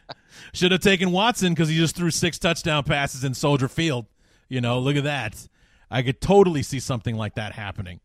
[0.53, 4.07] should have taken Watson because he just threw six touchdown passes in Soldier Field.
[4.49, 5.49] You know, look at that.
[5.91, 8.01] I could totally see something like that happening.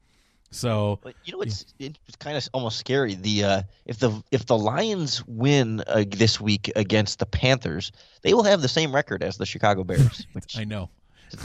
[0.55, 3.15] So but you know it's it's kind of almost scary.
[3.15, 7.91] The uh, if the if the Lions win uh, this week against the Panthers,
[8.21, 10.25] they will have the same record as the Chicago Bears.
[10.31, 10.89] Which I know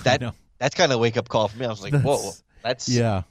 [0.04, 0.32] that I know.
[0.58, 1.66] that's kind of a wake up call for me.
[1.66, 2.30] I was like, that's, whoa,
[2.62, 3.22] that's yeah,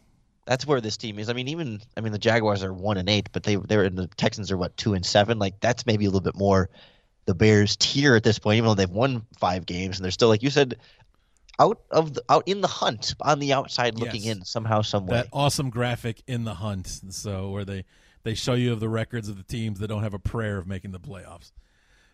[0.46, 1.30] that's where this team is.
[1.30, 3.96] I mean, even I mean the Jaguars are one and eight, but they they're in
[3.96, 5.40] the Texans are what two and seven.
[5.40, 6.70] Like that's maybe a little bit more
[7.26, 10.30] the Bears tier at this point, even though they've won five games and they're still
[10.30, 10.76] like you said
[11.60, 14.38] out of the, out in the hunt on the outside looking yes.
[14.38, 15.18] in somehow some way.
[15.18, 16.88] That awesome graphic in the hunt.
[17.10, 17.86] So where they
[18.24, 20.68] they show you of the records of the teams that don't have a prayer of
[20.68, 21.52] making the playoffs.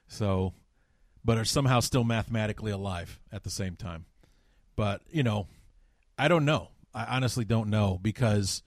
[0.08, 0.54] So
[1.26, 4.06] but are somehow still mathematically alive at the same time.
[4.76, 5.48] But, you know,
[6.18, 6.70] I don't know.
[6.94, 8.62] I honestly don't know because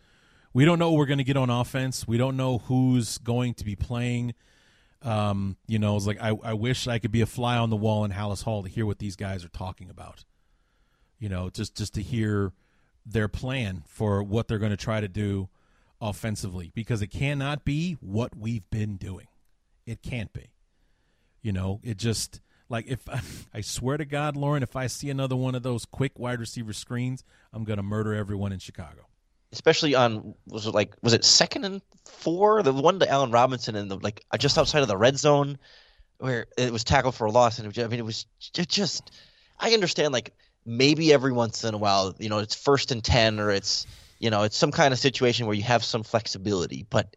[0.53, 2.07] we don't know what we're going to get on offense.
[2.07, 4.35] We don't know who's going to be playing.
[5.03, 7.77] Um, you know, it's like I, I wish I could be a fly on the
[7.77, 10.25] wall in Halas Hall to hear what these guys are talking about
[11.19, 12.53] you know, just just to hear
[13.05, 15.49] their plan for what they're going to try to do
[16.01, 19.27] offensively because it cannot be what we've been doing.
[19.87, 20.51] It can't be.
[21.43, 23.01] You know, it just like if
[23.55, 26.73] I swear to God, Lorin, if I see another one of those quick wide receiver
[26.73, 29.07] screens, I'm going to murder everyone in Chicago.
[29.51, 32.63] Especially on was it like was it second and four?
[32.63, 35.59] The one to Allen Robinson and the like uh, just outside of the red zone
[36.19, 38.27] where it was tackled for a loss and it I mean it was
[38.57, 39.11] it just
[39.59, 40.35] I understand like
[40.69, 43.87] maybe every once in a while, you know, it's first and 10 or it's,
[44.19, 46.87] you know, it's some kind of situation where you have some flexibility.
[46.89, 47.17] But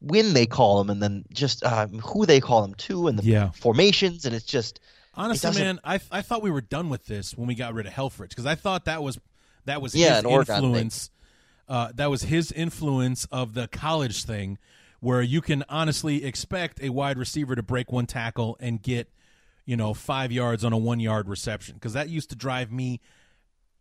[0.00, 3.24] when they call them and then just uh, who they call them to and the
[3.24, 3.50] yeah.
[3.50, 4.80] formations, and it's just.
[5.14, 7.86] Honestly, it man, I, I thought we were done with this when we got rid
[7.86, 9.20] of Helfrich because I thought that was
[9.66, 11.10] that was yeah, his influence.
[11.68, 14.58] Uh, that was his influence of the college thing,
[15.00, 19.10] where you can honestly expect a wide receiver to break one tackle and get–
[19.64, 23.00] you know, five yards on a one yard reception because that used to drive me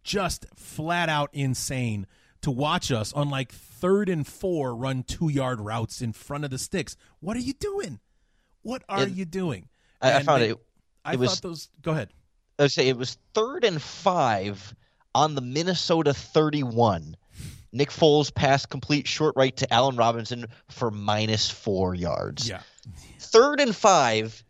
[0.03, 2.07] just flat out insane
[2.41, 6.51] to watch us on like third and four run two yard routes in front of
[6.51, 6.95] the sticks.
[7.19, 7.99] What are you doing?
[8.63, 9.69] What are it, you doing?
[10.01, 10.57] I, I found they, it.
[11.03, 11.69] I was, thought those.
[11.81, 12.09] Go ahead.
[12.59, 14.75] I would say it was third and five
[15.15, 17.15] on the Minnesota 31.
[17.73, 22.47] Nick Foles passed complete short right to Allen Robinson for minus four yards.
[22.47, 22.61] Yeah.
[23.19, 24.43] Third and five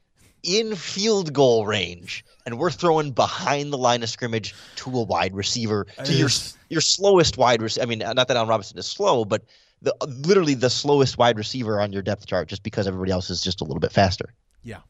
[0.43, 5.35] in field goal range, and we're throwing behind the line of scrimmage to a wide
[5.35, 6.29] receiver, to your
[6.69, 7.83] your slowest wide receiver.
[7.83, 9.43] I mean, not that Allen Robinson is slow, but
[9.81, 13.41] the literally the slowest wide receiver on your depth chart, just because everybody else is
[13.41, 14.33] just a little bit faster.
[14.63, 14.81] Yeah,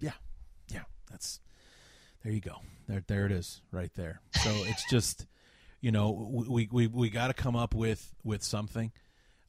[0.00, 0.12] yeah,
[0.68, 0.82] yeah.
[1.10, 1.40] That's
[2.22, 2.56] there you go.
[2.88, 4.20] There, there it is, right there.
[4.42, 5.26] So it's just,
[5.80, 6.10] you know,
[6.48, 8.92] we we we got to come up with with something.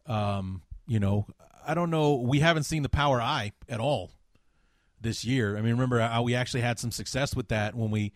[0.06, 1.26] Um, you know,
[1.66, 2.16] I don't know.
[2.16, 4.12] We haven't seen the power I at all
[5.06, 5.58] this year.
[5.58, 8.12] I mean, remember how we actually had some success with that when we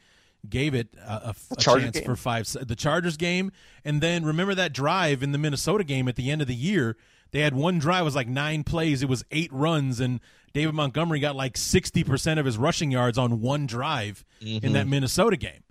[0.48, 2.06] gave it a, a, a chance game.
[2.06, 3.52] for five the Chargers game,
[3.84, 6.98] and then remember that drive in the Minnesota game at the end of the year.
[7.32, 9.04] They had one drive was like nine plays.
[9.04, 10.20] It was eight runs, and
[10.54, 14.66] David Montgomery got like sixty percent of his rushing yards on one drive mm-hmm.
[14.66, 15.64] in that Minnesota game.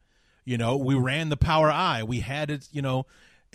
[0.45, 2.03] You know, we ran the power I.
[2.03, 2.69] We had it.
[2.73, 3.07] You know.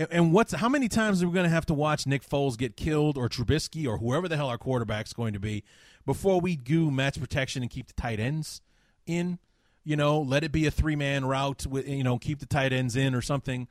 [0.09, 2.75] And what's how many times are we going to have to watch Nick Foles get
[2.75, 5.63] killed or Trubisky or whoever the hell our quarterback's going to be
[6.05, 8.61] before we do max protection and keep the tight ends
[9.05, 9.39] in.
[9.83, 12.71] You know, let it be a three man route with you know keep the tight
[12.71, 13.67] ends in or something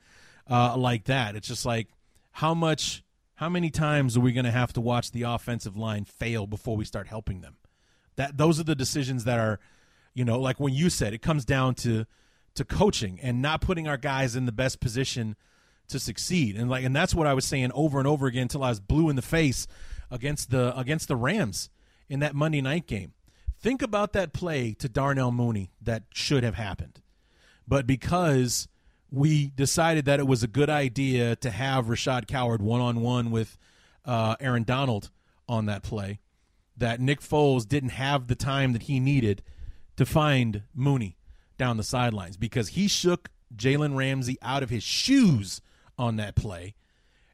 [0.51, 1.37] uh, like that.
[1.37, 1.89] It's just like
[2.33, 3.03] how much
[3.37, 6.77] How many times are we going to have to watch the offensive line fail before
[6.77, 7.57] we start helping them?
[8.17, 9.59] That those are the decisions that are,
[10.15, 12.07] you know, like when you said it comes down to
[12.55, 15.35] to coaching and not putting our guys in the best position
[15.89, 16.57] to succeed.
[16.57, 18.81] And like and that's what I was saying over and over again until I was
[18.81, 19.67] blue in the face
[20.11, 21.71] against the against the Rams
[22.13, 23.15] in that Monday night game.
[23.59, 27.01] Think about that play to Darnell Mooney that should have happened.
[27.67, 28.69] But because
[29.11, 33.31] we decided that it was a good idea to have Rashad Coward one on one
[33.31, 33.57] with
[34.05, 35.11] uh, Aaron Donald
[35.49, 36.21] on that play,
[36.77, 39.43] that Nick Foles didn't have the time that he needed
[39.97, 41.17] to find Mooney
[41.57, 45.63] down the sidelines because he shook Jalen Ramsey out of his shoes
[45.97, 46.75] on that play.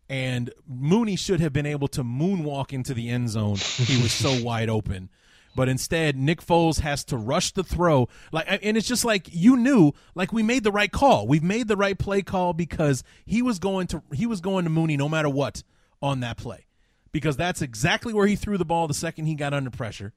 [0.08, 3.56] And Mooney should have been able to moonwalk into the end zone.
[3.56, 5.10] He was so wide open.
[5.58, 8.08] But instead, Nick Foles has to rush the throw.
[8.30, 11.26] Like, and it's just like you knew, like we made the right call.
[11.26, 14.70] We've made the right play call because he was going to he was going to
[14.70, 15.64] Mooney no matter what
[16.00, 16.66] on that play,
[17.10, 20.12] because that's exactly where he threw the ball the second he got under pressure.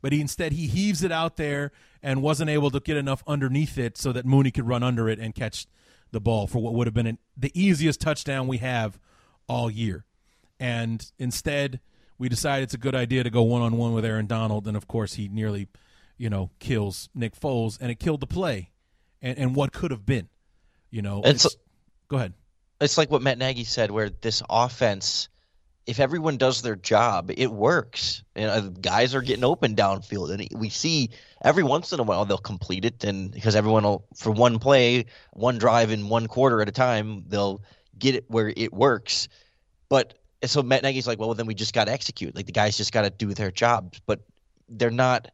[0.00, 3.76] But he instead he heaves it out there and wasn't able to get enough underneath
[3.78, 5.66] it so that Mooney could run under it and catch
[6.12, 9.00] the ball for what would have been an, the easiest touchdown we have
[9.48, 10.04] all year.
[10.58, 11.80] And instead,
[12.18, 14.76] we decide it's a good idea to go one on one with Aaron Donald, and
[14.76, 15.68] of course he nearly,
[16.16, 18.70] you know, kills Nick Foles, and it killed the play,
[19.20, 20.28] and and what could have been,
[20.90, 21.22] you know.
[21.24, 21.56] It's, it's
[22.08, 22.34] go ahead.
[22.80, 25.28] It's like what Matt Nagy said, where this offense,
[25.86, 28.22] if everyone does their job, it works.
[28.36, 31.10] You know, guys are getting open downfield, and we see
[31.42, 35.06] every once in a while they'll complete it, and because everyone will for one play,
[35.32, 37.60] one drive in one quarter at a time, they'll
[37.98, 39.28] get it where it works.
[39.88, 40.14] But
[40.44, 42.34] so Matt Nagy's like, well, then we just got to execute.
[42.34, 44.20] Like the guys just got to do their jobs, but
[44.68, 45.30] they're not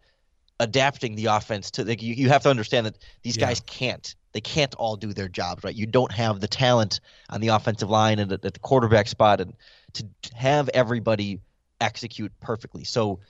[0.59, 1.85] adapting the offense to.
[1.85, 3.47] Like you, you have to understand that these yeah.
[3.47, 4.15] guys can't.
[4.33, 5.75] They can't all do their jobs, right?
[5.75, 7.01] You don't have the talent
[7.31, 9.55] on the offensive line and at, at the quarterback spot, and
[9.95, 11.41] to have everybody
[11.81, 12.85] execute perfectly.
[12.85, 13.21] So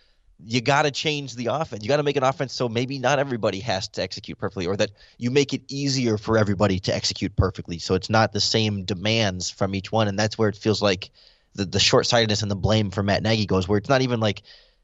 [0.45, 1.83] you got to change the offense.
[1.83, 4.77] You got to make an offense so maybe not everybody has to execute perfectly, or
[4.77, 7.79] that you make it easier for everybody to execute perfectly.
[7.79, 11.11] So it's not the same demands from each one, and that's where it feels like
[11.55, 14.21] the, the short sightedness and the blame for Matt Nagy goes, where it's not even
[14.21, 14.43] like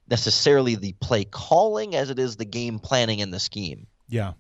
[0.09, 3.87] necessarily the play calling as it is the game planning and the scheme.
[4.09, 4.33] Yeah,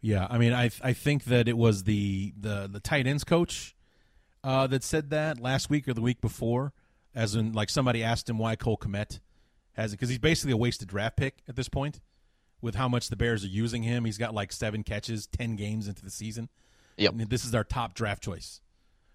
[0.00, 0.26] yeah.
[0.28, 3.74] I mean, I I think that it was the the the tight ends coach
[4.42, 6.72] uh, that said that last week or the week before,
[7.14, 9.20] as in like somebody asked him why Cole Kmet
[9.74, 12.00] has it because he's basically a wasted draft pick at this point
[12.60, 14.04] with how much the Bears are using him.
[14.04, 16.48] He's got like seven catches, ten games into the season.
[16.96, 17.14] Yep.
[17.28, 18.60] this is our top draft choice.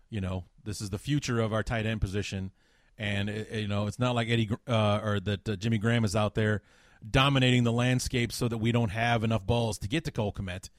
[0.09, 2.51] You know, this is the future of our tight end position,
[2.97, 6.15] and it, you know it's not like Eddie uh, or that uh, Jimmy Graham is
[6.15, 6.61] out there
[7.07, 10.69] dominating the landscape so that we don't have enough balls to get to Cole Kmet.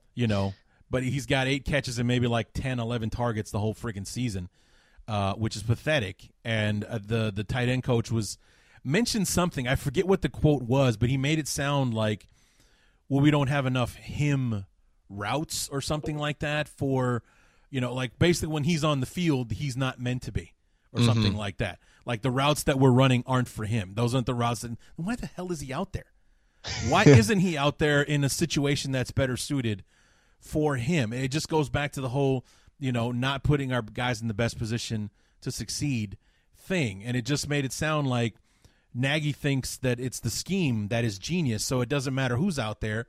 [0.14, 0.54] you know,
[0.90, 4.48] but he's got eight catches and maybe like 10, 11 targets the whole freaking season,
[5.08, 6.30] uh, which is pathetic.
[6.44, 8.38] And uh, the the tight end coach was
[8.86, 9.66] mentioned something.
[9.66, 12.28] I forget what the quote was, but he made it sound like,
[13.08, 14.64] "Well, we don't have enough him
[15.08, 17.22] routes or something like that for."
[17.68, 20.54] You know, like basically when he's on the field, he's not meant to be,
[20.92, 21.06] or mm-hmm.
[21.06, 21.78] something like that.
[22.06, 23.92] Like the routes that we're running aren't for him.
[23.96, 24.60] Those aren't the routes.
[24.60, 26.12] That, why the hell is he out there?
[26.88, 29.84] Why isn't he out there in a situation that's better suited
[30.38, 31.12] for him?
[31.12, 32.46] And it just goes back to the whole,
[32.78, 35.10] you know, not putting our guys in the best position
[35.40, 36.16] to succeed
[36.56, 37.02] thing.
[37.04, 38.36] And it just made it sound like
[38.96, 41.64] Nagy thinks that it's the scheme that is genius.
[41.64, 43.06] So it doesn't matter who's out there.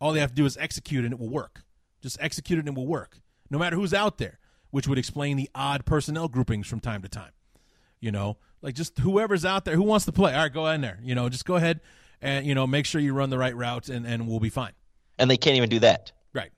[0.00, 1.62] All they have to do is execute and it will work.
[2.02, 3.20] Just execute it and it will work
[3.50, 4.38] no matter who's out there,
[4.70, 7.32] which would explain the odd personnel groupings from time to time.
[8.00, 10.34] You know, like just whoever's out there who wants to play.
[10.34, 10.98] All right, go in there.
[11.02, 11.80] You know, just go ahead
[12.20, 14.72] and you know make sure you run the right route, and and we'll be fine.
[15.18, 16.12] And they can't even do that.
[16.34, 16.52] Right.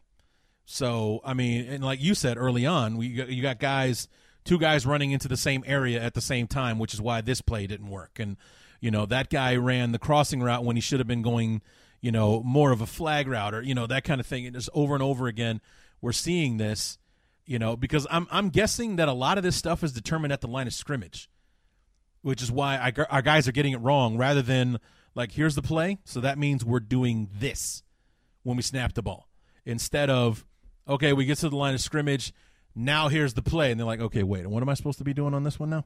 [0.64, 4.08] So I mean, and like you said early on, we you got guys,
[4.48, 7.42] two guys running into the same area at the same time, which is why this
[7.42, 8.18] play didn't work.
[8.18, 8.36] And
[8.80, 11.60] you know that guy ran the crossing route when he should have been going,
[12.00, 14.46] you know, more of a flag route or you know that kind of thing.
[14.46, 15.60] And just over and over again,
[16.00, 16.98] we're seeing this,
[17.44, 20.40] you know, because I'm I'm guessing that a lot of this stuff is determined at
[20.40, 21.28] the line of scrimmage,
[22.22, 24.78] which is why I, our guys are getting it wrong rather than
[25.14, 27.82] like here's the play, so that means we're doing this
[28.44, 29.28] when we snap the ball
[29.66, 30.46] instead of
[30.88, 32.32] okay, we get to the line of scrimmage,
[32.78, 35.12] now here's the play, and they're like, okay, wait, what am I supposed to be
[35.12, 35.84] doing on this one now?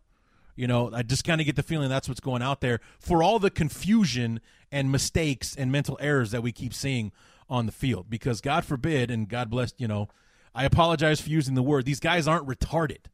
[0.55, 3.23] You know, I just kind of get the feeling that's what's going out there for
[3.23, 4.41] all the confusion
[4.71, 7.11] and mistakes and mental errors that we keep seeing
[7.49, 10.09] on the field because God forbid and God bless, you know,
[10.55, 11.87] I apologize for using the word.
[11.87, 13.07] These guys aren't retarded.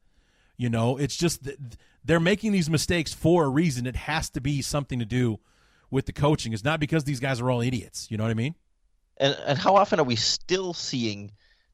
[0.57, 1.49] You know, it's just
[2.05, 3.87] they're making these mistakes for a reason.
[3.87, 5.39] It has to be something to do
[5.91, 6.53] with the coaching.
[6.53, 8.11] It's not because these guys are all idiots.
[8.11, 8.57] You know what I mean?
[9.17, 11.31] And and how often are we still seeing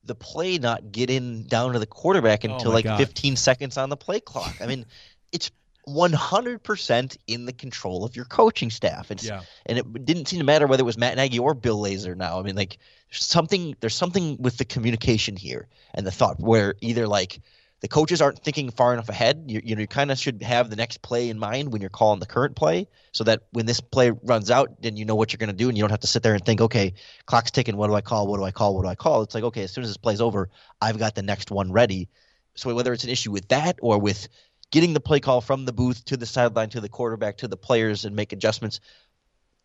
[0.06, 2.98] the play not get in down to the quarterback Oh until my like God.
[2.98, 4.56] 15 seconds on the play clock.
[4.60, 4.86] I mean,
[5.32, 5.50] it's
[5.86, 9.10] 100% in the control of your coaching staff.
[9.10, 9.42] It's, Yeah.
[9.66, 12.38] And it didn't seem to matter whether it was Matt Nagy or Bill Lazor now.
[12.38, 12.78] I mean, like
[13.10, 17.40] something there's something with the communication here and the thought where either like
[17.84, 19.44] the coaches aren't thinking far enough ahead.
[19.46, 21.90] You, you know, you kind of should have the next play in mind when you're
[21.90, 25.34] calling the current play, so that when this play runs out, then you know what
[25.34, 26.94] you're going to do, and you don't have to sit there and think, okay,
[27.26, 27.76] clock's ticking.
[27.76, 28.26] What do I call?
[28.26, 28.74] What do I call?
[28.74, 29.20] What do I call?
[29.20, 30.48] It's like, okay, as soon as this play's over,
[30.80, 32.08] I've got the next one ready.
[32.54, 34.28] So whether it's an issue with that or with
[34.70, 37.58] getting the play call from the booth to the sideline to the quarterback to the
[37.58, 38.80] players and make adjustments,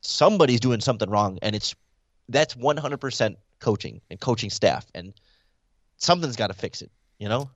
[0.01, 1.73] somebody's doing something wrong, and it's
[2.27, 5.13] that's 100% coaching and coaching staff, and
[5.95, 6.91] something's got to fix it.
[7.17, 7.49] You know.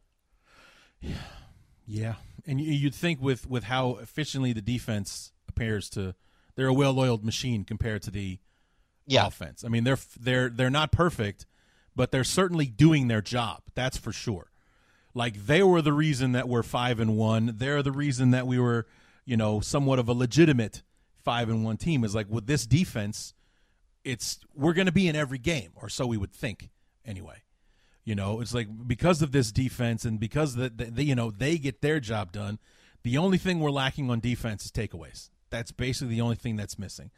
[1.86, 2.16] Yeah,
[2.46, 6.16] and you- you'd think with with how efficiently the defense appears to,
[6.56, 8.40] they're a well-oiled machine compared to the
[9.06, 9.28] Yeah.
[9.28, 9.64] offense.
[9.64, 11.46] I mean, they're they're they're not perfect,
[11.96, 13.64] but they're certainly doing their job.
[13.76, 14.52] That's for sure.
[15.14, 17.58] Like they were the reason that we're five and one.
[17.58, 18.88] They're the reason that we were,
[19.26, 20.84] you know, somewhat of a legitimate
[21.24, 22.04] five and one team.
[22.04, 23.34] Is like with this defense,
[24.04, 26.70] it's we're going to be in every game, or so we would think
[27.06, 27.42] anyway.
[28.06, 31.32] You know, it's like because of this defense and because the, the, the you know
[31.32, 32.60] they get their job done.
[33.04, 35.30] The only thing we're lacking on defense is takeaways.
[35.50, 37.12] That's basically the only thing that's missing.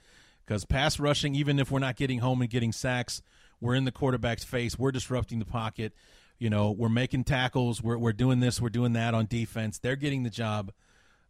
[0.45, 3.21] Because pass rushing, even if we're not getting home and getting sacks,
[3.61, 4.77] we're in the quarterback's face.
[4.77, 5.93] We're disrupting the pocket.
[6.37, 7.81] You know, we're making tackles.
[7.81, 8.61] We're we're doing this.
[8.61, 9.79] We're doing that on defense.
[9.79, 10.71] They're getting the job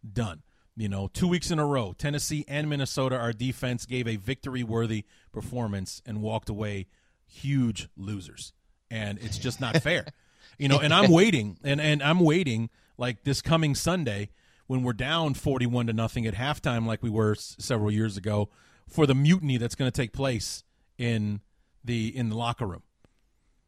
[0.09, 0.43] done.
[0.75, 4.63] You know, two weeks in a row, Tennessee and Minnesota, our defense gave a victory
[4.63, 6.87] worthy performance and walked away
[7.25, 8.51] huge losers.
[8.95, 10.05] And it's just not fair.
[10.57, 14.29] you know, and I'm waiting and, and I'm waiting like this coming Sunday
[14.67, 18.49] when we're down 41 to nothing at halftime like we were s- several years ago
[18.87, 20.63] for the mutiny that's going to take place
[20.97, 21.41] in
[21.83, 22.83] the in the locker room.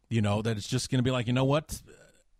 [0.10, 1.82] You know, that it's just going to be like, you know what?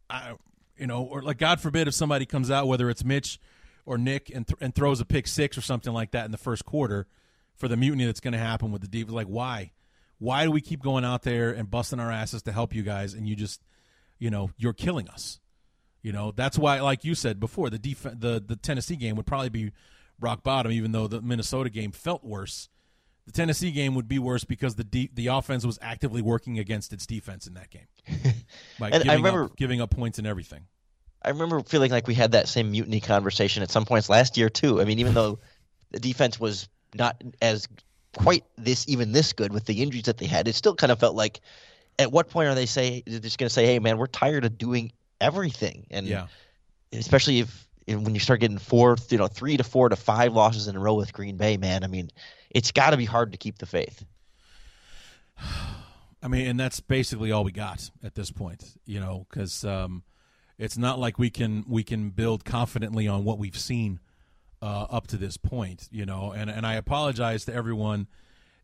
[0.10, 0.36] I,
[0.78, 3.40] you know, or like God forbid if somebody comes out, whether it's Mitch
[3.86, 6.38] or Nick, and th- and throws a pick six or something like that in the
[6.38, 7.08] first quarter,
[7.56, 9.12] for the mutiny that's going to happen with the defense.
[9.14, 9.72] Like, why?
[10.20, 13.14] Why do we keep going out there and busting our asses to help you guys,
[13.14, 13.62] and you just,
[14.20, 15.40] you know, you're killing us.
[16.02, 19.26] You know, that's why, like you said before, the def- the the Tennessee game would
[19.26, 19.72] probably be
[20.20, 22.70] rock bottom, even though the Minnesota game felt worse.
[23.26, 26.94] The Tennessee game would be worse because the de- the offense was actively working against
[26.94, 27.88] its defense in that game,
[28.80, 30.62] by And I remember- up, giving up points and everything.
[31.22, 34.50] I remember feeling like we had that same mutiny conversation at some points last year
[34.50, 34.80] too.
[34.80, 35.40] I mean, even though
[35.92, 37.68] the defense was not as
[38.18, 41.00] quite this even this good with the injuries that they had, it still kind of
[41.00, 41.40] felt like
[42.00, 44.44] at what point are they say they're just going to say, "Hey, man, we're tired
[44.44, 44.92] of doing
[45.22, 46.28] everything," and Yeah,
[46.92, 50.68] especially if when you start getting four, you know, three to four to five losses
[50.68, 51.84] in a row with Green Bay, man.
[51.84, 52.10] I mean,
[52.50, 54.04] it's got to be hard to keep the faith.
[56.22, 60.04] I mean, and that's basically all we got at this point, you know, because um,
[60.58, 64.00] it's not like we can we can build confidently on what we've seen
[64.62, 66.32] uh, up to this point, you know.
[66.32, 68.08] And and I apologize to everyone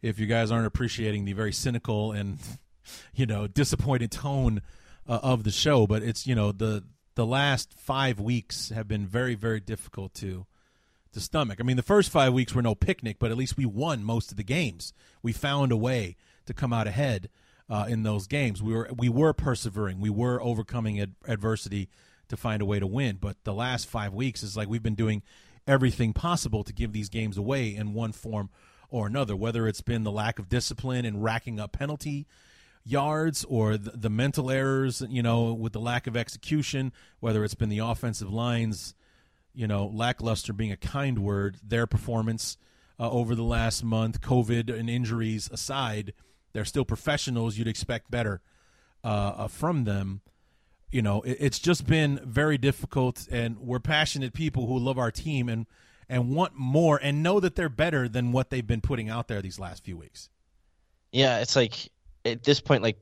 [0.01, 2.37] if you guys aren't appreciating the very cynical and
[3.15, 4.61] you know disappointed tone
[5.07, 6.83] uh, of the show, but it's you know the
[7.15, 10.45] the last five weeks have been very very difficult to
[11.13, 11.59] to stomach.
[11.59, 14.31] I mean, the first five weeks were no picnic, but at least we won most
[14.31, 14.93] of the games.
[15.21, 16.15] We found a way
[16.45, 17.29] to come out ahead
[17.69, 18.61] uh, in those games.
[18.61, 19.99] We were we were persevering.
[19.99, 21.89] We were overcoming ad- adversity
[22.29, 23.17] to find a way to win.
[23.21, 25.21] But the last five weeks is like we've been doing
[25.67, 28.49] everything possible to give these games away in one form
[28.89, 29.35] or another.
[29.35, 32.27] Whether it's been the lack of discipline and racking up penalty
[32.85, 36.91] yards or the, the mental errors, you know, with the lack of execution.
[37.19, 38.93] Whether it's been the offensive lines
[39.53, 42.57] you know, lackluster being a kind word, their performance
[42.99, 46.13] uh, over the last month, COVID and injuries aside,
[46.53, 47.57] they're still professionals.
[47.57, 48.41] You'd expect better
[49.03, 50.21] uh, uh, from them.
[50.93, 55.11] You know, it, it's just been very difficult, and we're passionate people who love our
[55.11, 55.65] team and
[56.09, 59.41] and want more and know that they're better than what they've been putting out there
[59.41, 60.29] these last few weeks.
[61.11, 61.89] Yeah, it's like
[62.25, 62.97] at this point, like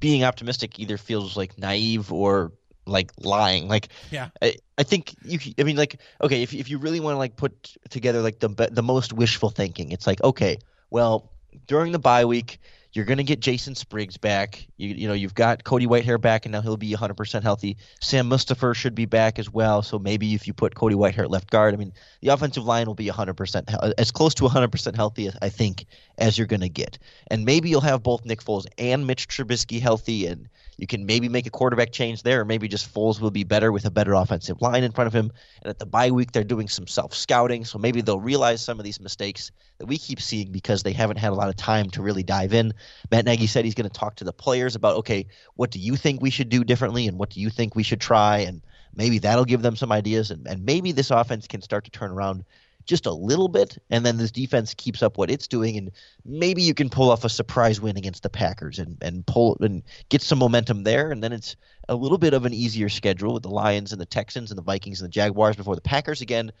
[0.00, 2.52] being optimistic either feels like naive or
[2.86, 3.68] like lying.
[3.68, 4.28] Like Yeah.
[4.40, 5.38] I, I think you.
[5.58, 8.48] I mean, like okay, if if you really want to like put together like the
[8.70, 10.58] the most wishful thinking, it's like okay,
[10.90, 11.32] well
[11.66, 12.58] during the bye week.
[12.96, 14.66] You're gonna get Jason Spriggs back.
[14.78, 17.76] You you know you've got Cody Whitehair back, and now he'll be 100% healthy.
[18.00, 19.82] Sam Mustipher should be back as well.
[19.82, 21.92] So maybe if you put Cody Whitehair at left guard, I mean
[22.22, 25.84] the offensive line will be 100% as close to 100% healthy, I think,
[26.16, 26.98] as you're gonna get.
[27.26, 31.28] And maybe you'll have both Nick Foles and Mitch Trubisky healthy, and you can maybe
[31.28, 34.12] make a quarterback change there, or maybe just Foles will be better with a better
[34.12, 35.32] offensive line in front of him.
[35.62, 38.78] And at the bye week, they're doing some self scouting, so maybe they'll realize some
[38.78, 41.90] of these mistakes that we keep seeing because they haven't had a lot of time
[41.90, 42.74] to really dive in.
[43.10, 45.96] Matt Nagy said he's going to talk to the players about, okay, what do you
[45.96, 48.62] think we should do differently, and what do you think we should try, and
[48.94, 52.10] maybe that'll give them some ideas, and, and maybe this offense can start to turn
[52.10, 52.44] around
[52.86, 55.90] just a little bit, and then this defense keeps up what it's doing, and
[56.24, 59.82] maybe you can pull off a surprise win against the Packers and and pull and
[60.08, 61.56] get some momentum there, and then it's
[61.88, 64.62] a little bit of an easier schedule with the Lions and the Texans and the
[64.62, 66.52] Vikings and the Jaguars before the Packers again.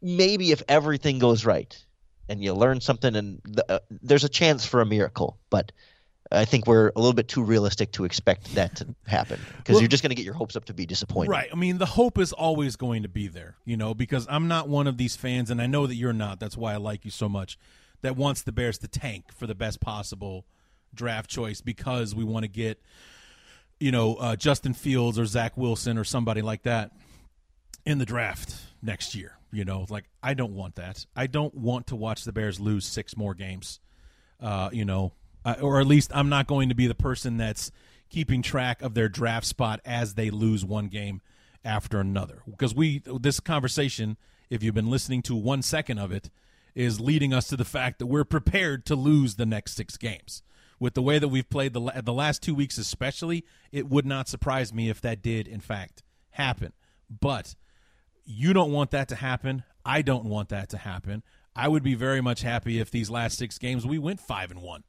[0.00, 1.76] Maybe if everything goes right
[2.28, 5.72] and you learn something, and the, uh, there's a chance for a miracle, but
[6.32, 9.82] I think we're a little bit too realistic to expect that to happen because Well-
[9.82, 11.30] you're just going to get your hopes up to be disappointed.
[11.30, 11.48] Right.
[11.52, 14.68] I mean, the hope is always going to be there, you know, because I'm not
[14.68, 16.40] one of these fans, and I know that you're not.
[16.40, 17.58] That's why I like you so much.
[18.00, 20.44] That wants the Bears to tank for the best possible
[20.94, 22.82] draft choice because we want to get,
[23.78, 26.90] you know, uh, Justin Fields or Zach Wilson or somebody like that
[27.86, 29.38] in the draft next year.
[29.52, 31.04] You know, like I don't want that.
[31.14, 33.80] I don't want to watch the Bears lose six more games.
[34.40, 35.12] Uh, you know,
[35.44, 37.70] uh, or at least I'm not going to be the person that's
[38.08, 41.20] keeping track of their draft spot as they lose one game
[41.64, 42.42] after another.
[42.48, 44.16] Because we this conversation,
[44.50, 46.30] if you've been listening to one second of it,
[46.74, 50.42] is leading us to the fact that we're prepared to lose the next six games.
[50.78, 54.28] With the way that we've played the the last two weeks, especially, it would not
[54.28, 56.72] surprise me if that did in fact happen.
[57.08, 57.54] But
[58.24, 59.64] you don't want that to happen.
[59.84, 61.22] I don't want that to happen.
[61.54, 64.62] I would be very much happy if these last six games we went five and
[64.62, 64.84] one,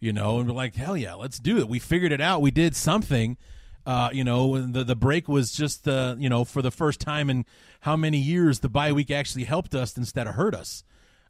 [0.00, 1.68] you know, and we're like, hell yeah, let's do it.
[1.68, 2.42] We figured it out.
[2.42, 3.36] We did something.
[3.84, 7.30] Uh, you know, the the break was just uh, you know, for the first time
[7.30, 7.46] in
[7.80, 10.84] how many years the bye week actually helped us instead of hurt us,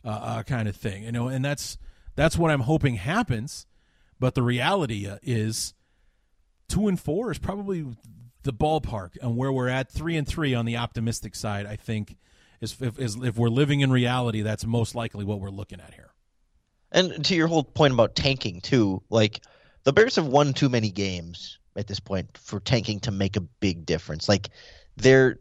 [0.04, 1.04] uh, uh, kind of thing.
[1.04, 1.78] You know, and that's
[2.16, 3.66] that's what I'm hoping happens.
[4.18, 5.74] But the reality uh, is,
[6.68, 7.86] two and four is probably
[8.42, 9.90] the ballpark and where we're at.
[9.90, 12.16] Three and three on the optimistic side, I think,
[12.60, 16.07] is is if we're living in reality, that's most likely what we're looking at here.
[16.90, 19.40] And to your whole point about tanking too, like
[19.84, 23.40] the Bears have won too many games at this point for tanking to make a
[23.40, 24.28] big difference.
[24.28, 24.48] Like
[24.96, 25.38] they're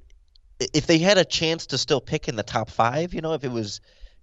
[0.60, 3.44] if they had a chance to still pick in the top five, you know, if
[3.44, 3.80] it was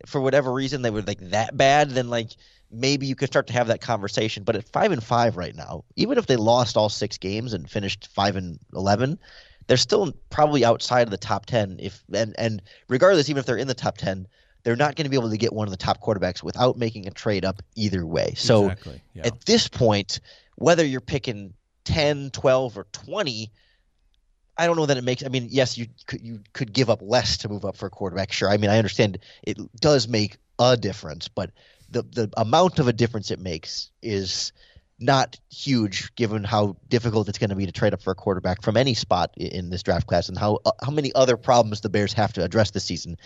[0.07, 2.33] for whatever reason they were like that bad, then like
[2.71, 4.43] maybe you could start to have that conversation.
[4.43, 7.71] But at five and five right now, even if they lost all six games and
[7.71, 9.19] finished five and eleven,
[9.67, 11.77] they're still probably outside of the top ten.
[11.81, 14.27] If and and regardless, even if they're in the top ten,
[14.65, 17.07] they're not going to be able to get one of the top quarterbacks without making
[17.07, 18.35] a trade up either way.
[18.37, 19.01] So exactly.
[19.15, 19.27] Yeah.
[19.27, 20.21] at this point,
[20.57, 21.55] whether you're picking
[21.85, 23.51] 10, 12, or 20,
[24.57, 25.25] I don't know that it makes.
[25.25, 27.91] I mean, yes, you could you could give up less to move up for a
[27.91, 28.33] quarterback.
[28.33, 31.51] Sure, I mean I understand it does make a difference, but
[31.91, 34.53] the the amount of a difference it makes is
[35.01, 38.63] not huge given how difficult it's going to be to trade up for a quarterback
[38.63, 41.89] from any spot in this draft class and how uh, how many other problems the
[41.89, 43.17] Bears have to address this season.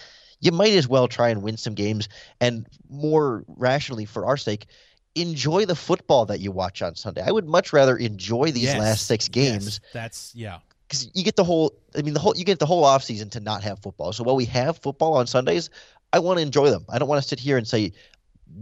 [0.41, 2.09] You might as well try and win some games
[2.41, 4.67] and more rationally for our sake
[5.15, 7.23] enjoy the football that you watch on Sunday.
[7.23, 8.79] I would much rather enjoy these Yes.
[8.79, 9.81] last 6 games Yes.
[9.93, 10.59] That's yeah.
[10.87, 13.29] because you get the whole i mean the whole you get the whole off season
[13.31, 15.71] to not have football so while we have football on sundays
[16.13, 17.93] i want to enjoy them i don't want to sit here and say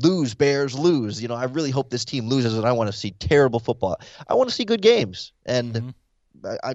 [0.00, 2.96] lose bears lose you know i really hope this team loses and i want to
[2.96, 3.96] see terrible football
[4.28, 5.94] i want to see good games and Mhm.
[6.62, 6.74] I, I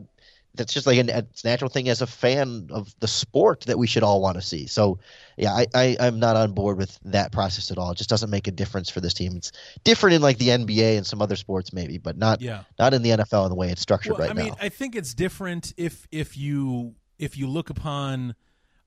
[0.55, 3.87] that's just like an a natural thing as a fan of the sport that we
[3.87, 4.67] should all want to see.
[4.67, 4.99] So
[5.37, 7.91] yeah I, I i'm not on board with that process at all.
[7.91, 9.35] It just doesn't make a difference for this team.
[9.37, 9.51] It's
[9.83, 12.63] different in like the nba and some other sports maybe but not Yeah.
[12.77, 14.95] not in the nfl in the way it's structured Well, right I mean, I think
[14.95, 18.35] it's different if if you if you look upon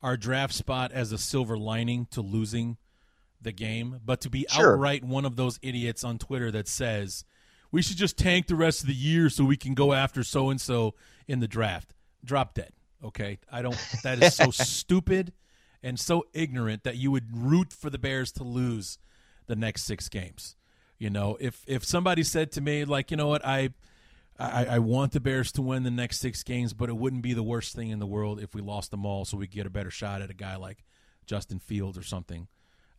[0.02, 2.76] our draft spot as a silver lining to losing
[3.40, 4.74] the game, but to be Sure.
[4.74, 7.24] outright one of those idiots on Twitter that says
[7.74, 10.48] we should just tank the rest of the year so we can go after so
[10.48, 10.94] and so
[11.26, 11.92] in the draft.
[12.24, 12.70] Drop dead.
[13.02, 13.76] Okay, I don't.
[14.04, 15.32] That is so stupid
[15.82, 18.98] and so ignorant that you would root for the Bears to lose
[19.48, 20.54] the next six games.
[21.00, 23.70] You know, if if somebody said to me like, you know what, I
[24.38, 27.34] I, I want the Bears to win the next six games, but it wouldn't be
[27.34, 29.70] the worst thing in the world if we lost them all, so we get a
[29.70, 30.84] better shot at a guy like
[31.26, 32.46] Justin Fields or something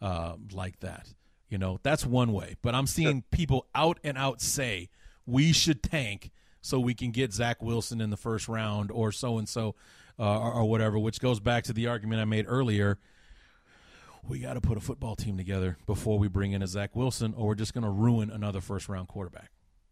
[0.02, 1.08] uh, like that.
[1.50, 2.56] You know, that's one way.
[2.62, 4.90] But I'm seeing people out and out say
[5.26, 6.32] we should tank
[6.62, 9.76] so we can get Zach Wilson in the first round or so and so
[10.18, 12.98] or or whatever, which goes back to the argument I made earlier.
[14.28, 17.36] We got to put a football team together before we bring in a Zach Wilson,
[17.38, 19.52] or we're just going to ruin another first round quarterback.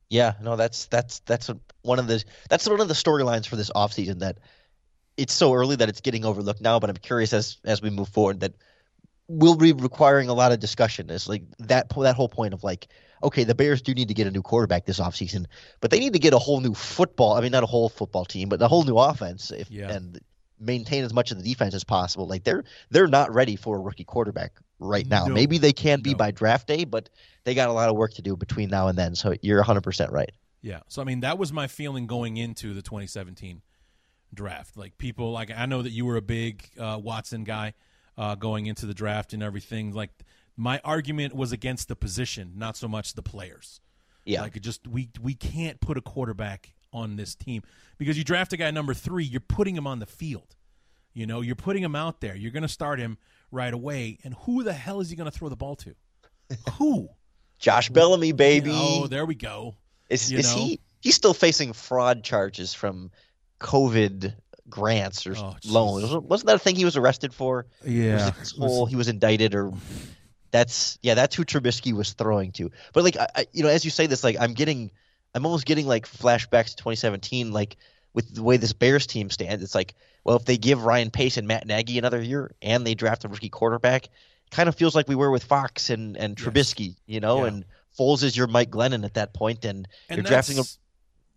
[0.09, 1.49] Yeah, no, that's that's that's
[1.83, 4.39] one of the that's one of the storylines for this offseason that
[5.17, 8.09] it's so early that it's getting overlooked now, but I'm curious as as we move
[8.09, 8.53] forward that
[9.27, 11.09] will be requiring a lot of discussion.
[11.09, 12.87] Is like that that whole point of like,
[13.23, 15.45] okay, the Bears do need to get a new quarterback this offseason,
[15.79, 17.33] but they need to get a whole new football.
[17.33, 19.91] I mean, not a whole football team, but a whole new offense if Yeah.
[19.91, 20.19] and
[20.59, 22.27] maintain as much of the defense as possible.
[22.27, 25.25] Like they're they're not ready for a rookie quarterback right now.
[25.27, 25.33] No.
[25.33, 26.17] Maybe they can be No.
[26.17, 27.09] by draft day, but
[27.45, 29.15] they got a lot of work to do between now and then.
[29.15, 30.31] So you're 100% right.
[30.61, 30.79] Yeah.
[30.87, 33.61] So I mean, that was my feeling going into the 2017
[34.33, 34.77] draft.
[34.77, 37.73] Like people, like I know that you were a big uh, Watson guy
[38.17, 39.93] uh, going into the draft and everything.
[39.93, 40.11] Like
[40.55, 43.81] my argument was against the position, not so much the players.
[44.25, 44.41] Yeah.
[44.41, 47.63] Like it just we we can't put a quarterback on this team
[47.97, 50.55] because you draft a guy number three, you're putting him on the field.
[51.13, 52.35] You know, you're putting him out there.
[52.35, 53.17] You're going to start him
[53.51, 54.17] right away.
[54.23, 55.95] And who the hell is he going to throw the ball to?
[56.73, 57.09] who?
[57.59, 58.71] Josh Bellamy, baby.
[58.73, 59.75] Oh, there we go.
[60.09, 60.61] is you is know.
[60.61, 63.11] he he's still facing fraud charges from
[63.59, 64.33] COVID
[64.69, 66.11] grants or Oh, loans?
[66.15, 67.65] Wasn't that a thing he was arrested for?
[67.85, 68.31] Yeah.
[68.39, 69.71] Was it whole he was indicted or
[70.51, 72.71] that's yeah that's who Trubisky was throwing to.
[72.93, 74.91] But like I, I, you know as you say this like I'm getting
[75.33, 77.77] I'm almost getting like flashbacks to 2017 like
[78.13, 79.63] with the way this Bears team stands.
[79.63, 82.93] It's like well if they give Ryan Pace and Matt Nagy another year and they
[82.93, 84.09] draft a rookie quarterback,
[84.51, 86.47] kind of feels like we were with Fox and and Yes.
[86.47, 87.47] Trubisky, you know, Yeah.
[87.49, 87.65] and
[87.97, 90.63] Foles is your Mike Glennon at that point and, And you're drafting a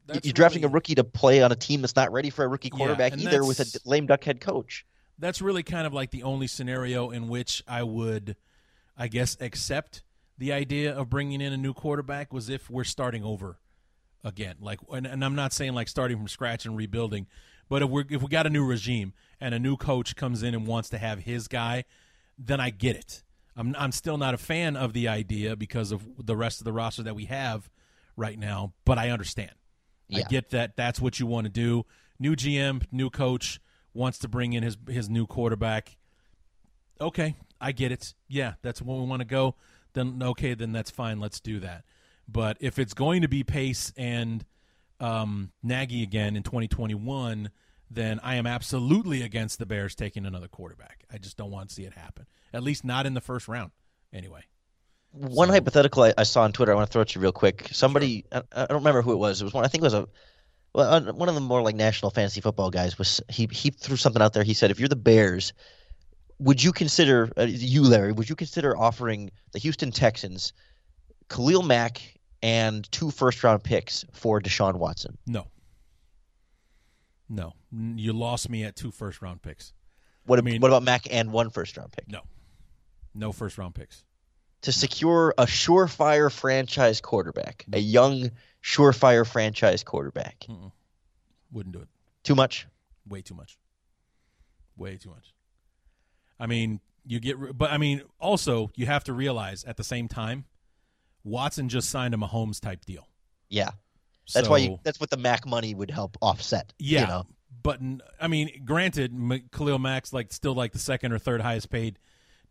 [0.06, 2.48] that's- you're drafting a rookie to play on a team that's not ready for a
[2.48, 4.84] rookie quarterback and either with a lame duck head coach.
[5.18, 8.36] that's really kind of like the only scenario in which I would,
[8.96, 10.02] I guess, accept
[10.38, 13.58] the idea of bringing in a new quarterback was if we're starting over
[14.22, 14.56] again.
[14.60, 17.26] Like, and, and I'm not saying like starting from scratch and rebuilding,
[17.68, 20.54] but if we if we got a new regime and a new coach comes in
[20.54, 21.84] and wants to have his guy,
[22.38, 23.22] then I get it.
[23.56, 26.72] I'm I'm still not a fan of the idea because of the rest of the
[26.72, 27.70] roster that we have
[28.16, 29.52] right now, but I understand.
[30.12, 31.84] I get that that's what you want to do.
[32.18, 33.60] New GM, new coach
[33.92, 35.96] wants to bring in his his new quarterback.
[37.00, 38.14] Okay, I get it.
[38.28, 39.56] Yeah, that's where we want to go.
[39.92, 41.20] Then okay, then that's fine.
[41.20, 41.84] Let's do that.
[42.28, 44.44] But if it's going to be Pace and
[44.98, 47.50] um, Nagy again in 2021,
[47.90, 51.04] then I am absolutely against the Bears taking another quarterback.
[51.12, 52.26] I just don't want to see it happen.
[52.52, 53.70] At least not in the first round.
[54.12, 54.42] Anyway.
[55.16, 57.32] One hypothetical I, I saw on Twitter, I want to throw it to you real
[57.32, 57.68] quick.
[57.72, 59.40] Somebody, I, I don't remember who it was.
[59.40, 59.64] It was one.
[59.64, 60.06] I think it was a
[60.74, 62.98] well, uh, one of the more like national fantasy football guys.
[62.98, 63.48] Was he?
[63.50, 64.42] He threw something out there.
[64.44, 65.54] He said, if you're the Bears,
[66.38, 68.12] would you consider uh, you, Larry?
[68.12, 70.52] Would you consider offering the Houston Texans
[71.30, 72.02] Khalil Mack
[72.42, 75.16] and two first round picks for Deshaun Watson?
[75.26, 75.46] No.
[77.28, 77.54] No.
[77.72, 79.72] You lost me at two first round picks.
[80.26, 82.20] What, I mean- what about Mack and one first round pick No.
[83.14, 84.04] No first round picks.
[84.66, 88.32] To secure a surefire franchise quarterback, a young
[88.64, 90.44] surefire franchise quarterback?
[91.52, 91.88] Wouldn't do it.
[92.24, 92.66] Too much.
[93.08, 93.56] Way too much.
[94.76, 95.32] Way too much.
[96.40, 100.08] I mean, you get, but I mean, also you have to realize at the same
[100.08, 100.46] time,
[101.22, 103.06] Watson just signed a Mahomes type deal.
[103.48, 103.70] Yeah.
[104.34, 104.80] That's why you.
[104.82, 106.72] That's what the Mack money would help offset.
[106.80, 107.26] Yeah, You know?
[107.62, 107.78] but
[108.20, 109.12] I mean, granted,
[109.52, 112.00] Khalil Mack's like still like the second or third highest paid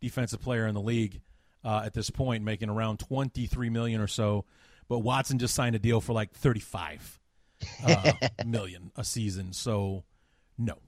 [0.00, 1.20] defensive player in the league
[1.66, 4.44] uh, at this point, making around twenty three million or so.
[4.88, 7.18] But Watson just signed a deal for like thirty five
[7.84, 8.12] uh,
[8.46, 9.52] million a season.
[9.52, 10.04] So
[10.56, 10.78] no,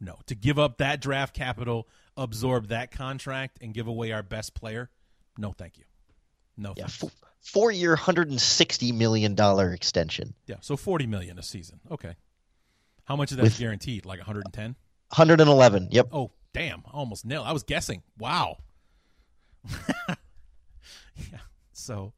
[0.00, 4.54] no, to give up that draft capital, absorb that contract, and give away our best
[4.54, 4.90] player,
[5.38, 5.84] no, thank you.
[6.58, 6.86] No, Yeah.
[6.88, 7.04] thanks.
[7.04, 10.34] F- Four year, hundred and sixty million dollar extension.
[10.46, 10.56] yeah.
[10.60, 11.80] So forty million a season.
[11.90, 12.14] Okay,
[13.04, 14.04] how much of that With- guaranteed?
[14.06, 14.76] Like one hundred and ten.
[15.10, 15.88] Hundred and eleven.
[15.90, 16.08] Yep.
[16.12, 16.82] Oh, damn.
[16.92, 17.42] Almost nil.
[17.42, 18.02] I was guessing.
[18.18, 18.58] Wow.
[21.16, 21.38] yeah.
[21.72, 22.12] So,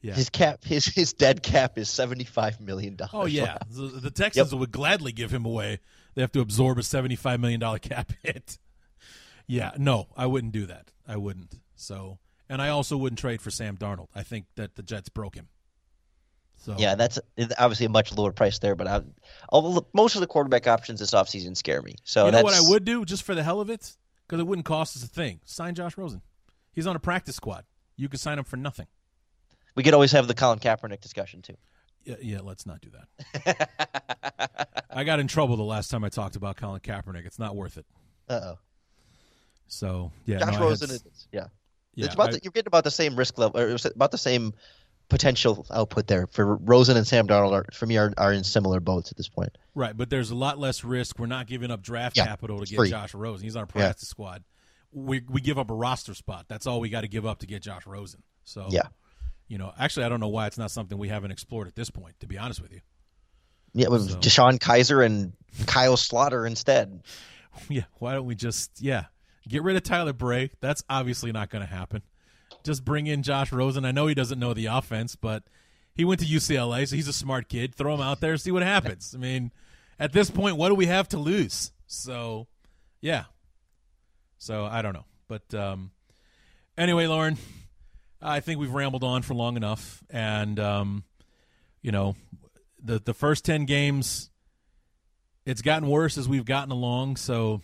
[0.00, 0.14] yeah.
[0.14, 0.64] His cap.
[0.64, 3.10] His his dead cap is seventy five million dollars.
[3.14, 3.58] Oh, yeah.
[3.70, 5.80] The, the Texans would gladly give him away.
[6.14, 8.58] They have to absorb a $75 million cap hit.
[9.46, 9.70] Yeah.
[9.78, 10.90] No, I wouldn't do that.
[11.06, 11.54] I wouldn't.
[11.76, 14.08] So, and I also wouldn't trade for Sam Darnold.
[14.16, 15.46] I think that the Jets broke him.
[16.56, 17.20] So, Yeah, that's
[17.56, 19.02] obviously a much lower price there, but I,
[19.48, 21.94] although most of the quarterback options this offseason scare me.
[22.02, 23.96] So you know what I would do just for the hell of it?
[24.26, 25.38] Because it wouldn't cost us a thing.
[25.44, 26.20] Sign Josh Rosen.
[26.78, 27.64] He's on a practice squad.
[27.96, 28.86] You could sign him for nothing.
[29.74, 31.56] We could always have the Colin Kaepernick discussion too.
[32.04, 32.90] Yeah, yeah, let's not do
[33.34, 34.78] that.
[34.88, 37.26] I got in trouble the last time I talked about Colin Kaepernick.
[37.26, 37.86] It's not worth it.
[38.28, 38.58] Uh oh.
[39.66, 41.46] So yeah, Josh no, I had Rosen is yeah.
[41.96, 44.16] yeah, it's about I- the, you're getting about the same risk level, or about the
[44.16, 44.54] same
[45.08, 47.54] potential output there for Rosen and Sam Darnold.
[47.54, 49.58] Are, for me, are, are in similar boats at this point.
[49.74, 51.18] right, but there's a lot less risk.
[51.18, 52.90] We're not giving up draft Yeah, capital to get free.
[52.90, 53.42] Josh Rosen.
[53.42, 54.44] He's on a practice squad.
[54.92, 56.46] We we give up a roster spot.
[56.48, 58.22] That's all we got to give up to get Josh Rosen.
[58.44, 58.88] So Yeah.
[59.46, 61.90] you know, actually, I don't know why it's not something we haven't explored at this
[61.90, 62.18] point.
[62.20, 62.80] To be honest with you,
[63.74, 65.34] Yeah, with So- DeShone Kizer and
[65.66, 67.02] Kyle Sloter instead.
[67.68, 69.06] yeah, why don't we just yeah
[69.46, 70.50] get rid of Tyler Bray?
[70.60, 72.02] That's obviously not going to happen.
[72.64, 73.84] Just bring in Josh Rosen.
[73.84, 75.44] I know he doesn't know the offense, but
[75.94, 77.74] he went to UCLA, so he's a smart kid.
[77.74, 79.14] Throw him out there, see what happens.
[79.14, 79.52] I mean,
[79.98, 81.72] at this point, what do we have to lose?
[81.86, 82.46] So,
[83.00, 83.24] yeah.
[84.38, 85.90] So I don't know, but um,
[86.78, 87.36] Anyway, Lorin,
[88.22, 91.02] I think we've rambled on for long enough, and um,
[91.82, 92.14] you know,
[92.80, 94.30] the the first ten games,
[95.44, 97.16] it's gotten worse as we've gotten along.
[97.16, 97.62] So,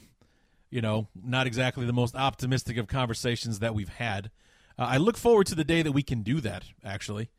[0.68, 4.32] you know, not exactly the most optimistic of conversations that we've had.
[4.76, 6.64] Uh, I look forward to the day that we can do that.
[6.84, 7.30] Actually,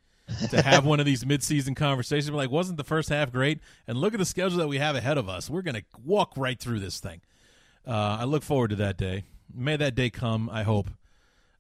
[0.51, 2.31] to have one of these midseason conversations.
[2.31, 3.59] We're like, wasn't the first half great?
[3.85, 5.49] And look at the schedule that we have ahead of us.
[5.49, 7.19] We're going to walk right through this thing.
[7.87, 9.23] Uh, I look forward to that day.
[9.53, 10.49] May that day come.
[10.51, 10.89] I hope.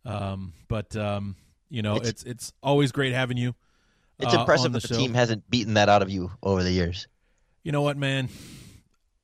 [0.05, 1.35] Um, but um,
[1.69, 3.55] you know, it's, it's, it's always great having you.
[4.19, 4.99] It's uh, impressive the that the show.
[4.99, 7.07] team hasn't beaten that out of you over the years.
[7.63, 8.29] You know what, man?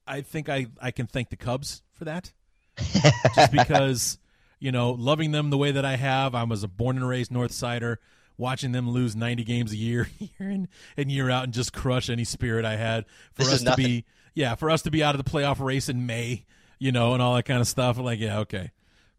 [0.08, 2.34] I think I, I can thank the Cubs for that.
[3.36, 4.18] Just because,
[4.60, 7.32] you know, loving them the way that I have, I was a born and raised
[7.32, 8.00] North Sider,
[8.38, 10.68] watching them lose 90 games a year, year in
[10.98, 14.06] and year out, and just crush any spirit I had for This us to be,
[14.34, 16.46] yeah, for us to be out of the playoff race in May,
[16.82, 18.00] you know, and all that kind of stuff.
[18.00, 18.72] I'm like, yeah, okay.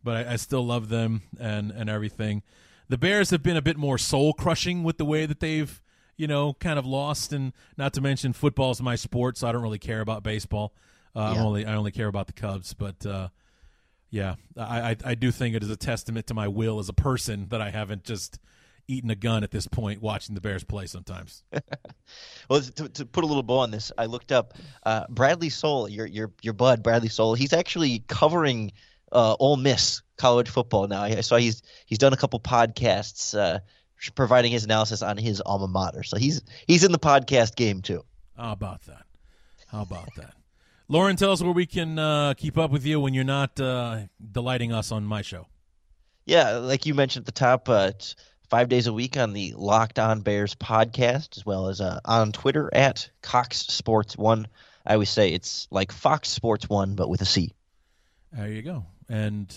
[0.02, 2.42] But I, I still love them and, and everything.
[2.88, 5.80] The Bears have been a bit more soul crushing with the way that they've,
[6.16, 7.32] you know, kind of lost.
[7.32, 10.74] And not to mention, football's my sport, so I don't really care about baseball.
[11.14, 11.44] Uh, Yeah.
[11.44, 12.74] only I only care about the Cubs.
[12.74, 13.28] But uh,
[14.10, 16.92] yeah, I, I I do think it is a testament to my will as a
[16.94, 18.40] person that I haven't just
[18.88, 21.44] eaten a gun at this point watching the Bears play sometimes.
[22.50, 24.54] Well, to, to put a little bow on this, I looked up
[24.84, 27.34] uh, Bradley Soul, your your your bud Bradley Soul.
[27.34, 28.72] He's actually covering
[29.12, 31.02] uh, Ole Miss college football now.
[31.02, 33.60] I saw he's he's done a couple podcasts uh,
[34.14, 36.02] providing his analysis on his alma mater.
[36.02, 38.04] So he's he's in the podcast game too.
[38.36, 39.04] How about that?
[39.68, 40.34] How about that?
[40.88, 44.00] Lorin, tell us where we can uh, keep up with you when you're not uh,
[44.30, 45.46] delighting us on my show.
[46.26, 47.92] Yeah, like you mentioned at the top, uh,
[48.52, 52.32] five days a week on the Locked On Bears podcast, as well as uh, on
[52.32, 54.46] Twitter at Cox Sports One.
[54.84, 57.54] I always say it's like Fox Sports One, but with a C.
[58.30, 58.84] There you go.
[59.08, 59.48] And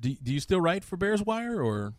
[0.00, 1.94] do, do you still write for Bears Wire or?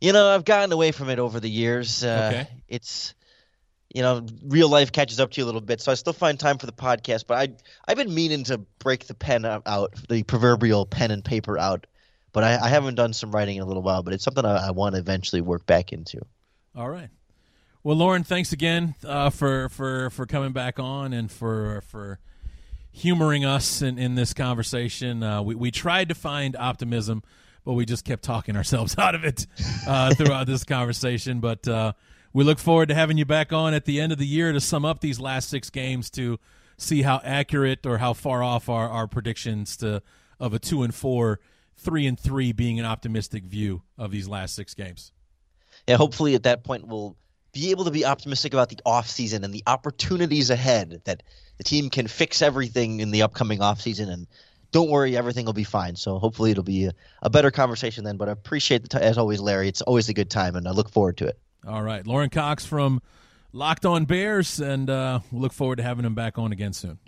[0.00, 2.02] You know, I've gotten away from it over the years.
[2.02, 2.48] Uh, Okay.
[2.66, 3.14] It's,
[3.94, 5.82] you know, real life catches up to you a little bit.
[5.82, 7.48] So I still find time for the podcast, but I
[7.86, 11.86] I've been meaning to break the pen out, out the proverbial pen and paper out.
[12.32, 14.02] But I, I haven't done some writing in a little while.
[14.02, 16.20] But it's something I, I want to eventually work back into.
[16.76, 17.08] All right.
[17.82, 22.18] Well, Lorin, thanks again uh, for for for coming back on and for for
[22.92, 25.22] humoring us in, in this conversation.
[25.22, 27.22] Uh, we we tried to find optimism,
[27.64, 29.46] but we just kept talking ourselves out of it
[29.86, 31.40] uh, throughout this conversation.
[31.40, 31.94] But uh,
[32.32, 34.60] we look forward to having you back on at the end of the year to
[34.60, 36.38] sum up these last six games to
[36.76, 40.02] see how accurate or how far off our, our predictions to
[40.38, 41.40] of a two and four,
[41.80, 45.12] three and three being an optimistic view of these last six games.
[45.86, 47.16] Yeah, hopefully at that point we'll
[47.52, 51.22] be able to be optimistic about the offseason and the opportunities ahead that
[51.58, 54.26] the team can fix everything in the upcoming offseason and
[54.72, 56.92] don't worry everything will be fine so hopefully it'll be a,
[57.22, 60.14] a better conversation then but i appreciate the time as always larry it's always a
[60.14, 63.02] good time and i look forward to it All right, Lorin Cox from
[63.52, 66.98] Locked On Bears, and uh, we look forward to having him back on again soon.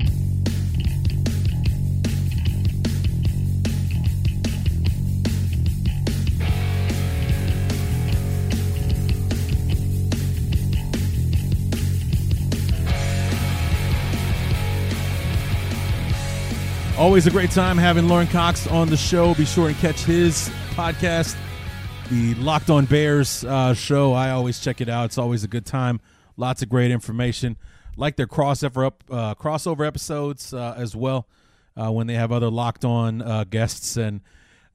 [17.03, 19.35] Always a great time having Lorin Cox on the show.
[19.35, 21.37] Be sure and catch his podcast,
[22.09, 24.13] the Locked On Bears uh, show.
[24.13, 25.07] I always check it out.
[25.07, 26.01] It's always a good time.
[26.37, 27.57] Lots of great information.
[27.97, 31.27] Like their crossover up uh, crossover episodes uh, as well
[31.77, 33.97] uh, when they have other Locked On uh, guests.
[33.97, 34.21] And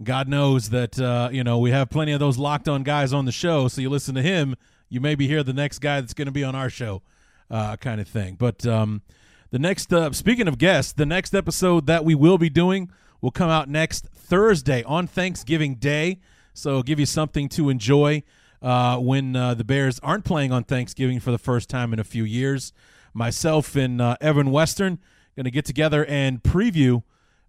[0.04, 3.24] God knows that uh, you know we have plenty of those Locked On guys on
[3.24, 3.70] the show.
[3.70, 4.58] So you listen to him,
[4.90, 7.04] you maybe hear the next guy that's going to be on our show,
[7.50, 8.36] kind of thing.
[8.36, 9.02] But um,
[9.50, 12.92] the next, uh, speaking of guests, the next episode that we will be doing
[13.22, 16.20] will come out next Thursday on Thanksgiving Day.
[16.54, 18.24] So give you something to enjoy
[18.62, 22.04] uh, when uh, the Bears aren't playing on Thanksgiving for the first time in a
[22.04, 22.74] few years.
[23.14, 25.00] Myself and uh, Evan Western
[25.36, 27.04] going to get together and preview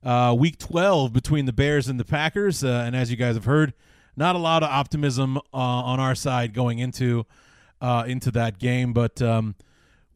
[0.04, 2.62] uh, Week 12 between the Bears and the Packers.
[2.62, 3.74] Uh, and as you guys have heard,
[4.16, 7.26] not a lot of optimism uh, on our side going into
[8.06, 9.20] into that game, but.
[9.20, 9.56] Um,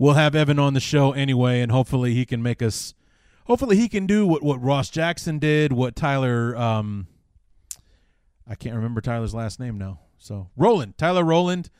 [0.02, 2.92] we'll have Evan on the show anyway, and hopefully he can make us.
[3.46, 6.56] Hopefully he can do what what Ross Jackson did, what Tyler.
[6.56, 7.06] Um,
[8.48, 10.00] I can't remember Tyler's last name now.
[10.18, 11.70] So Roland, Tyler Roland,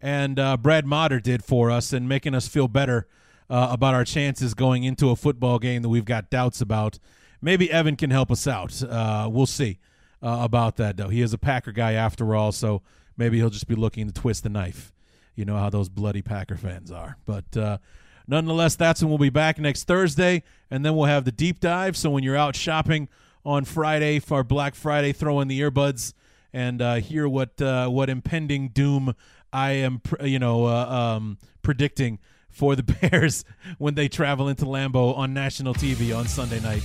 [0.00, 3.08] and uh, Brad Motter did for us, and making us feel better
[3.48, 6.98] uh, about our chances going into a football game that we've got doubts about.
[7.40, 8.82] Maybe Evan can help us out.
[8.82, 9.78] Uh, we'll see
[10.22, 11.08] uh, about that, though.
[11.08, 12.82] He is a Packer guy after all, so
[13.16, 14.92] maybe he'll just be looking to twist the knife.
[15.34, 17.16] You know how those bloody Packer fans are.
[17.24, 17.78] But uh,
[18.26, 21.96] nonetheless, that's when we'll be back next Thursday, and then we'll have the deep dive.
[21.96, 23.08] So when you're out shopping
[23.44, 26.12] on Friday for Black Friday, throw in the earbuds
[26.52, 29.14] and uh, hear what uh, what impending doom
[29.52, 32.18] I am, you know, uh, um, predicting
[32.50, 33.44] for the Bears
[33.78, 36.82] when they travel into Lambeau on national TV on Sunday night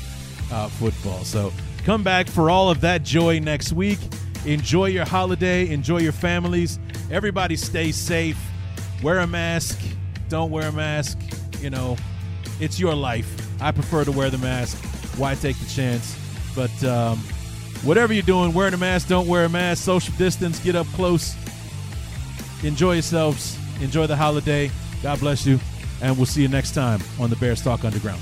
[0.52, 1.24] uh, football.
[1.24, 1.52] So
[1.84, 4.00] come back for all of that joy next week.
[4.46, 5.70] Enjoy your holiday.
[5.70, 6.80] Enjoy your families.
[7.12, 8.38] Everybody stay safe.
[9.02, 9.80] Wear a mask.
[10.30, 11.18] Don't wear a mask.
[11.60, 11.98] You know,
[12.60, 13.62] it's your life.
[13.62, 14.78] I prefer to wear the mask.
[15.18, 16.18] Why take the chance?
[16.56, 17.18] But um,
[17.84, 21.36] whatever you're doing, wearing a mask, don't wear a mask, social distance, get up close.
[22.64, 23.58] Enjoy yourselves.
[23.82, 24.72] Enjoy the holiday.
[25.02, 25.60] God bless you.
[26.02, 28.22] And we'll see you next time on the Bears Talk Underground.